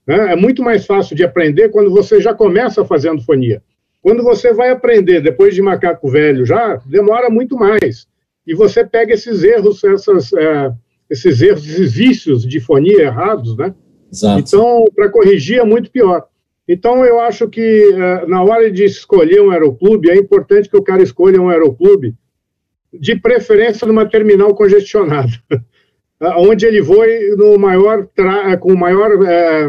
Né? 0.07 0.33
É 0.33 0.37
muito 0.37 0.63
mais 0.63 0.87
fácil 0.87 1.17
de 1.17 1.25
aprender 1.25 1.69
quando 1.71 1.91
você 1.91 2.21
já 2.21 2.35
começa 2.35 2.85
fazendo 2.85 3.23
fonia. 3.23 3.63
Quando 4.01 4.23
você 4.23 4.53
vai 4.53 4.71
aprender 4.71 5.21
depois 5.21 5.55
de 5.55 5.63
macaco 5.63 6.09
velho 6.09 6.45
já, 6.45 6.77
demora 6.87 7.31
muito 7.31 7.57
mais. 7.57 8.07
E 8.45 8.55
você 8.55 8.85
pega 8.85 9.15
esses 9.15 9.45
erros, 9.45 9.83
essas, 9.85 10.33
é, 10.33 10.73
esses 11.09 11.41
erros, 11.41 11.65
esses 11.65 11.93
vícios 11.93 12.43
de 12.47 12.59
fonia 12.59 13.03
errados, 13.03 13.57
né? 13.57 13.73
Exato. 14.13 14.41
Então, 14.41 14.85
para 14.95 15.09
corrigir 15.09 15.61
é 15.61 15.65
muito 15.65 15.91
pior. 15.91 16.27
Então, 16.69 17.05
eu 17.05 17.21
acho 17.21 17.49
que 17.49 17.93
é, 17.95 18.27
na 18.27 18.43
hora 18.43 18.71
de 18.71 18.85
escolher 18.85 19.41
um 19.41 19.51
aeroclube, 19.51 20.11
é 20.11 20.17
importante 20.17 20.69
que 20.69 20.77
o 20.77 20.83
cara 20.83 21.03
escolha 21.03 21.41
um 21.41 21.49
aeroclube, 21.49 22.15
de 22.93 23.17
preferência 23.17 23.87
numa 23.87 24.07
terminal 24.07 24.55
congestionada. 24.55 25.33
onde 26.37 26.66
ele 26.66 26.81
voe 26.81 27.35
no 27.37 27.59
maior 27.59 28.07
com 28.61 28.73
o 28.73 28.79
maior 28.79 29.11
é, 29.27 29.68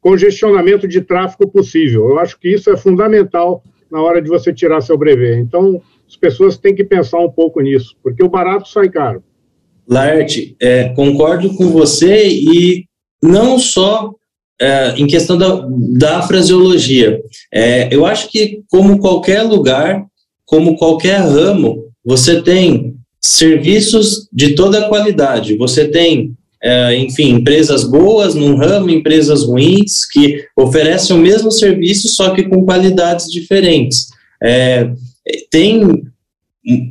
congestionamento 0.00 0.86
de 0.86 1.00
tráfego 1.00 1.50
possível. 1.50 2.08
Eu 2.08 2.18
acho 2.18 2.38
que 2.38 2.48
isso 2.48 2.70
é 2.70 2.76
fundamental 2.76 3.62
na 3.90 4.02
hora 4.02 4.20
de 4.20 4.28
você 4.28 4.52
tirar 4.52 4.80
seu 4.80 4.98
brevet. 4.98 5.38
Então, 5.40 5.80
as 6.08 6.16
pessoas 6.16 6.56
têm 6.56 6.74
que 6.74 6.84
pensar 6.84 7.18
um 7.18 7.30
pouco 7.30 7.60
nisso, 7.60 7.96
porque 8.02 8.22
o 8.22 8.28
barato 8.28 8.68
sai 8.68 8.88
caro. 8.88 9.22
Larte, 9.88 10.56
é, 10.60 10.88
concordo 10.90 11.54
com 11.54 11.70
você 11.70 12.28
e 12.28 12.84
não 13.22 13.58
só 13.58 14.12
é, 14.60 14.94
em 14.96 15.06
questão 15.06 15.36
da, 15.36 15.66
da 15.98 16.22
fraseologia. 16.22 17.20
É, 17.52 17.94
eu 17.94 18.04
acho 18.04 18.28
que, 18.30 18.62
como 18.68 18.98
qualquer 18.98 19.42
lugar, 19.42 20.04
como 20.44 20.76
qualquer 20.76 21.18
ramo, 21.18 21.84
você 22.04 22.42
tem 22.42 22.95
serviços 23.26 24.28
de 24.32 24.54
toda 24.54 24.88
qualidade. 24.88 25.56
Você 25.56 25.88
tem, 25.88 26.34
é, 26.62 26.96
enfim, 26.96 27.30
empresas 27.30 27.84
boas 27.84 28.34
num 28.34 28.56
ramo, 28.56 28.90
empresas 28.90 29.44
ruins 29.44 30.04
que 30.10 30.44
oferecem 30.56 31.16
o 31.16 31.18
mesmo 31.18 31.50
serviço, 31.50 32.08
só 32.08 32.30
que 32.30 32.44
com 32.44 32.64
qualidades 32.64 33.26
diferentes. 33.30 34.08
É, 34.42 34.90
tem 35.50 36.04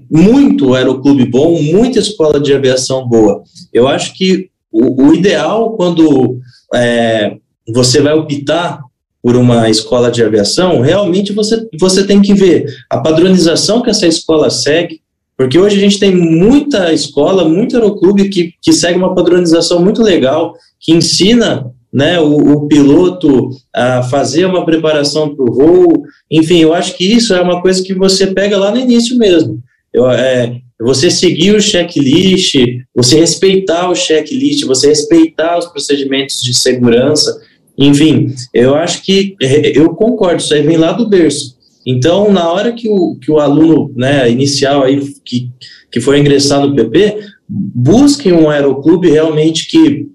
muito 0.09 0.73
aeroclube 0.73 1.25
bom, 1.25 1.61
muita 1.61 1.99
escola 1.99 2.39
de 2.39 2.53
aviação 2.53 3.07
boa. 3.07 3.43
Eu 3.73 3.87
acho 3.87 4.13
que 4.13 4.49
o, 4.71 5.07
o 5.07 5.13
ideal 5.13 5.75
quando 5.75 6.39
é, 6.73 7.35
você 7.73 8.01
vai 8.01 8.13
optar 8.13 8.81
por 9.21 9.35
uma 9.35 9.69
escola 9.69 10.11
de 10.11 10.23
aviação, 10.23 10.81
realmente 10.81 11.33
você, 11.33 11.67
você 11.79 12.05
tem 12.05 12.21
que 12.21 12.33
ver 12.33 12.65
a 12.89 12.99
padronização 12.99 13.81
que 13.81 13.89
essa 13.89 14.05
escola 14.05 14.49
segue, 14.49 15.01
porque 15.37 15.59
hoje 15.59 15.77
a 15.77 15.79
gente 15.79 15.99
tem 15.99 16.15
muita 16.15 16.93
escola, 16.93 17.47
muito 17.47 17.75
aeroclube 17.75 18.29
que, 18.29 18.53
que 18.61 18.71
segue 18.71 18.97
uma 18.97 19.13
padronização 19.13 19.83
muito 19.83 20.01
legal, 20.01 20.53
que 20.79 20.93
ensina 20.93 21.71
né, 21.91 22.19
o, 22.19 22.35
o 22.35 22.67
piloto 22.67 23.49
a 23.73 24.03
fazer 24.03 24.45
uma 24.45 24.65
preparação 24.65 25.35
para 25.35 25.43
o 25.43 25.53
voo. 25.53 26.03
Enfim, 26.29 26.59
eu 26.59 26.73
acho 26.73 26.95
que 26.97 27.05
isso 27.05 27.33
é 27.33 27.41
uma 27.41 27.61
coisa 27.61 27.83
que 27.83 27.93
você 27.93 28.27
pega 28.27 28.57
lá 28.57 28.71
no 28.71 28.79
início 28.79 29.17
mesmo. 29.17 29.59
Eu, 29.93 30.09
é, 30.09 30.59
você 30.79 31.09
seguir 31.09 31.55
o 31.55 31.61
checklist, 31.61 32.55
você 32.93 33.17
respeitar 33.17 33.89
o 33.89 33.95
checklist, 33.95 34.65
você 34.65 34.87
respeitar 34.87 35.57
os 35.57 35.67
procedimentos 35.67 36.41
de 36.41 36.53
segurança. 36.53 37.41
Enfim, 37.77 38.33
eu 38.53 38.75
acho 38.75 39.01
que 39.01 39.35
é, 39.41 39.77
eu 39.77 39.89
concordo, 39.95 40.41
isso 40.41 40.53
aí 40.53 40.61
vem 40.61 40.77
lá 40.77 40.91
do 40.91 41.07
berço. 41.07 41.54
Então, 41.85 42.31
na 42.31 42.51
hora 42.51 42.71
que 42.71 42.89
o, 42.89 43.15
que 43.15 43.31
o 43.31 43.39
aluno 43.39 43.91
né, 43.95 44.29
inicial 44.29 44.83
aí, 44.83 44.99
que, 45.23 45.51
que 45.91 46.01
for 46.01 46.17
ingressar 46.17 46.59
no 46.59 46.75
PP, 46.75 47.19
busque 47.47 48.31
um 48.33 48.49
aeroclube 48.49 49.09
realmente 49.09 49.67
que 49.67 50.07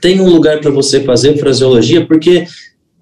tenha 0.00 0.22
um 0.22 0.30
lugar 0.30 0.60
para 0.60 0.70
você 0.70 1.00
fazer 1.00 1.36
fraseologia, 1.36 2.06
porque, 2.06 2.46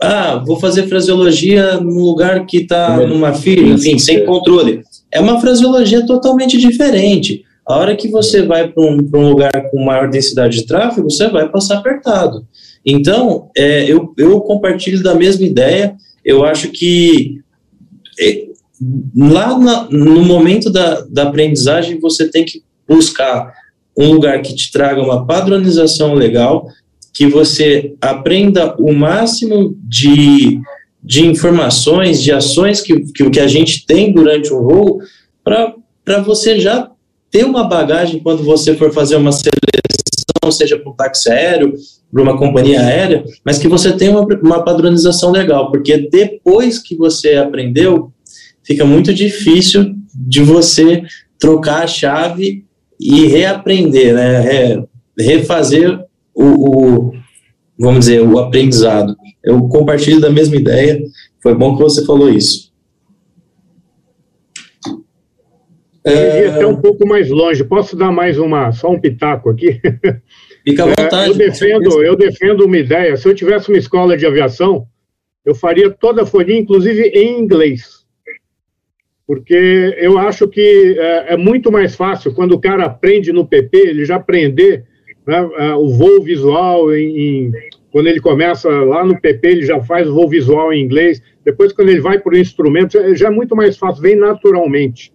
ah, 0.02 0.42
vou 0.44 0.58
fazer 0.58 0.88
fraseologia 0.88 1.80
num 1.80 2.02
lugar 2.02 2.44
que 2.46 2.58
está 2.58 2.96
numa 3.06 3.32
filha, 3.32 3.72
enfim, 3.72 3.98
sem 3.98 4.26
controle. 4.26 4.82
É 5.12 5.20
uma 5.20 5.40
fraseologia 5.40 6.04
totalmente 6.04 6.58
diferente. 6.58 7.44
A 7.66 7.76
hora 7.76 7.94
que 7.94 8.08
você 8.08 8.42
vai 8.42 8.68
para 8.68 8.82
um, 8.82 8.98
um 9.14 9.28
lugar 9.30 9.70
com 9.70 9.84
maior 9.84 10.10
densidade 10.10 10.58
de 10.58 10.66
tráfego, 10.66 11.08
você 11.08 11.28
vai 11.28 11.48
passar 11.48 11.78
apertado. 11.78 12.44
Então, 12.84 13.48
é, 13.56 13.84
eu, 13.90 14.12
eu 14.16 14.40
compartilho 14.40 15.02
da 15.02 15.14
mesma 15.14 15.46
ideia. 15.46 15.94
Eu 16.24 16.44
acho 16.44 16.68
que 16.70 17.40
é, 17.40 17.49
lá 19.14 19.58
na, 19.58 19.88
no 19.90 20.24
momento 20.24 20.70
da, 20.70 21.02
da 21.02 21.24
aprendizagem, 21.24 22.00
você 22.00 22.30
tem 22.30 22.44
que 22.44 22.62
buscar 22.88 23.52
um 23.96 24.12
lugar 24.12 24.40
que 24.40 24.54
te 24.54 24.72
traga 24.72 25.02
uma 25.02 25.26
padronização 25.26 26.14
legal, 26.14 26.66
que 27.12 27.26
você 27.26 27.94
aprenda 28.00 28.74
o 28.78 28.92
máximo 28.92 29.76
de, 29.82 30.60
de 31.02 31.26
informações, 31.26 32.22
de 32.22 32.32
ações 32.32 32.80
que, 32.80 33.00
que, 33.12 33.28
que 33.28 33.40
a 33.40 33.46
gente 33.46 33.84
tem 33.84 34.12
durante 34.12 34.52
o 34.52 34.62
voo, 34.62 35.00
para 35.44 36.20
você 36.22 36.58
já 36.58 36.90
ter 37.30 37.44
uma 37.44 37.64
bagagem 37.64 38.20
quando 38.20 38.42
você 38.42 38.74
for 38.74 38.92
fazer 38.92 39.16
uma 39.16 39.32
seleção, 39.32 39.79
seja 40.48 40.78
para 40.78 40.90
um 40.90 40.94
táxi 40.94 41.30
aéreo, 41.30 41.74
para 42.10 42.22
uma 42.22 42.38
companhia 42.38 42.80
aérea, 42.80 43.24
mas 43.44 43.58
que 43.58 43.68
você 43.68 43.92
tenha 43.92 44.12
uma, 44.12 44.26
uma 44.42 44.64
padronização 44.64 45.30
legal, 45.30 45.70
porque 45.70 46.08
depois 46.10 46.78
que 46.78 46.96
você 46.96 47.34
aprendeu, 47.34 48.12
fica 48.62 48.84
muito 48.84 49.12
difícil 49.12 49.94
de 50.14 50.42
você 50.42 51.02
trocar 51.38 51.82
a 51.82 51.86
chave 51.86 52.64
e 52.98 53.26
reaprender, 53.26 54.14
né? 54.14 54.40
Re, 54.40 54.84
refazer 55.18 55.98
o, 56.34 56.44
o, 56.44 57.12
vamos 57.78 58.00
dizer, 58.00 58.22
o 58.22 58.38
aprendizado. 58.38 59.16
Eu 59.42 59.68
compartilho 59.68 60.20
da 60.20 60.30
mesma 60.30 60.56
ideia. 60.56 61.02
Foi 61.42 61.54
bom 61.54 61.76
que 61.76 61.82
você 61.82 62.04
falou 62.04 62.28
isso. 62.28 62.69
Eu 66.04 66.12
é... 66.12 66.46
até 66.48 66.66
um 66.66 66.76
pouco 66.76 67.06
mais 67.06 67.28
longe. 67.28 67.64
Posso 67.64 67.96
dar 67.96 68.10
mais 68.10 68.38
uma, 68.38 68.72
só 68.72 68.90
um 68.90 69.00
pitaco 69.00 69.50
aqui? 69.50 69.80
Fica 70.64 70.84
à 70.84 70.88
é, 70.88 70.90
vontade. 70.90 71.30
eu 71.30 71.34
defendo, 71.36 72.02
eu 72.02 72.16
defendo 72.16 72.64
uma 72.66 72.76
ideia. 72.76 73.16
Se 73.16 73.28
eu 73.28 73.34
tivesse 73.34 73.68
uma 73.68 73.78
escola 73.78 74.16
de 74.16 74.26
aviação, 74.26 74.86
eu 75.44 75.54
faria 75.54 75.90
toda 75.90 76.22
a 76.22 76.26
folha, 76.26 76.52
inclusive 76.52 77.08
em 77.08 77.40
inglês 77.40 78.00
porque 79.30 79.94
eu 79.98 80.18
acho 80.18 80.48
que 80.48 80.96
é, 80.98 81.34
é, 81.34 81.36
muito 81.36 81.70
mais 81.70 81.94
fácil 81.94 82.34
quando 82.34 82.50
o 82.50 82.60
cara 82.60 82.86
aprende 82.86 83.32
no 83.32 83.46
PP, 83.46 83.78
ele 83.78 84.04
já 84.04 84.16
aprender 84.16 84.84
né, 85.24 85.48
é, 85.56 85.74
o 85.74 85.88
voo 85.88 86.20
visual 86.20 86.92
em, 86.92 87.46
em, 87.46 87.52
quando 87.92 88.08
ele 88.08 88.18
começa 88.18 88.68
lá 88.68 89.04
no 89.04 89.20
PP, 89.20 89.48
ele 89.48 89.62
já 89.62 89.80
faz 89.84 90.08
o 90.08 90.14
voo 90.14 90.28
visual 90.28 90.72
em 90.72 90.82
inglês. 90.82 91.22
Depois, 91.44 91.72
quando 91.72 91.90
ele 91.90 92.00
vai 92.00 92.18
para 92.18 92.34
o 92.34 92.36
instrumento, 92.36 92.98
já 93.14 93.28
é 93.28 93.30
muito 93.30 93.54
mais 93.54 93.78
fácil, 93.78 94.02
vem 94.02 94.16
naturalmente. 94.16 95.12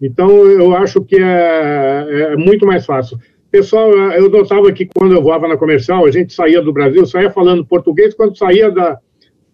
Então, 0.00 0.30
eu 0.46 0.74
acho 0.74 1.02
que 1.02 1.16
é, 1.16 2.32
é 2.32 2.36
muito 2.36 2.66
mais 2.66 2.86
fácil. 2.86 3.18
Pessoal, 3.50 3.92
eu 4.12 4.28
notava 4.28 4.70
que 4.72 4.86
quando 4.86 5.14
eu 5.14 5.22
voava 5.22 5.48
na 5.48 5.56
comercial, 5.56 6.04
a 6.04 6.10
gente 6.10 6.32
saía 6.32 6.60
do 6.60 6.72
Brasil, 6.72 7.04
saía 7.06 7.30
falando 7.30 7.64
português, 7.64 8.14
quando 8.14 8.36
saía 8.36 8.70
da, 8.70 8.98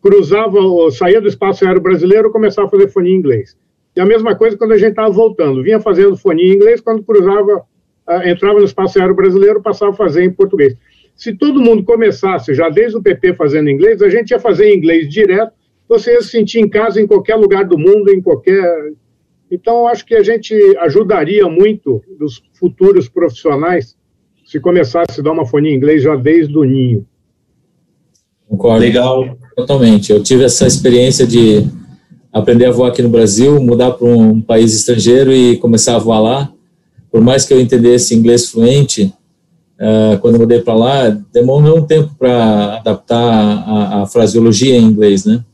cruzava, 0.05 0.59
saía 0.91 1.19
do 1.19 1.29
espaço 1.29 1.65
aéreo 1.65 1.81
brasileiro, 1.81 2.31
começava 2.31 2.69
a 2.69 2.71
fazer 2.71 2.89
fonia 2.89 3.15
em 3.15 3.17
inglês. 3.17 3.57
E 3.97 4.01
a 4.01 4.05
mesma 4.05 4.35
coisa 4.35 4.55
quando 4.59 4.73
a 4.73 4.77
gente 4.77 4.91
estava 4.91 5.11
voltando, 5.11 5.63
vinha 5.63 5.81
fazendo 5.81 6.15
fonia 6.15 6.45
em 6.45 6.57
inglês, 6.57 6.79
quando 6.83 7.03
cruzava, 7.03 7.65
uh, 8.07 8.29
entrava 8.29 8.59
no 8.59 8.67
espaço 8.67 9.01
aéreo 9.01 9.15
brasileiro, 9.15 9.63
passava 9.63 9.93
a 9.93 9.95
fazer 9.95 10.23
em 10.23 10.31
português. 10.31 10.77
Se 11.17 11.33
todo 11.33 11.61
mundo 11.61 11.85
começasse 11.85 12.53
já 12.53 12.69
desde 12.69 12.99
o 12.99 13.03
PP 13.03 13.33
fazendo 13.33 13.71
inglês, 13.71 14.03
a 14.03 14.11
gente 14.11 14.33
ia 14.33 14.39
fazer 14.39 14.75
inglês 14.75 15.09
direto, 15.09 15.53
você 15.89 16.13
ia 16.13 16.21
se 16.21 16.29
sentir 16.29 16.61
em 16.61 16.69
casa 16.69 17.01
em 17.01 17.07
qualquer 17.07 17.37
lugar 17.37 17.65
do 17.65 17.79
mundo, 17.79 18.11
em 18.11 18.21
qualquer. 18.21 18.93
Então, 19.55 19.87
acho 19.87 20.05
que 20.05 20.17
a 20.17 20.23
gente 20.23 20.53
ajudaria 20.81 21.49
muito 21.49 22.03
os 22.21 22.43
futuros 22.55 23.09
profissionais 23.09 23.97
se 24.45 24.59
começasse 24.59 25.21
a 25.21 25.23
dar 25.23 25.31
uma 25.31 25.47
fonia 25.47 25.71
em 25.71 25.77
inglês 25.77 26.03
já 26.03 26.17
desde 26.17 26.59
o 26.59 26.65
ninho. 26.65 27.07
Concordo. 28.49 28.81
Legal. 28.81 29.39
Totalmente. 29.57 30.11
Eu 30.11 30.21
tive 30.23 30.43
essa 30.43 30.67
experiência 30.67 31.25
de 31.25 31.65
aprender 32.33 32.67
a 32.67 32.73
voar 32.73 32.89
aqui 32.89 33.01
no 33.01 33.09
Brasil, 33.09 33.61
mudar 33.61 33.93
para 33.93 34.09
um 34.09 34.41
país 34.41 34.75
estrangeiro 34.75 35.33
e 35.33 35.57
começar 35.59 35.95
a 35.95 36.01
voar 36.01 36.19
lá. 36.19 36.53
Por 37.09 37.21
mais 37.21 37.45
que 37.45 37.55
eu 37.55 37.61
entendesse 37.61 38.13
inglês 38.13 38.51
fluente, 38.51 39.15
uh, 39.79 40.19
quando 40.21 40.35
eu 40.35 40.41
mudei 40.41 40.61
para 40.61 40.75
lá, 40.75 41.09
demorou 41.33 41.79
um 41.79 41.87
tempo 41.87 42.13
para 42.19 42.79
adaptar 42.79 43.17
a, 43.17 44.03
a, 44.03 44.07
fraseologia 44.07 44.77
em 44.77 44.83
inglês, 44.83 45.25
né? 45.25 45.45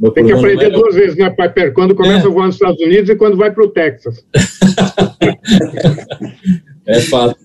Meu 0.00 0.12
Tem 0.12 0.24
que 0.24 0.32
aprender 0.32 0.66
era... 0.66 0.74
duas 0.74 0.94
vezes, 0.94 1.16
né, 1.16 1.30
Piper? 1.30 1.72
Quando 1.72 1.94
começa 1.94 2.26
é. 2.26 2.30
a 2.30 2.32
voar 2.32 2.46
nos 2.46 2.56
Estados 2.56 2.80
Unidos 2.80 3.10
e 3.10 3.16
quando 3.16 3.36
vai 3.36 3.52
para 3.52 3.64
o 3.64 3.68
Texas. 3.68 4.24
é 6.86 7.00
fato 7.00 7.36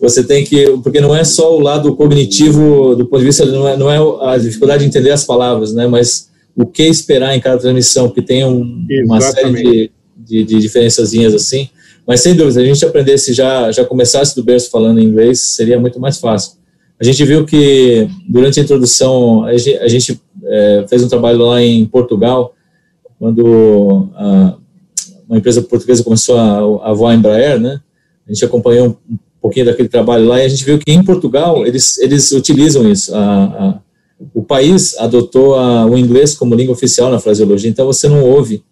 você 0.00 0.24
tem 0.24 0.44
que, 0.44 0.78
porque 0.82 1.00
não 1.00 1.14
é 1.14 1.22
só 1.22 1.54
o 1.54 1.60
lado 1.60 1.94
cognitivo 1.94 2.96
do 2.96 3.04
ponto 3.04 3.20
de 3.20 3.26
vista, 3.26 3.44
não 3.44 3.68
é, 3.68 3.76
não 3.76 3.90
é 3.90 4.32
a 4.32 4.38
dificuldade 4.38 4.82
de 4.82 4.88
entender 4.88 5.10
as 5.10 5.24
palavras, 5.24 5.74
né, 5.74 5.86
mas 5.86 6.30
o 6.56 6.66
que 6.66 6.84
esperar 6.84 7.36
em 7.36 7.40
cada 7.40 7.58
transmissão, 7.58 8.08
que 8.08 8.22
tem 8.22 8.44
um, 8.44 8.86
uma 9.04 9.20
série 9.20 9.52
de, 9.52 9.90
de, 10.16 10.44
de 10.44 10.58
diferençazinhas 10.58 11.34
assim, 11.34 11.68
mas 12.06 12.22
sem 12.22 12.34
dúvida, 12.34 12.52
se 12.52 12.60
a 12.60 12.64
gente 12.64 12.84
aprendesse 12.84 13.32
já, 13.32 13.70
já 13.70 13.84
começasse 13.84 14.34
do 14.34 14.42
berço 14.42 14.70
falando 14.70 15.00
inglês, 15.00 15.54
seria 15.54 15.78
muito 15.78 16.00
mais 16.00 16.18
fácil. 16.18 16.58
A 16.98 17.04
gente 17.04 17.24
viu 17.24 17.46
que 17.46 18.08
durante 18.28 18.58
a 18.58 18.62
introdução, 18.62 19.44
a 19.44 19.56
gente, 19.56 19.78
a 19.78 19.88
gente 19.88 20.20
é, 20.50 20.84
fez 20.88 21.02
um 21.02 21.08
trabalho 21.08 21.38
lá 21.38 21.62
em 21.62 21.86
Portugal, 21.86 22.54
quando 23.18 24.08
a, 24.14 24.56
uma 25.28 25.38
empresa 25.38 25.62
portuguesa 25.62 26.02
começou 26.02 26.36
a, 26.36 26.90
a 26.90 26.92
voar 26.92 27.14
Embraer, 27.14 27.60
né? 27.60 27.80
A 28.26 28.32
gente 28.32 28.44
acompanhou 28.44 28.98
um 29.08 29.18
pouquinho 29.40 29.66
daquele 29.66 29.88
trabalho 29.88 30.26
lá 30.26 30.40
e 30.40 30.44
a 30.44 30.48
gente 30.48 30.64
viu 30.64 30.78
que 30.78 30.90
em 30.90 31.04
Portugal 31.04 31.66
eles, 31.66 31.98
eles 31.98 32.32
utilizam 32.32 32.90
isso. 32.90 33.14
A, 33.14 33.44
a, 33.44 33.78
o 34.34 34.42
país 34.42 34.96
adotou 34.98 35.54
a, 35.54 35.86
o 35.86 35.96
inglês 35.96 36.34
como 36.34 36.54
língua 36.54 36.74
oficial 36.74 37.10
na 37.10 37.18
fraseologia, 37.18 37.70
então 37.70 37.86
você 37.86 38.08
não 38.08 38.22
ouve, 38.24 38.62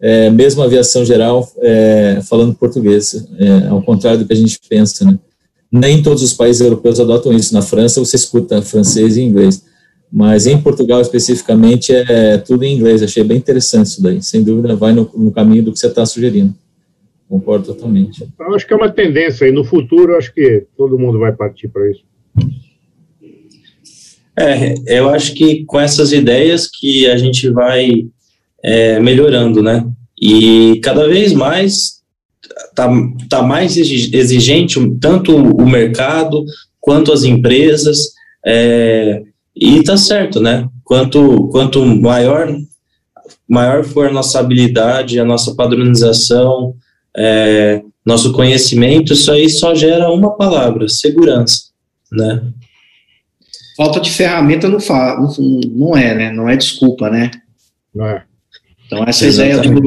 é, 0.00 0.30
mesmo 0.30 0.62
a 0.62 0.64
aviação 0.64 1.04
geral, 1.04 1.50
é, 1.58 2.20
falando 2.28 2.54
português, 2.54 3.26
é, 3.38 3.68
ao 3.68 3.82
contrário 3.82 4.20
do 4.20 4.26
que 4.26 4.32
a 4.32 4.36
gente 4.36 4.58
pensa. 4.68 5.04
Né? 5.04 5.18
Nem 5.70 6.02
todos 6.02 6.22
os 6.22 6.32
países 6.32 6.62
europeus 6.62 6.98
adotam 6.98 7.32
isso. 7.32 7.52
Na 7.52 7.62
França 7.62 8.00
você 8.00 8.16
escuta 8.16 8.62
francês 8.62 9.16
e 9.16 9.22
inglês, 9.22 9.62
mas 10.12 10.46
em 10.46 10.60
Portugal 10.60 11.00
especificamente 11.00 11.92
é 11.92 12.38
tudo 12.38 12.64
em 12.64 12.76
inglês. 12.76 13.02
Achei 13.02 13.22
bem 13.22 13.38
interessante 13.38 13.86
isso 13.86 14.02
daí. 14.02 14.20
Sem 14.20 14.42
dúvida, 14.42 14.74
vai 14.74 14.92
no, 14.92 15.08
no 15.14 15.30
caminho 15.30 15.64
do 15.64 15.72
que 15.72 15.78
você 15.78 15.86
está 15.86 16.04
sugerindo. 16.04 16.54
Concordo 17.28 17.66
totalmente. 17.66 18.26
Eu 18.40 18.54
acho 18.54 18.66
que 18.66 18.72
é 18.72 18.76
uma 18.76 18.90
tendência 18.90 19.46
e 19.46 19.52
no 19.52 19.64
futuro 19.64 20.16
acho 20.16 20.34
que 20.34 20.66
todo 20.76 20.98
mundo 20.98 21.18
vai 21.18 21.32
partir 21.32 21.68
para 21.68 21.88
isso. 21.88 22.02
É, 24.36 24.74
eu 24.86 25.08
acho 25.08 25.34
que 25.34 25.64
com 25.64 25.78
essas 25.78 26.12
ideias 26.12 26.66
que 26.66 27.06
a 27.06 27.16
gente 27.16 27.48
vai 27.50 28.06
é, 28.62 28.98
melhorando, 28.98 29.62
né? 29.62 29.86
E 30.20 30.80
cada 30.82 31.06
vez 31.06 31.32
mais 31.32 32.00
tá, 32.74 32.90
tá 33.28 33.42
mais 33.42 33.76
exigente 33.76 34.78
tanto 35.00 35.36
o 35.36 35.68
mercado 35.68 36.44
quanto 36.80 37.12
as 37.12 37.22
empresas 37.22 38.12
é, 38.44 39.22
e 39.54 39.82
tá 39.82 39.96
certo, 39.96 40.40
né? 40.40 40.68
Quanto 40.84 41.48
quanto 41.48 41.84
maior 41.84 42.48
maior 43.48 43.84
for 43.84 44.08
a 44.08 44.12
nossa 44.12 44.38
habilidade, 44.38 45.18
a 45.18 45.24
nossa 45.24 45.54
padronização, 45.54 46.74
é, 47.16 47.82
nosso 48.04 48.32
conhecimento, 48.32 49.12
isso 49.12 49.30
aí 49.30 49.48
só 49.48 49.74
gera 49.74 50.10
uma 50.10 50.36
palavra, 50.36 50.88
segurança, 50.88 51.64
né? 52.12 52.42
Falta 53.76 54.00
de 54.00 54.10
ferramenta 54.10 54.68
não, 54.68 54.78
fa 54.78 55.18
não 55.74 55.96
é, 55.96 56.14
né? 56.14 56.32
Não 56.32 56.48
é 56.48 56.56
desculpa, 56.56 57.10
né? 57.10 57.30
Não 57.94 58.06
é. 58.06 58.24
Então 58.86 59.04
essa 59.06 59.26
ideia 59.26 59.58
do 59.58 59.80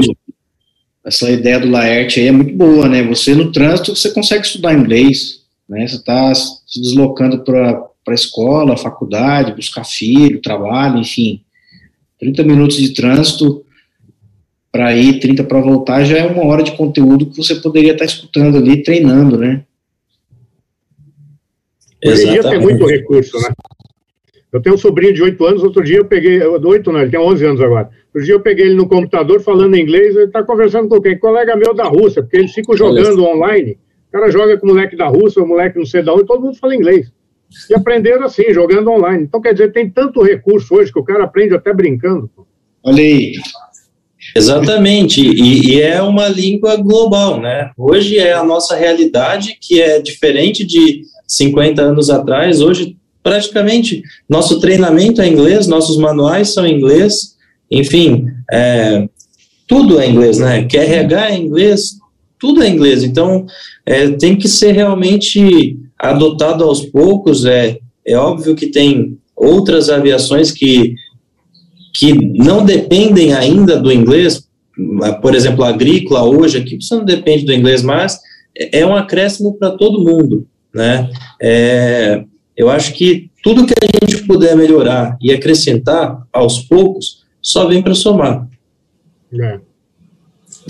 essa 1.06 1.30
ideia 1.30 1.60
do 1.60 1.70
Laerte 1.70 2.20
aí 2.20 2.28
é 2.28 2.32
muito 2.32 2.56
boa, 2.56 2.88
né? 2.88 3.04
Você 3.04 3.36
no 3.36 3.52
trânsito 3.52 3.96
você 3.96 4.12
consegue 4.12 4.46
estudar 4.46 4.74
inglês, 4.74 5.42
né? 5.68 5.86
Você 5.86 5.98
está 5.98 6.34
se 6.34 6.82
deslocando 6.82 7.44
para 7.44 7.86
a 8.12 8.14
escola, 8.14 8.78
faculdade, 8.78 9.56
buscar 9.56 9.86
filho, 9.86 10.42
trabalho, 10.42 11.00
enfim. 11.00 11.42
30 12.20 12.44
minutos 12.44 12.78
de 12.78 12.94
trânsito 12.94 13.64
para 14.72 14.96
ir, 14.96 15.20
30 15.20 15.44
para 15.44 15.62
voltar, 15.62 16.04
já 16.04 16.18
é 16.18 16.26
uma 16.26 16.46
hora 16.46 16.64
de 16.64 16.76
conteúdo 16.76 17.28
que 17.28 17.38
você 17.38 17.56
poderia 17.56 17.92
estar 17.92 18.06
tá 18.06 18.12
escutando 18.12 18.58
ali, 18.58 18.82
treinando, 18.82 19.38
né? 19.38 19.64
Hoje 22.04 22.28
em 22.28 22.32
dia 22.32 22.42
tem 22.42 22.60
muito 22.60 22.86
recurso, 22.86 23.40
né? 23.40 23.50
Eu 24.52 24.62
tenho 24.62 24.76
um 24.76 24.80
sobrinho 24.80 25.14
de 25.14 25.24
8 25.24 25.46
anos, 25.46 25.64
outro 25.64 25.84
dia 25.84 25.98
eu 25.98 26.06
peguei, 26.06 26.42
8 26.44 26.92
não, 26.92 27.02
ele 27.02 27.10
tem 27.10 27.20
11 27.20 27.46
anos 27.46 27.62
agora. 27.62 27.90
Outro 28.08 28.24
dia 28.24 28.36
eu 28.36 28.40
peguei 28.40 28.66
ele 28.66 28.76
no 28.76 28.88
computador 28.88 29.42
falando 29.42 29.76
inglês, 29.76 30.16
ele 30.16 30.26
está 30.26 30.44
conversando 30.44 30.88
com 30.88 31.02
quem? 31.02 31.18
Colega 31.18 31.56
meu 31.56 31.74
da 31.74 31.86
Rússia, 31.86 32.22
porque 32.22 32.38
eles 32.38 32.54
ficam 32.54 32.76
jogando 32.78 33.24
online. 33.26 33.80
O 34.10 34.12
cara 34.12 34.30
joga 34.30 34.58
com 34.58 34.68
o 34.68 34.70
moleque 34.70 34.96
da 34.96 35.08
Rússia, 35.08 35.42
o 35.42 35.48
moleque 35.48 35.80
não 35.80 35.86
sei 35.86 36.04
da 36.04 36.14
onde, 36.14 36.26
todo 36.26 36.42
mundo 36.42 36.58
fala 36.58 36.76
inglês. 36.76 37.12
E 37.70 37.76
aprenderam 37.76 38.26
assim, 38.26 38.54
jogando 38.54 38.90
online. 38.90 39.24
Então, 39.24 39.42
quer 39.42 39.54
dizer, 39.54 39.72
tem 39.72 39.90
tanto 39.90 40.22
recurso 40.22 40.76
hoje 40.76 40.92
que 40.92 41.00
o 41.00 41.04
cara 41.04 41.24
aprende 41.24 41.56
até 41.56 41.74
brincando. 41.74 42.30
Olha 42.84 43.02
aí, 43.02 43.34
Exatamente, 44.36 45.22
e, 45.22 45.76
e, 45.76 45.82
é 45.82 46.02
uma 46.02 46.28
língua 46.28 46.76
global, 46.78 47.40
né? 47.40 47.72
Hoje 47.78 48.18
é 48.18 48.34
a 48.34 48.44
nossa 48.44 48.76
realidade 48.76 49.58
que 49.62 49.82
é 49.82 50.02
diferente 50.02 50.66
de 50.66 51.04
50 51.28 51.82
anos 51.82 52.10
atrás. 52.10 52.62
Hoje, 52.62 52.98
praticamente, 53.22 54.02
nosso 54.28 54.60
treinamento 54.60 55.22
é 55.22 55.28
inglês, 55.28 55.68
nossos 55.68 55.98
manuais 55.98 56.54
são 56.54 56.66
em 56.66 56.76
inglês, 56.78 57.36
enfim, 57.70 58.28
é, 58.52 59.08
tudo 59.68 60.00
é 60.00 60.08
inglês, 60.08 60.40
né? 60.40 60.64
QRH 60.64 61.30
é 61.30 61.38
inglês, 61.38 61.98
tudo 62.40 62.64
é 62.64 62.70
inglês. 62.70 63.04
Então, 63.04 63.46
é, 63.86 64.10
tem 64.10 64.36
que 64.36 64.48
ser 64.48 64.72
realmente 64.72 65.78
adotado 66.10 66.64
aos 66.64 66.82
poucos. 66.82 67.46
É, 67.46 67.80
é 68.06 68.18
óbvio 68.18 68.56
que 68.56 68.68
tem 68.68 69.18
outras 69.36 69.90
aviações 69.90 70.52
que 70.52 70.96
que 71.96 72.14
não 72.14 72.66
dependem 72.66 73.34
ainda 73.34 73.80
do 73.80 73.92
inglês, 73.92 74.48
por 75.22 75.36
exemplo, 75.36 75.64
a 75.64 75.70
agrícola 75.70 76.24
hoje 76.24 76.58
aqui, 76.58 76.82
você 76.82 76.96
não 76.96 77.06
depende 77.06 77.46
do 77.46 77.54
inglês, 77.54 77.84
mas 77.84 78.20
é 78.56 78.84
um 78.84 78.96
acréscimo 78.96 79.54
para 79.54 79.72
todo 79.72 80.04
mundo, 80.04 80.48
né? 80.74 81.08
É, 81.40 82.24
eu 82.58 82.68
acho 82.70 82.94
que 82.94 83.30
tudo 83.44 83.66
que 83.66 83.74
a 83.74 84.06
gente 84.06 84.24
puder 84.26 84.56
melhorar 84.56 85.18
e 85.22 85.32
acrescentar 85.32 86.26
aos 86.34 86.60
poucos, 86.60 87.24
só 87.40 87.68
vem 87.68 87.84
para 87.84 87.94
somar. 87.94 88.48
É. 89.40 89.60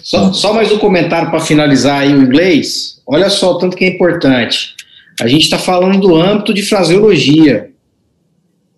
Só, 0.01 0.33
só 0.33 0.53
mais 0.53 0.71
um 0.71 0.77
comentário 0.79 1.29
para 1.29 1.39
finalizar 1.39 2.01
aí 2.01 2.13
o 2.13 2.21
inglês. 2.21 3.01
Olha 3.05 3.29
só 3.29 3.51
o 3.51 3.57
tanto 3.59 3.77
que 3.77 3.85
é 3.85 3.89
importante. 3.89 4.75
A 5.21 5.27
gente 5.27 5.43
está 5.43 5.57
falando 5.57 6.01
do 6.01 6.15
âmbito 6.15 6.53
de 6.53 6.63
fraseologia. 6.63 7.71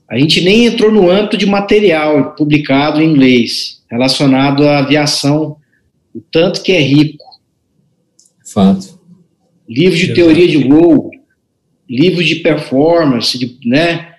A 0.07 0.17
gente 0.17 0.41
nem 0.41 0.65
entrou 0.65 0.91
no 0.91 1.09
âmbito 1.09 1.37
de 1.37 1.45
material 1.45 2.35
publicado 2.35 3.01
em 3.01 3.09
inglês, 3.09 3.83
relacionado 3.89 4.67
à 4.67 4.79
aviação, 4.79 5.57
o 6.13 6.21
tanto 6.21 6.61
que 6.61 6.71
é 6.71 6.79
rico. 6.79 7.25
Fato. 8.45 8.99
Livros 9.67 9.99
de 9.99 10.13
teoria 10.13 10.47
de 10.47 10.67
voo, 10.67 11.09
livros 11.89 12.25
de 12.25 12.35
performance, 12.35 13.37
de, 13.37 13.57
né? 13.67 14.13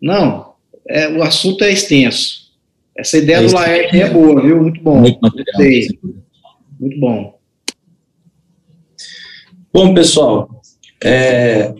Não, 0.00 0.52
é, 0.88 1.08
o 1.08 1.22
assunto 1.22 1.64
é 1.64 1.72
extenso. 1.72 2.52
Essa 2.96 3.18
ideia 3.18 3.38
é 3.38 3.46
do 3.46 3.54
Laerte 3.54 4.00
é 4.00 4.10
boa, 4.10 4.42
viu? 4.42 4.62
Muito 4.62 4.82
bom. 4.82 5.00
Muito 5.00 5.18
material. 5.20 5.98
Muito 6.78 7.00
bom. 7.00 7.38
Bom, 9.72 9.94
pessoal, 9.94 10.61
é, 11.04 11.74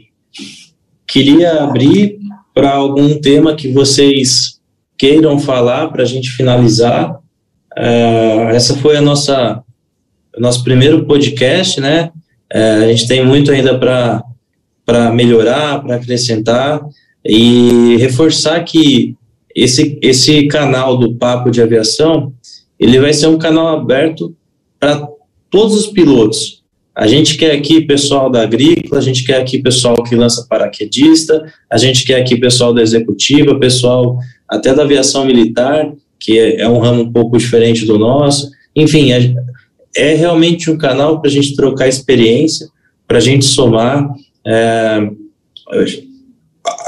queria 1.07 1.63
abrir 1.63 2.19
para 2.55 2.73
algum 2.73 3.19
tema 3.21 3.55
que 3.55 3.69
vocês 3.73 4.61
queiram 4.97 5.39
falar 5.39 5.89
para 5.89 6.03
a 6.03 6.07
gente 6.07 6.31
finalizar. 6.31 7.19
É, 7.77 8.55
essa 8.55 8.77
foi 8.77 8.97
a 8.97 9.01
nossa 9.01 9.63
nosso 10.39 10.65
primeiro 10.65 11.05
podcast, 11.05 11.81
né? 11.81 12.11
É, 12.51 12.85
a 12.85 12.89
gente 12.89 13.07
tem 13.07 13.25
muito 13.25 13.51
ainda 13.51 13.79
para 13.79 14.23
para 14.85 15.13
melhorar, 15.13 15.81
para 15.83 15.97
acrescentar 15.97 16.81
e 17.25 17.97
reforçar 17.99 18.63
que 18.65 19.17
esse 19.55 19.99
esse 20.03 20.47
canal 20.49 20.99
do 20.99 21.15
Papo 21.15 21.51
de 21.51 21.63
Aviação 21.63 22.33
ele 22.79 22.99
vai 22.99 23.13
ser 23.13 23.29
um 23.29 23.39
canal 23.39 23.69
aberto 23.69 24.35
para 24.81 25.07
todos 25.49 25.77
os 25.77 25.87
pilotos, 25.87 26.62
a 26.95 27.07
gente 27.07 27.37
quer 27.37 27.53
aqui 27.53 27.81
pessoal 27.81 28.31
da 28.31 28.43
agrícola, 28.43 29.01
a 29.01 29.05
gente 29.05 29.25
quer 29.25 29.41
aqui 29.41 29.59
pessoal 29.59 30.03
que 30.03 30.15
lança 30.15 30.47
paraquedista, 30.49 31.43
a 31.71 31.79
gente 31.79 32.05
quer 32.05 32.21
aqui 32.21 32.37
pessoal 32.37 32.75
da 32.75 32.83
executiva, 32.83 33.59
pessoal 33.59 34.19
até 34.47 34.75
da 34.75 34.83
aviação 34.83 35.25
militar, 35.25 35.91
que 36.21 36.39
é, 36.39 36.61
é 36.61 36.69
um 36.69 36.79
ramo 36.79 37.03
um 37.03 37.13
pouco 37.13 37.39
diferente 37.39 37.87
do 37.87 37.99
nosso. 37.99 38.51
Enfim, 38.77 39.11
é, 39.97 40.15
realmente 40.15 40.71
um 40.71 40.77
canal 40.77 41.21
para 41.21 41.31
a 41.31 41.33
gente 41.33 41.57
trocar 41.57 41.89
experiência, 41.89 42.69
para 43.09 43.17
a 43.17 43.21
gente 43.21 43.47
somar. 43.47 44.09
É, 44.47 45.09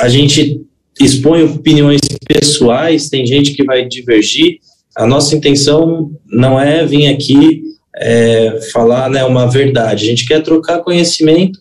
a 0.00 0.08
gente 0.08 0.60
expõe 1.00 1.42
opiniões 1.42 2.00
pessoais, 2.28 3.08
tem 3.08 3.26
gente 3.26 3.54
que 3.54 3.64
vai 3.64 3.88
divergir. 3.88 4.58
A 4.94 5.06
nossa 5.06 5.34
intenção 5.34 6.12
não 6.26 6.60
é 6.60 6.86
vir 6.86 7.08
aqui 7.08 7.63
é, 7.96 8.60
falar 8.72 9.08
né, 9.10 9.24
uma 9.24 9.50
verdade. 9.50 10.04
A 10.04 10.08
gente 10.08 10.26
quer 10.26 10.42
trocar 10.42 10.80
conhecimento 10.80 11.60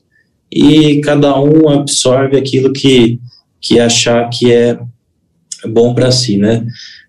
e 0.52 1.02
cada 1.02 1.40
um 1.40 1.70
absorve 1.70 2.38
aquilo 2.38 2.72
que, 2.72 3.20
que 3.60 3.80
achar 3.80 4.30
que 4.30 4.52
é 4.52 4.80
bom 5.66 5.94
para 5.94 6.12
si, 6.12 6.38
né? 6.38 6.66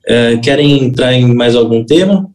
É, 0.06 0.36
querem 0.38 0.84
entrar 0.84 1.12
em 1.12 1.34
mais 1.34 1.54
algum 1.54 1.84
tema? 1.84 2.30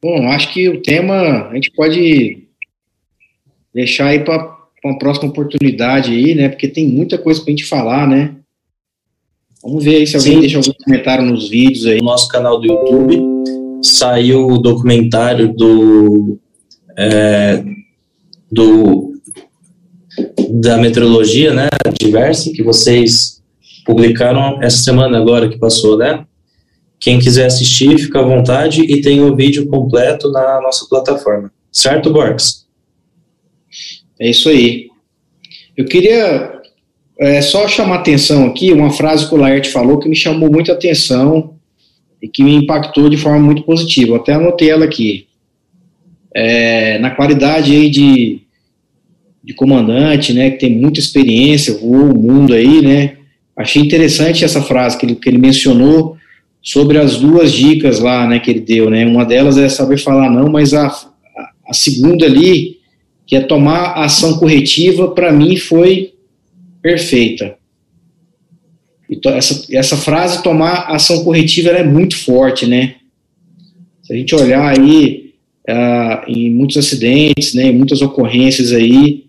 Bom, 0.00 0.28
acho 0.28 0.52
que 0.52 0.68
o 0.68 0.80
tema 0.80 1.48
a 1.48 1.54
gente 1.54 1.72
pode 1.72 2.44
deixar 3.74 4.08
aí 4.08 4.20
para 4.20 4.56
uma 4.84 4.98
próxima 4.98 5.28
oportunidade 5.28 6.12
aí, 6.12 6.34
né? 6.34 6.48
Porque 6.48 6.68
tem 6.68 6.86
muita 6.86 7.18
coisa 7.18 7.40
para 7.40 7.52
a 7.52 7.56
gente 7.56 7.64
falar, 7.64 8.06
né? 8.06 8.36
Vamos 9.62 9.84
ver 9.84 9.96
aí 9.96 10.06
se 10.06 10.16
alguém 10.16 10.34
Sim. 10.34 10.40
deixa 10.40 10.58
algum 10.58 10.72
comentário 10.84 11.24
nos 11.24 11.48
vídeos 11.48 11.86
aí. 11.86 11.98
No 11.98 12.04
nosso 12.04 12.28
canal 12.28 12.60
do 12.60 12.66
YouTube 12.66 13.20
saiu 13.82 14.46
o 14.46 14.58
documentário 14.58 15.52
do, 15.54 16.38
é, 16.96 17.62
do 18.50 19.08
da 20.50 20.78
meteorologia, 20.78 21.52
né, 21.52 21.68
diversa, 21.98 22.50
que 22.52 22.62
vocês 22.62 23.42
publicaram 23.84 24.62
essa 24.62 24.78
semana 24.78 25.18
agora 25.18 25.48
que 25.48 25.58
passou, 25.58 25.96
né? 25.96 26.24
Quem 27.00 27.18
quiser 27.18 27.46
assistir, 27.46 27.98
fica 27.98 28.18
à 28.18 28.22
vontade 28.22 28.82
e 28.82 29.00
tem 29.00 29.22
o 29.22 29.36
vídeo 29.36 29.68
completo 29.68 30.30
na 30.32 30.60
nossa 30.60 30.86
plataforma. 30.88 31.52
Certo, 31.70 32.12
Borges? 32.12 32.66
É 34.18 34.28
isso 34.30 34.48
aí. 34.48 34.88
Eu 35.76 35.84
queria 35.84 36.57
é 37.18 37.42
só 37.42 37.66
chamar 37.66 37.96
atenção 37.96 38.46
aqui, 38.46 38.72
uma 38.72 38.90
frase 38.90 39.28
que 39.28 39.34
o 39.34 39.38
Laerte 39.38 39.70
falou 39.70 39.98
que 39.98 40.08
me 40.08 40.14
chamou 40.14 40.50
muita 40.50 40.72
atenção 40.72 41.54
e 42.22 42.28
que 42.28 42.44
me 42.44 42.54
impactou 42.54 43.08
de 43.08 43.16
forma 43.16 43.40
muito 43.40 43.62
positiva. 43.62 44.16
até 44.16 44.34
anotei 44.34 44.70
ela 44.70 44.84
aqui. 44.84 45.26
É, 46.34 46.98
na 47.00 47.10
qualidade 47.10 47.74
aí 47.74 47.90
de, 47.90 48.40
de 49.42 49.52
comandante, 49.52 50.32
né, 50.32 50.50
que 50.50 50.58
tem 50.58 50.70
muita 50.70 51.00
experiência, 51.00 51.78
voou 51.78 52.12
o 52.12 52.18
mundo 52.18 52.54
aí, 52.54 52.80
né, 52.82 53.16
achei 53.56 53.82
interessante 53.82 54.44
essa 54.44 54.62
frase 54.62 54.96
que 54.96 55.06
ele, 55.06 55.16
que 55.16 55.28
ele 55.28 55.38
mencionou 55.38 56.16
sobre 56.62 56.98
as 56.98 57.16
duas 57.16 57.52
dicas 57.52 57.98
lá, 57.98 58.28
né, 58.28 58.38
que 58.38 58.50
ele 58.50 58.60
deu, 58.60 58.90
né, 58.90 59.04
uma 59.04 59.24
delas 59.24 59.58
é 59.58 59.68
saber 59.68 59.98
falar 59.98 60.30
não, 60.30 60.48
mas 60.48 60.72
a, 60.74 60.86
a 61.66 61.72
segunda 61.72 62.26
ali, 62.26 62.76
que 63.26 63.34
é 63.34 63.40
tomar 63.40 63.94
ação 63.94 64.38
corretiva, 64.38 65.08
para 65.08 65.32
mim 65.32 65.56
foi 65.56 66.12
perfeita. 66.82 67.56
Então, 69.10 69.32
essa, 69.32 69.66
essa 69.74 69.96
frase, 69.96 70.42
tomar 70.42 70.90
ação 70.90 71.24
corretiva, 71.24 71.70
é 71.70 71.82
muito 71.82 72.16
forte, 72.16 72.66
né? 72.66 72.96
Se 74.02 74.12
a 74.12 74.16
gente 74.16 74.34
olhar 74.34 74.66
aí 74.66 75.32
uh, 75.68 76.30
em 76.30 76.50
muitos 76.50 76.76
acidentes, 76.76 77.54
né, 77.54 77.64
em 77.64 77.76
muitas 77.76 78.02
ocorrências 78.02 78.72
aí, 78.72 79.24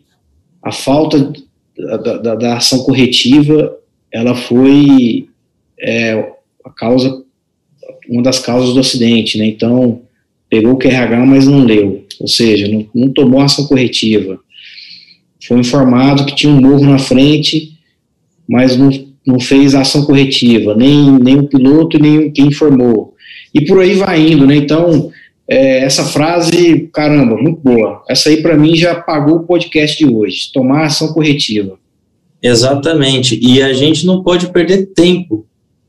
a 0.62 0.72
falta 0.72 1.32
da, 1.78 2.18
da, 2.18 2.36
da 2.36 2.58
ação 2.58 2.84
corretiva, 2.84 3.78
ela 4.12 4.36
foi 4.36 5.30
é, 5.80 6.14
a 6.66 6.70
causa, 6.70 7.24
uma 8.10 8.22
das 8.22 8.40
causas 8.40 8.74
do 8.74 8.80
acidente, 8.82 9.38
né? 9.38 9.46
Então, 9.46 10.02
pegou 10.50 10.74
o 10.74 10.78
QRH, 10.78 11.26
mas 11.26 11.48
não 11.48 11.64
leu, 11.64 12.06
ou 12.20 12.28
seja, 12.28 12.68
não, 12.68 12.86
não 12.94 13.14
tomou 13.14 13.40
ação 13.40 13.66
corretiva 13.66 14.40
foi 15.48 15.60
informado 15.60 16.26
que 16.26 16.36
tinha 16.36 16.52
um 16.52 16.62
morro 16.62 16.86
na 16.86 17.00
frente, 17.00 17.78
mas 18.48 18.76
não, 18.78 18.90
não 19.26 19.40
fez 19.40 19.76
ação 19.76 20.06
corretiva, 20.06 20.76
nem, 20.76 21.12
nem 21.12 21.40
o 21.40 21.48
piloto, 21.48 22.00
nem 22.00 22.32
quem 22.32 22.48
informou. 22.48 23.14
E 23.54 23.66
por 23.66 23.80
aí 23.80 23.96
vai 23.96 24.32
indo, 24.32 24.46
né? 24.46 24.56
Então, 24.56 25.12
é, 25.50 25.84
essa 25.84 26.04
frase, 26.04 26.90
caramba, 26.94 27.36
muito 27.36 27.60
boa. 27.62 28.04
Essa 28.08 28.30
aí, 28.30 28.42
para 28.42 28.56
mim, 28.56 28.76
já 28.76 28.96
pagou 28.96 29.38
o 29.38 29.44
podcast 29.44 29.98
de 29.98 30.14
hoje. 30.14 30.52
Tomar 30.54 30.86
ação 30.86 31.14
corretiva. 31.14 31.80
Exatamente. 32.42 33.40
E 33.42 33.62
a 33.62 33.74
gente 33.74 34.06
não 34.06 34.24
pode 34.24 34.52
perder 34.52 34.92
tempo 34.94 35.46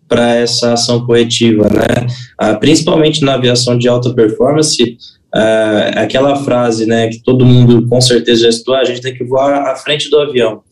para 0.08 0.34
essa 0.34 0.72
ação 0.72 1.06
corretiva, 1.06 1.68
né? 1.68 2.06
Ah, 2.36 2.54
principalmente 2.54 3.22
na 3.22 3.34
aviação 3.34 3.78
de 3.78 3.86
alta 3.86 4.12
performance, 4.12 4.96
uh, 5.34 5.98
aquela 5.98 6.36
frase, 6.36 6.86
né, 6.86 7.08
que 7.08 7.22
todo 7.22 7.44
mundo 7.44 7.86
com 7.88 8.00
certeza 8.00 8.42
já 8.42 8.48
estudou, 8.48 8.76
a 8.76 8.84
gente 8.84 9.00
tem 9.00 9.14
que 9.14 9.24
voar 9.24 9.68
à 9.68 9.76
frente 9.76 10.10
do 10.10 10.18
avião. 10.18 10.62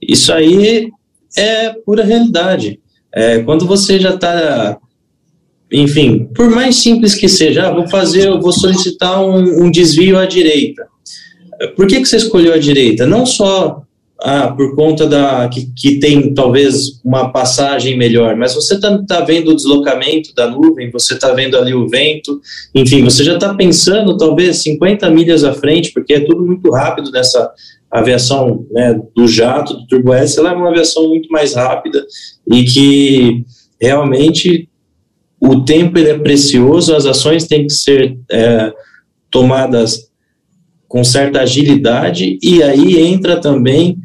Isso 0.00 0.32
aí 0.32 0.90
é 1.36 1.70
pura 1.84 2.04
realidade. 2.04 2.80
É, 3.12 3.40
quando 3.40 3.66
você 3.66 3.98
já 3.98 4.14
está, 4.14 4.78
enfim, 5.70 6.28
por 6.34 6.48
mais 6.50 6.76
simples 6.76 7.14
que 7.14 7.28
seja, 7.28 7.68
ah, 7.68 7.72
vou 7.72 7.88
fazer, 7.88 8.28
eu 8.28 8.40
vou 8.40 8.52
solicitar 8.52 9.22
um, 9.22 9.64
um 9.64 9.70
desvio 9.70 10.18
à 10.18 10.26
direita. 10.26 10.86
Por 11.76 11.86
que, 11.86 12.00
que 12.00 12.06
você 12.06 12.16
escolheu 12.16 12.54
a 12.54 12.58
direita? 12.58 13.06
Não 13.06 13.26
só 13.26 13.82
ah, 14.22 14.48
por 14.48 14.74
conta 14.74 15.06
da 15.06 15.48
que, 15.48 15.72
que 15.74 15.98
tem 15.98 16.34
talvez 16.34 17.00
uma 17.04 17.32
passagem 17.32 17.96
melhor, 17.96 18.36
mas 18.36 18.54
você 18.54 18.74
está 18.74 19.02
tá 19.06 19.20
vendo 19.20 19.50
o 19.50 19.56
deslocamento 19.56 20.34
da 20.34 20.48
nuvem, 20.48 20.90
você 20.90 21.14
está 21.14 21.32
vendo 21.32 21.56
ali 21.56 21.72
o 21.72 21.88
vento, 21.88 22.40
enfim, 22.74 23.02
você 23.02 23.24
já 23.24 23.34
está 23.34 23.54
pensando 23.54 24.16
talvez 24.16 24.62
50 24.62 25.08
milhas 25.10 25.42
à 25.42 25.54
frente, 25.54 25.92
porque 25.92 26.14
é 26.14 26.20
tudo 26.20 26.44
muito 26.44 26.70
rápido 26.70 27.10
nessa 27.10 27.50
aviação 27.90 28.66
né, 28.70 29.00
do 29.14 29.26
jato, 29.26 29.74
do 29.74 29.86
Turbo 29.86 30.12
S, 30.12 30.38
ela 30.38 30.52
é 30.52 30.54
uma 30.54 30.68
aviação 30.68 31.08
muito 31.08 31.28
mais 31.30 31.54
rápida 31.54 32.04
e 32.52 32.64
que 32.64 33.44
realmente 33.80 34.68
o 35.40 35.64
tempo 35.64 35.98
ele 35.98 36.10
é 36.10 36.18
precioso, 36.18 36.94
as 36.94 37.06
ações 37.06 37.46
têm 37.46 37.66
que 37.66 37.72
ser 37.72 38.18
é, 38.30 38.72
tomadas 39.30 40.10
com 40.86 41.04
certa 41.04 41.42
agilidade, 41.42 42.36
e 42.42 42.62
aí 42.64 43.00
entra 43.00 43.40
também 43.40 43.96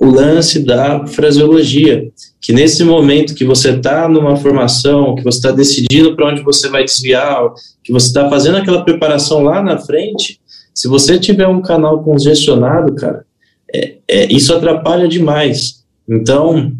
o 0.00 0.06
lance 0.06 0.64
da 0.64 1.06
fraseologia, 1.06 2.10
que 2.40 2.54
nesse 2.54 2.82
momento 2.82 3.34
que 3.34 3.44
você 3.44 3.72
está 3.72 4.08
numa 4.08 4.34
formação, 4.34 5.14
que 5.14 5.22
você 5.22 5.36
está 5.36 5.50
decidindo 5.50 6.16
para 6.16 6.28
onde 6.28 6.42
você 6.42 6.70
vai 6.70 6.82
desviar, 6.82 7.52
que 7.84 7.92
você 7.92 8.06
está 8.06 8.26
fazendo 8.30 8.56
aquela 8.56 8.82
preparação 8.82 9.42
lá 9.42 9.62
na 9.62 9.76
frente, 9.76 10.40
se 10.74 10.88
você 10.88 11.18
tiver 11.18 11.46
um 11.46 11.60
canal 11.60 12.02
congestionado, 12.02 12.94
cara, 12.94 13.26
é, 13.72 13.96
é, 14.08 14.32
isso 14.32 14.54
atrapalha 14.54 15.06
demais. 15.06 15.84
Então, 16.08 16.72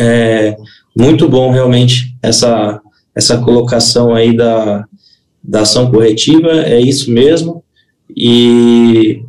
é 0.00 0.56
muito 0.96 1.28
bom 1.28 1.52
realmente 1.52 2.12
essa, 2.20 2.80
essa 3.14 3.38
colocação 3.38 4.12
aí 4.12 4.36
da, 4.36 4.84
da 5.42 5.60
ação 5.60 5.92
corretiva, 5.92 6.50
é 6.50 6.80
isso 6.80 7.08
mesmo. 7.08 7.62
E 8.16 9.22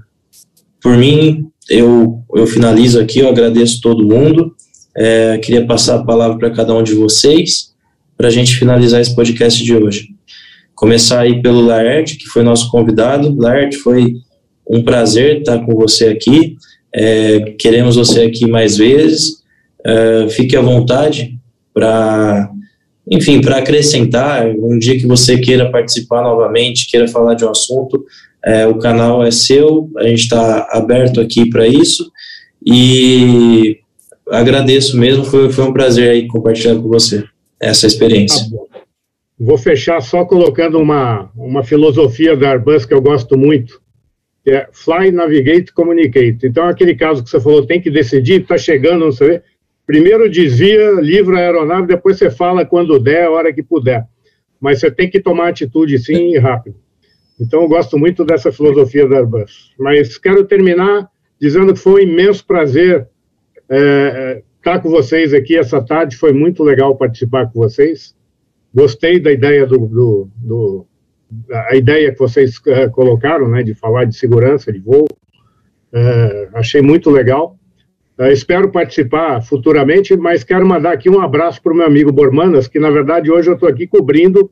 por 0.82 0.98
mim, 0.98 1.49
eu, 1.70 2.24
eu 2.36 2.48
finalizo 2.48 3.00
aqui, 3.00 3.20
eu 3.20 3.30
agradeço 3.30 3.82
todo 3.82 4.08
mundo. 4.08 4.56
É, 4.96 5.38
queria 5.38 5.66
passar 5.66 5.96
a 5.96 6.04
palavra 6.04 6.38
para 6.38 6.52
cada 6.52 6.74
um 6.74 6.84
de 6.84 6.94
vocês, 6.94 7.74
para 8.18 8.28
a 8.28 8.32
gente 8.32 8.56
finalizar 8.56 9.00
esse 9.00 9.16
podcast 9.16 9.64
de 9.64 9.76
hoje. 9.76 10.10
Começar 10.76 11.22
aí 11.22 11.42
pelo 11.42 11.62
Laerte, 11.62 12.18
que 12.18 12.26
foi 12.26 12.44
nosso 12.44 12.70
convidado. 12.72 13.36
Laerte, 13.38 13.78
foi 13.78 14.16
um 14.70 14.84
prazer 14.84 15.40
estar 15.40 15.60
com 15.60 15.76
você 15.76 16.08
aqui. 16.08 16.58
É, 16.94 17.56
queremos 17.60 17.96
você 17.96 18.24
aqui 18.24 18.48
mais 18.48 18.78
vezes. 18.78 19.44
É, 19.86 20.28
fique 20.30 20.56
à 20.56 20.62
vontade 20.62 21.38
para 21.74 22.50
enfim, 23.12 23.42
para 23.42 23.58
acrescentar, 23.58 24.48
um 24.48 24.78
dia 24.78 24.98
que 25.00 25.08
você 25.08 25.40
queira 25.40 25.72
participar 25.72 26.22
novamente, 26.22 26.88
queira 26.88 27.08
falar 27.08 27.34
de 27.34 27.44
um 27.44 27.50
assunto, 27.50 28.06
é, 28.44 28.66
o 28.68 28.78
canal 28.78 29.24
é 29.24 29.32
seu, 29.32 29.90
a 29.98 30.04
gente 30.04 30.22
está 30.22 30.68
aberto 30.72 31.20
aqui 31.20 31.50
para 31.50 31.68
isso 31.68 32.12
e 32.66 33.80
agradeço 34.30 34.98
mesmo, 34.98 35.24
foi, 35.24 35.52
foi 35.52 35.66
um 35.66 35.74
prazer 35.74 36.10
aí 36.10 36.28
compartilhar 36.28 36.76
com 36.76 36.88
você 36.88 37.24
essa 37.60 37.88
experiência. 37.88 38.50
Tá 38.50 38.70
Vou 39.40 39.58
fechar 39.58 40.02
só 40.02 40.26
colocando 40.26 40.78
uma, 40.78 41.32
uma 41.36 41.64
filosofia 41.64 42.36
da 42.36 42.52
Airbus 42.52 42.86
que 42.86 42.94
eu 42.94 43.02
gosto 43.02 43.38
muito, 43.38 43.82
é 44.46 44.68
Fly, 44.72 45.12
Navigate, 45.12 45.74
Communicate. 45.74 46.40
Então, 46.44 46.66
aquele 46.66 46.96
caso 46.96 47.24
que 47.24 47.30
você 47.30 47.40
falou, 47.40 47.66
tem 47.66 47.82
que 47.82 47.92
decidir, 47.92 48.42
está 48.42 48.58
chegando, 48.58 49.06
não 49.06 49.12
sei, 49.12 49.42
primeiro 49.86 50.30
desvia, 50.30 50.92
livra 51.02 51.38
a 51.38 51.42
aeronave, 51.42 51.88
depois 51.88 52.18
você 52.18 52.30
fala 52.30 52.66
quando 52.66 53.00
der, 53.00 53.26
a 53.26 53.32
hora 53.32 53.54
que 53.54 53.64
puder. 53.64 54.06
Mas 54.60 54.80
você 54.80 54.92
tem 54.92 55.10
que 55.10 55.20
tomar 55.20 55.50
atitude 55.50 55.98
sim 56.00 56.34
e 56.34 56.38
rápido. 56.38 56.76
Então, 57.40 57.62
eu 57.62 57.68
gosto 57.70 57.98
muito 57.98 58.26
dessa 58.26 58.52
filosofia 58.52 59.08
da 59.08 59.18
Airbus. 59.18 59.74
Mas 59.80 60.18
quero 60.18 60.44
terminar 60.46 61.10
dizendo 61.40 61.74
que 61.74 61.80
foi 61.80 62.06
um 62.06 62.10
imenso 62.10 62.46
prazer 62.46 63.08
é, 63.70 64.44
estar 64.58 64.80
com 64.82 64.90
vocês 64.90 65.34
aqui 65.34 65.58
essa 65.58 65.82
tarde. 65.82 66.18
Foi 66.18 66.34
muito 66.34 66.64
legal 66.64 66.96
participar 66.96 67.48
com 67.48 67.60
vocês. 67.60 68.16
Gostei 68.74 69.20
da 69.20 69.32
ideia 69.32 69.66
do, 69.66 69.78
do, 69.88 70.30
do 70.36 70.88
a 71.52 71.76
ideia 71.76 72.12
que 72.12 72.20
vocês 72.20 72.58
uh, 72.58 72.90
colocaram, 72.92 73.48
né, 73.48 73.64
de 73.64 73.74
falar 73.74 74.06
de 74.06 74.16
segurança 74.16 74.72
de 74.72 74.80
voo. 74.80 75.08
Uh, 75.94 76.50
achei 76.54 76.82
muito 76.82 77.10
legal. 77.10 77.56
Espero 78.32 78.70
participar 78.70 79.42
futuramente, 79.42 80.18
mas 80.18 80.44
quero 80.44 80.68
mandar 80.68 80.92
aqui 80.92 81.10
um 81.10 81.22
abraço 81.22 81.62
para 81.62 81.72
o 81.72 81.76
meu 81.76 81.86
amigo 81.86 82.12
Bormanas, 82.12 82.68
que 82.68 82.78
na 82.78 82.92
verdade 82.92 83.32
hoje 83.32 83.50
eu 83.50 83.54
estou 83.54 83.70
aqui 83.70 83.88
cobrindo 83.88 84.52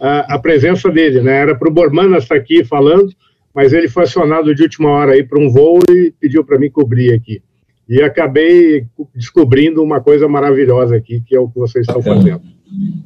a 0.00 0.38
presença 0.38 0.90
dele, 0.90 1.20
né? 1.20 1.40
Era 1.40 1.54
para 1.54 1.68
o 1.68 1.72
Bormanas 1.72 2.24
estar 2.24 2.36
aqui 2.36 2.64
falando, 2.64 3.10
mas 3.54 3.72
ele 3.72 3.88
foi 3.88 4.04
acionado 4.04 4.54
de 4.54 4.62
última 4.62 4.90
hora 4.90 5.12
aí 5.12 5.22
para 5.22 5.40
um 5.40 5.50
voo 5.50 5.80
e 5.90 6.12
pediu 6.20 6.44
para 6.44 6.58
mim 6.58 6.70
cobrir 6.70 7.14
aqui. 7.14 7.42
E 7.88 8.02
acabei 8.02 8.84
descobrindo 9.14 9.82
uma 9.82 10.00
coisa 10.00 10.28
maravilhosa 10.28 10.96
aqui, 10.96 11.22
que 11.26 11.34
é 11.34 11.40
o 11.40 11.48
que 11.48 11.58
vocês 11.58 11.86
estão 11.86 12.02
fazendo. 12.02 12.42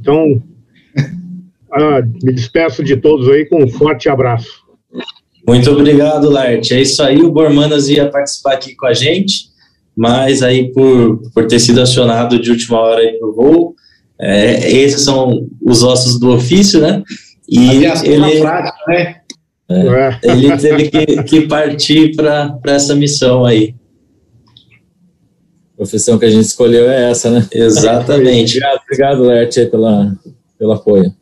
Então, 0.01 0.43
ah, 1.73 2.03
me 2.23 2.33
despeço 2.33 2.83
de 2.83 2.97
todos 2.97 3.29
aí 3.29 3.45
com 3.45 3.63
um 3.63 3.69
forte 3.69 4.09
abraço. 4.09 4.65
Muito 5.47 5.71
obrigado, 5.71 6.31
Larte. 6.31 6.75
É 6.75 6.81
isso 6.81 7.03
aí, 7.03 7.23
o 7.23 7.31
Bormanas 7.31 7.89
ia 7.89 8.09
participar 8.09 8.55
aqui 8.55 8.75
com 8.75 8.87
a 8.87 8.93
gente, 8.93 9.51
mas 9.97 10.43
aí 10.43 10.73
por, 10.73 11.21
por 11.33 11.47
ter 11.47 11.61
sido 11.61 11.81
acionado 11.81 12.41
de 12.41 12.51
última 12.51 12.79
hora 12.79 13.01
aí 13.01 13.19
pro 13.19 13.35
voo, 13.35 13.75
é, 14.21 14.71
esses 14.71 15.03
são 15.03 15.49
os 15.61 15.83
ossos 15.83 16.19
do 16.19 16.33
ofício, 16.33 16.81
né? 16.81 17.03
E 17.49 17.85
ele, 18.05 18.41
prática, 18.41 18.79
né? 18.89 19.17
É, 19.69 19.87
é. 19.87 20.19
ele 20.25 20.57
teve 20.57 20.89
que, 20.91 21.23
que 21.25 21.41
partir 21.43 22.15
para 22.15 22.59
essa 22.67 22.95
missão 22.95 23.45
aí 23.45 23.75
profissão 25.81 26.19
que 26.19 26.27
a 26.27 26.31
gente 26.31 26.45
escolheu 26.45 26.91
é 26.91 27.11
essa, 27.11 27.31
né? 27.31 27.49
Exatamente. 27.51 28.59
obrigado, 28.59 28.81
obrigado 28.85 29.23
Lert, 29.23 29.71
pela, 29.71 30.15
pelo 30.59 30.73
apoio. 30.73 31.15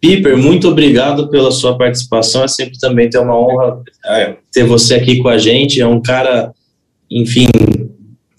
Piper, 0.00 0.38
muito 0.38 0.68
obrigado 0.68 1.28
pela 1.28 1.50
sua 1.50 1.76
participação. 1.76 2.44
É 2.44 2.48
sempre 2.48 2.78
também 2.78 3.10
ter 3.10 3.18
uma 3.18 3.36
honra 3.36 3.82
é, 4.06 4.36
ter 4.52 4.62
você 4.62 4.94
aqui 4.94 5.20
com 5.20 5.28
a 5.28 5.36
gente. 5.36 5.80
É 5.80 5.86
um 5.86 6.00
cara, 6.00 6.52
enfim, 7.10 7.48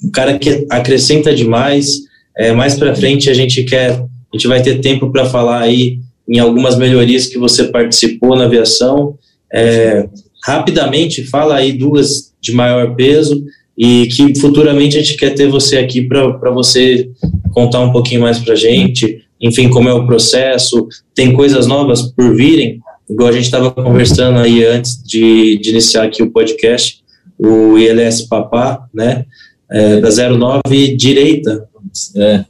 um 0.02 0.10
cara 0.10 0.40
que 0.40 0.66
acrescenta 0.70 1.36
demais. 1.36 2.08
É, 2.40 2.54
mais 2.54 2.76
para 2.76 2.96
frente 2.96 3.30
a 3.30 3.34
gente 3.34 3.64
quer, 3.64 3.92
a 3.92 4.08
gente 4.34 4.48
vai 4.48 4.62
ter 4.62 4.80
tempo 4.80 5.12
para 5.12 5.26
falar 5.26 5.60
aí 5.60 6.00
em 6.26 6.40
algumas 6.40 6.78
melhorias 6.78 7.26
que 7.26 7.38
você 7.38 7.66
participou 7.66 8.36
na 8.36 8.46
aviação. 8.46 9.18
É, 9.52 10.08
rapidamente, 10.46 11.26
fala 11.26 11.56
aí 11.56 11.74
duas 11.74 12.34
de 12.40 12.54
maior 12.54 12.96
peso 12.96 13.44
e 13.78 14.08
que 14.08 14.40
futuramente 14.40 14.98
a 14.98 15.02
gente 15.02 15.18
quer 15.18 15.34
ter 15.34 15.48
você 15.48 15.78
aqui 15.78 16.02
para 16.02 16.52
você 16.52 17.10
contar 17.52 17.82
um 17.82 17.92
pouquinho 17.92 18.22
mais 18.22 18.40
para 18.40 18.56
gente, 18.56 19.22
enfim, 19.42 19.70
como 19.70 19.90
é 19.90 19.94
o 19.94 20.06
processo, 20.06 20.88
tem 21.16 21.34
coisas 21.34 21.66
novas 21.66 22.02
por 22.02 22.36
virem, 22.36 22.80
igual 23.10 23.30
a 23.30 23.32
gente 23.32 23.46
estava 23.46 23.72
conversando 23.72 24.40
aí 24.40 24.66
antes 24.66 25.02
de, 25.04 25.58
de, 25.58 25.70
iniciar 25.70 26.04
aqui 26.04 26.22
o 26.22 26.32
podcast, 26.32 27.00
o 27.38 27.78
ILS 27.78 28.24
Papá, 28.24 28.86
né, 28.94 29.26
é, 29.72 30.00
da 30.02 30.10
09 30.10 30.96
direita. 30.96 31.69
É. 32.16 32.46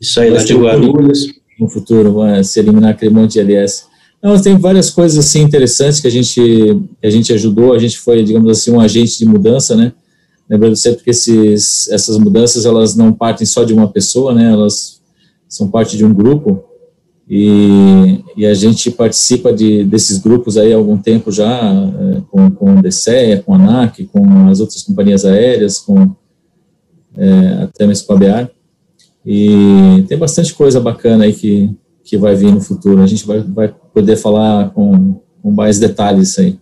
Isso 0.00 0.20
aí, 0.20 0.30
lá 0.30 0.42
de 0.42 0.54
Guarulhos. 0.54 1.26
No 1.58 1.68
futuro, 1.68 2.14
vai 2.14 2.42
se 2.42 2.58
eliminar 2.58 2.92
aquele 2.92 3.12
monte 3.12 3.32
de 3.32 3.52
ILS. 3.52 3.84
Não, 4.22 4.40
tem 4.40 4.56
várias 4.56 4.90
coisas 4.90 5.18
assim 5.18 5.42
interessantes 5.42 6.00
que 6.00 6.06
a 6.06 6.10
gente 6.10 6.40
que 6.40 7.06
a 7.06 7.10
gente 7.10 7.32
ajudou, 7.32 7.74
a 7.74 7.78
gente 7.78 7.98
foi, 7.98 8.22
digamos 8.22 8.50
assim, 8.50 8.70
um 8.70 8.80
agente 8.80 9.18
de 9.18 9.26
mudança, 9.26 9.76
né? 9.76 9.92
Lembrando 10.48 10.76
sempre 10.76 11.04
que 11.04 11.10
esses, 11.10 11.88
essas 11.90 12.18
mudanças 12.18 12.64
elas 12.64 12.96
não 12.96 13.12
partem 13.12 13.46
só 13.46 13.62
de 13.62 13.72
uma 13.72 13.88
pessoa, 13.88 14.34
né? 14.34 14.50
Elas 14.50 15.00
são 15.48 15.68
parte 15.68 15.96
de 15.96 16.04
um 16.04 16.12
grupo 16.12 16.64
e, 17.28 18.24
e 18.36 18.44
a 18.44 18.52
gente 18.52 18.90
participa 18.90 19.52
de, 19.52 19.84
desses 19.84 20.18
grupos 20.18 20.56
aí 20.56 20.72
há 20.72 20.76
algum 20.76 20.98
tempo 20.98 21.30
já, 21.30 21.72
é, 21.72 22.22
com, 22.30 22.50
com 22.50 22.74
o 22.74 22.82
DCEA, 22.82 23.42
com 23.42 23.54
a 23.54 23.56
ANAC, 23.56 24.04
com 24.06 24.48
as 24.48 24.60
outras 24.60 24.82
companhias 24.82 25.24
aéreas, 25.24 25.78
com 25.78 26.14
é, 27.16 27.62
até 27.62 27.86
mesmo 27.86 28.06
com 28.06 28.14
a 28.14 28.16
BR. 28.16 28.50
E 29.24 30.04
tem 30.08 30.16
bastante 30.16 30.54
coisa 30.54 30.80
bacana 30.80 31.24
aí 31.24 31.32
que, 31.32 31.70
que 32.04 32.16
vai 32.16 32.34
vir 32.34 32.52
no 32.52 32.60
futuro. 32.60 33.02
A 33.02 33.06
gente 33.06 33.26
vai, 33.26 33.40
vai 33.40 33.74
poder 33.92 34.16
falar 34.16 34.70
com, 34.70 35.20
com 35.42 35.50
mais 35.50 35.78
detalhes 35.78 36.38
aí. 36.38 36.58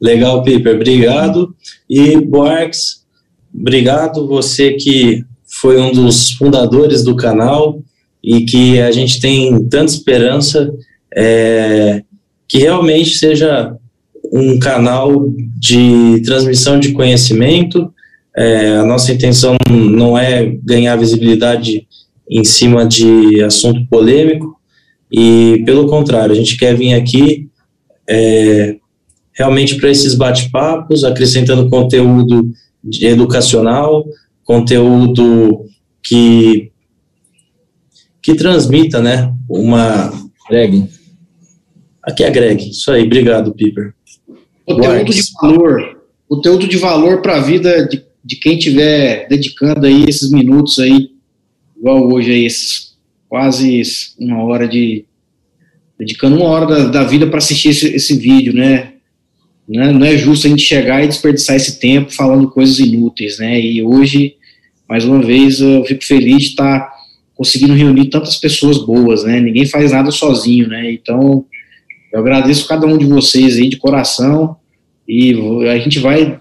Legal, 0.00 0.42
Piper, 0.42 0.76
obrigado. 0.76 1.54
E 1.88 2.20
Boarks, 2.20 3.04
obrigado, 3.52 4.26
você 4.26 4.72
que 4.72 5.24
foi 5.60 5.80
um 5.80 5.92
dos 5.92 6.32
fundadores 6.32 7.02
do 7.04 7.16
canal 7.16 7.80
e 8.22 8.44
que 8.44 8.80
a 8.80 8.90
gente 8.90 9.20
tem 9.20 9.64
tanta 9.68 9.92
esperança 9.92 10.72
é, 11.14 12.02
que 12.48 12.58
realmente 12.58 13.10
seja 13.10 13.76
um 14.32 14.58
canal 14.58 15.28
de 15.58 16.22
transmissão 16.24 16.80
de 16.80 16.92
conhecimento. 16.92 17.92
É, 18.36 18.76
a 18.76 18.84
nossa 18.84 19.12
intenção 19.12 19.56
não 19.70 20.18
é 20.18 20.44
ganhar 20.62 20.96
visibilidade 20.96 21.86
em 22.28 22.42
cima 22.42 22.86
de 22.86 23.42
assunto 23.42 23.86
polêmico, 23.86 24.58
e 25.12 25.62
pelo 25.64 25.86
contrário, 25.86 26.32
a 26.32 26.36
gente 26.36 26.56
quer 26.56 26.74
vir 26.74 26.94
aqui 26.94 27.48
é, 28.08 28.76
realmente 29.32 29.76
para 29.76 29.90
esses 29.90 30.14
bate-papos, 30.14 31.04
acrescentando 31.04 31.68
conteúdo 31.68 32.50
educacional, 33.00 34.04
conteúdo 34.44 35.64
que 36.02 36.70
que 38.20 38.34
transmita, 38.34 39.02
né, 39.02 39.30
uma 39.46 40.10
Greg. 40.48 40.88
Aqui 42.02 42.24
é 42.24 42.28
a 42.28 42.30
Greg. 42.30 42.70
Isso 42.70 42.90
aí, 42.90 43.04
obrigado, 43.04 43.52
Piper. 43.52 43.92
Conteúdo 44.66 45.12
de 45.12 45.22
valor, 45.40 46.00
conteúdo 46.26 46.66
de 46.66 46.76
valor 46.78 47.20
para 47.20 47.36
a 47.36 47.40
vida 47.40 47.86
de, 47.86 48.02
de 48.24 48.36
quem 48.36 48.56
estiver 48.56 49.28
dedicando 49.28 49.86
aí 49.86 50.04
esses 50.08 50.30
minutos 50.30 50.78
aí, 50.78 51.10
igual 51.76 52.10
hoje 52.10 52.32
aí, 52.32 52.46
esses 52.46 52.94
quase 53.28 53.82
uma 54.18 54.42
hora 54.44 54.66
de 54.66 55.04
dedicando 55.98 56.36
uma 56.36 56.46
hora 56.46 56.66
da, 56.66 56.86
da 56.86 57.04
vida 57.04 57.26
para 57.26 57.38
assistir 57.38 57.70
esse, 57.70 57.88
esse 57.94 58.16
vídeo, 58.16 58.54
né? 58.54 58.94
Né? 59.68 59.92
Não 59.92 60.04
é 60.04 60.16
justo 60.16 60.46
a 60.46 60.50
gente 60.50 60.62
chegar 60.62 61.02
e 61.02 61.08
desperdiçar 61.08 61.56
esse 61.56 61.78
tempo 61.78 62.12
falando 62.12 62.50
coisas 62.50 62.78
inúteis, 62.78 63.38
né? 63.38 63.60
E 63.60 63.82
hoje, 63.82 64.36
mais 64.88 65.04
uma 65.04 65.20
vez, 65.20 65.60
eu 65.60 65.84
fico 65.84 66.04
feliz 66.04 66.42
de 66.42 66.48
estar 66.50 66.92
conseguindo 67.34 67.74
reunir 67.74 68.10
tantas 68.10 68.36
pessoas 68.36 68.78
boas, 68.78 69.24
né? 69.24 69.40
Ninguém 69.40 69.66
faz 69.66 69.92
nada 69.92 70.10
sozinho, 70.10 70.68
né? 70.68 70.92
Então, 70.92 71.44
eu 72.12 72.20
agradeço 72.20 72.68
cada 72.68 72.86
um 72.86 72.98
de 72.98 73.06
vocês 73.06 73.56
aí 73.56 73.68
de 73.68 73.76
coração 73.76 74.56
e 75.08 75.34
a 75.68 75.78
gente 75.78 75.98
vai, 75.98 76.38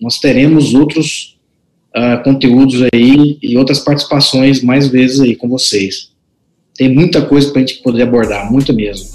nós 0.00 0.18
teremos 0.18 0.74
outros 0.74 1.38
uh, 1.96 2.22
conteúdos 2.22 2.82
aí 2.92 3.38
e 3.42 3.56
outras 3.56 3.78
participações 3.78 4.62
mais 4.62 4.88
vezes 4.88 5.20
aí 5.20 5.34
com 5.36 5.48
vocês. 5.48 6.10
Tem 6.76 6.92
muita 6.92 7.22
coisa 7.22 7.50
para 7.50 7.62
a 7.62 7.66
gente 7.66 7.82
poder 7.82 8.02
abordar, 8.02 8.50
muito 8.50 8.72
mesmo. 8.72 9.08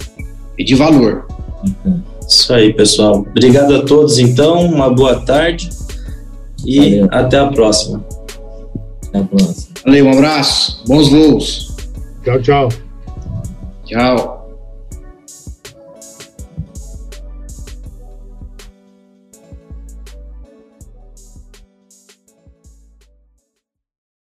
E 0.57 0.63
de 0.63 0.75
valor. 0.75 1.27
Isso 2.27 2.53
aí, 2.53 2.73
pessoal. 2.73 3.25
Obrigado 3.29 3.75
a 3.75 3.83
todos, 3.83 4.17
então. 4.17 4.65
Uma 4.65 4.89
boa 4.89 5.25
tarde 5.25 5.69
e 6.65 6.99
Valeu. 6.99 7.07
até 7.11 7.37
a 7.37 7.47
próxima. 7.47 8.05
Até 9.07 9.19
a 9.19 9.23
próxima. 9.23 9.67
Valeu, 9.85 10.05
um 10.05 10.11
abraço. 10.11 10.83
Bons 10.87 11.09
voos. 11.09 11.75
Tchau, 12.23 12.41
tchau. 12.41 12.69
Tchau. 13.85 14.38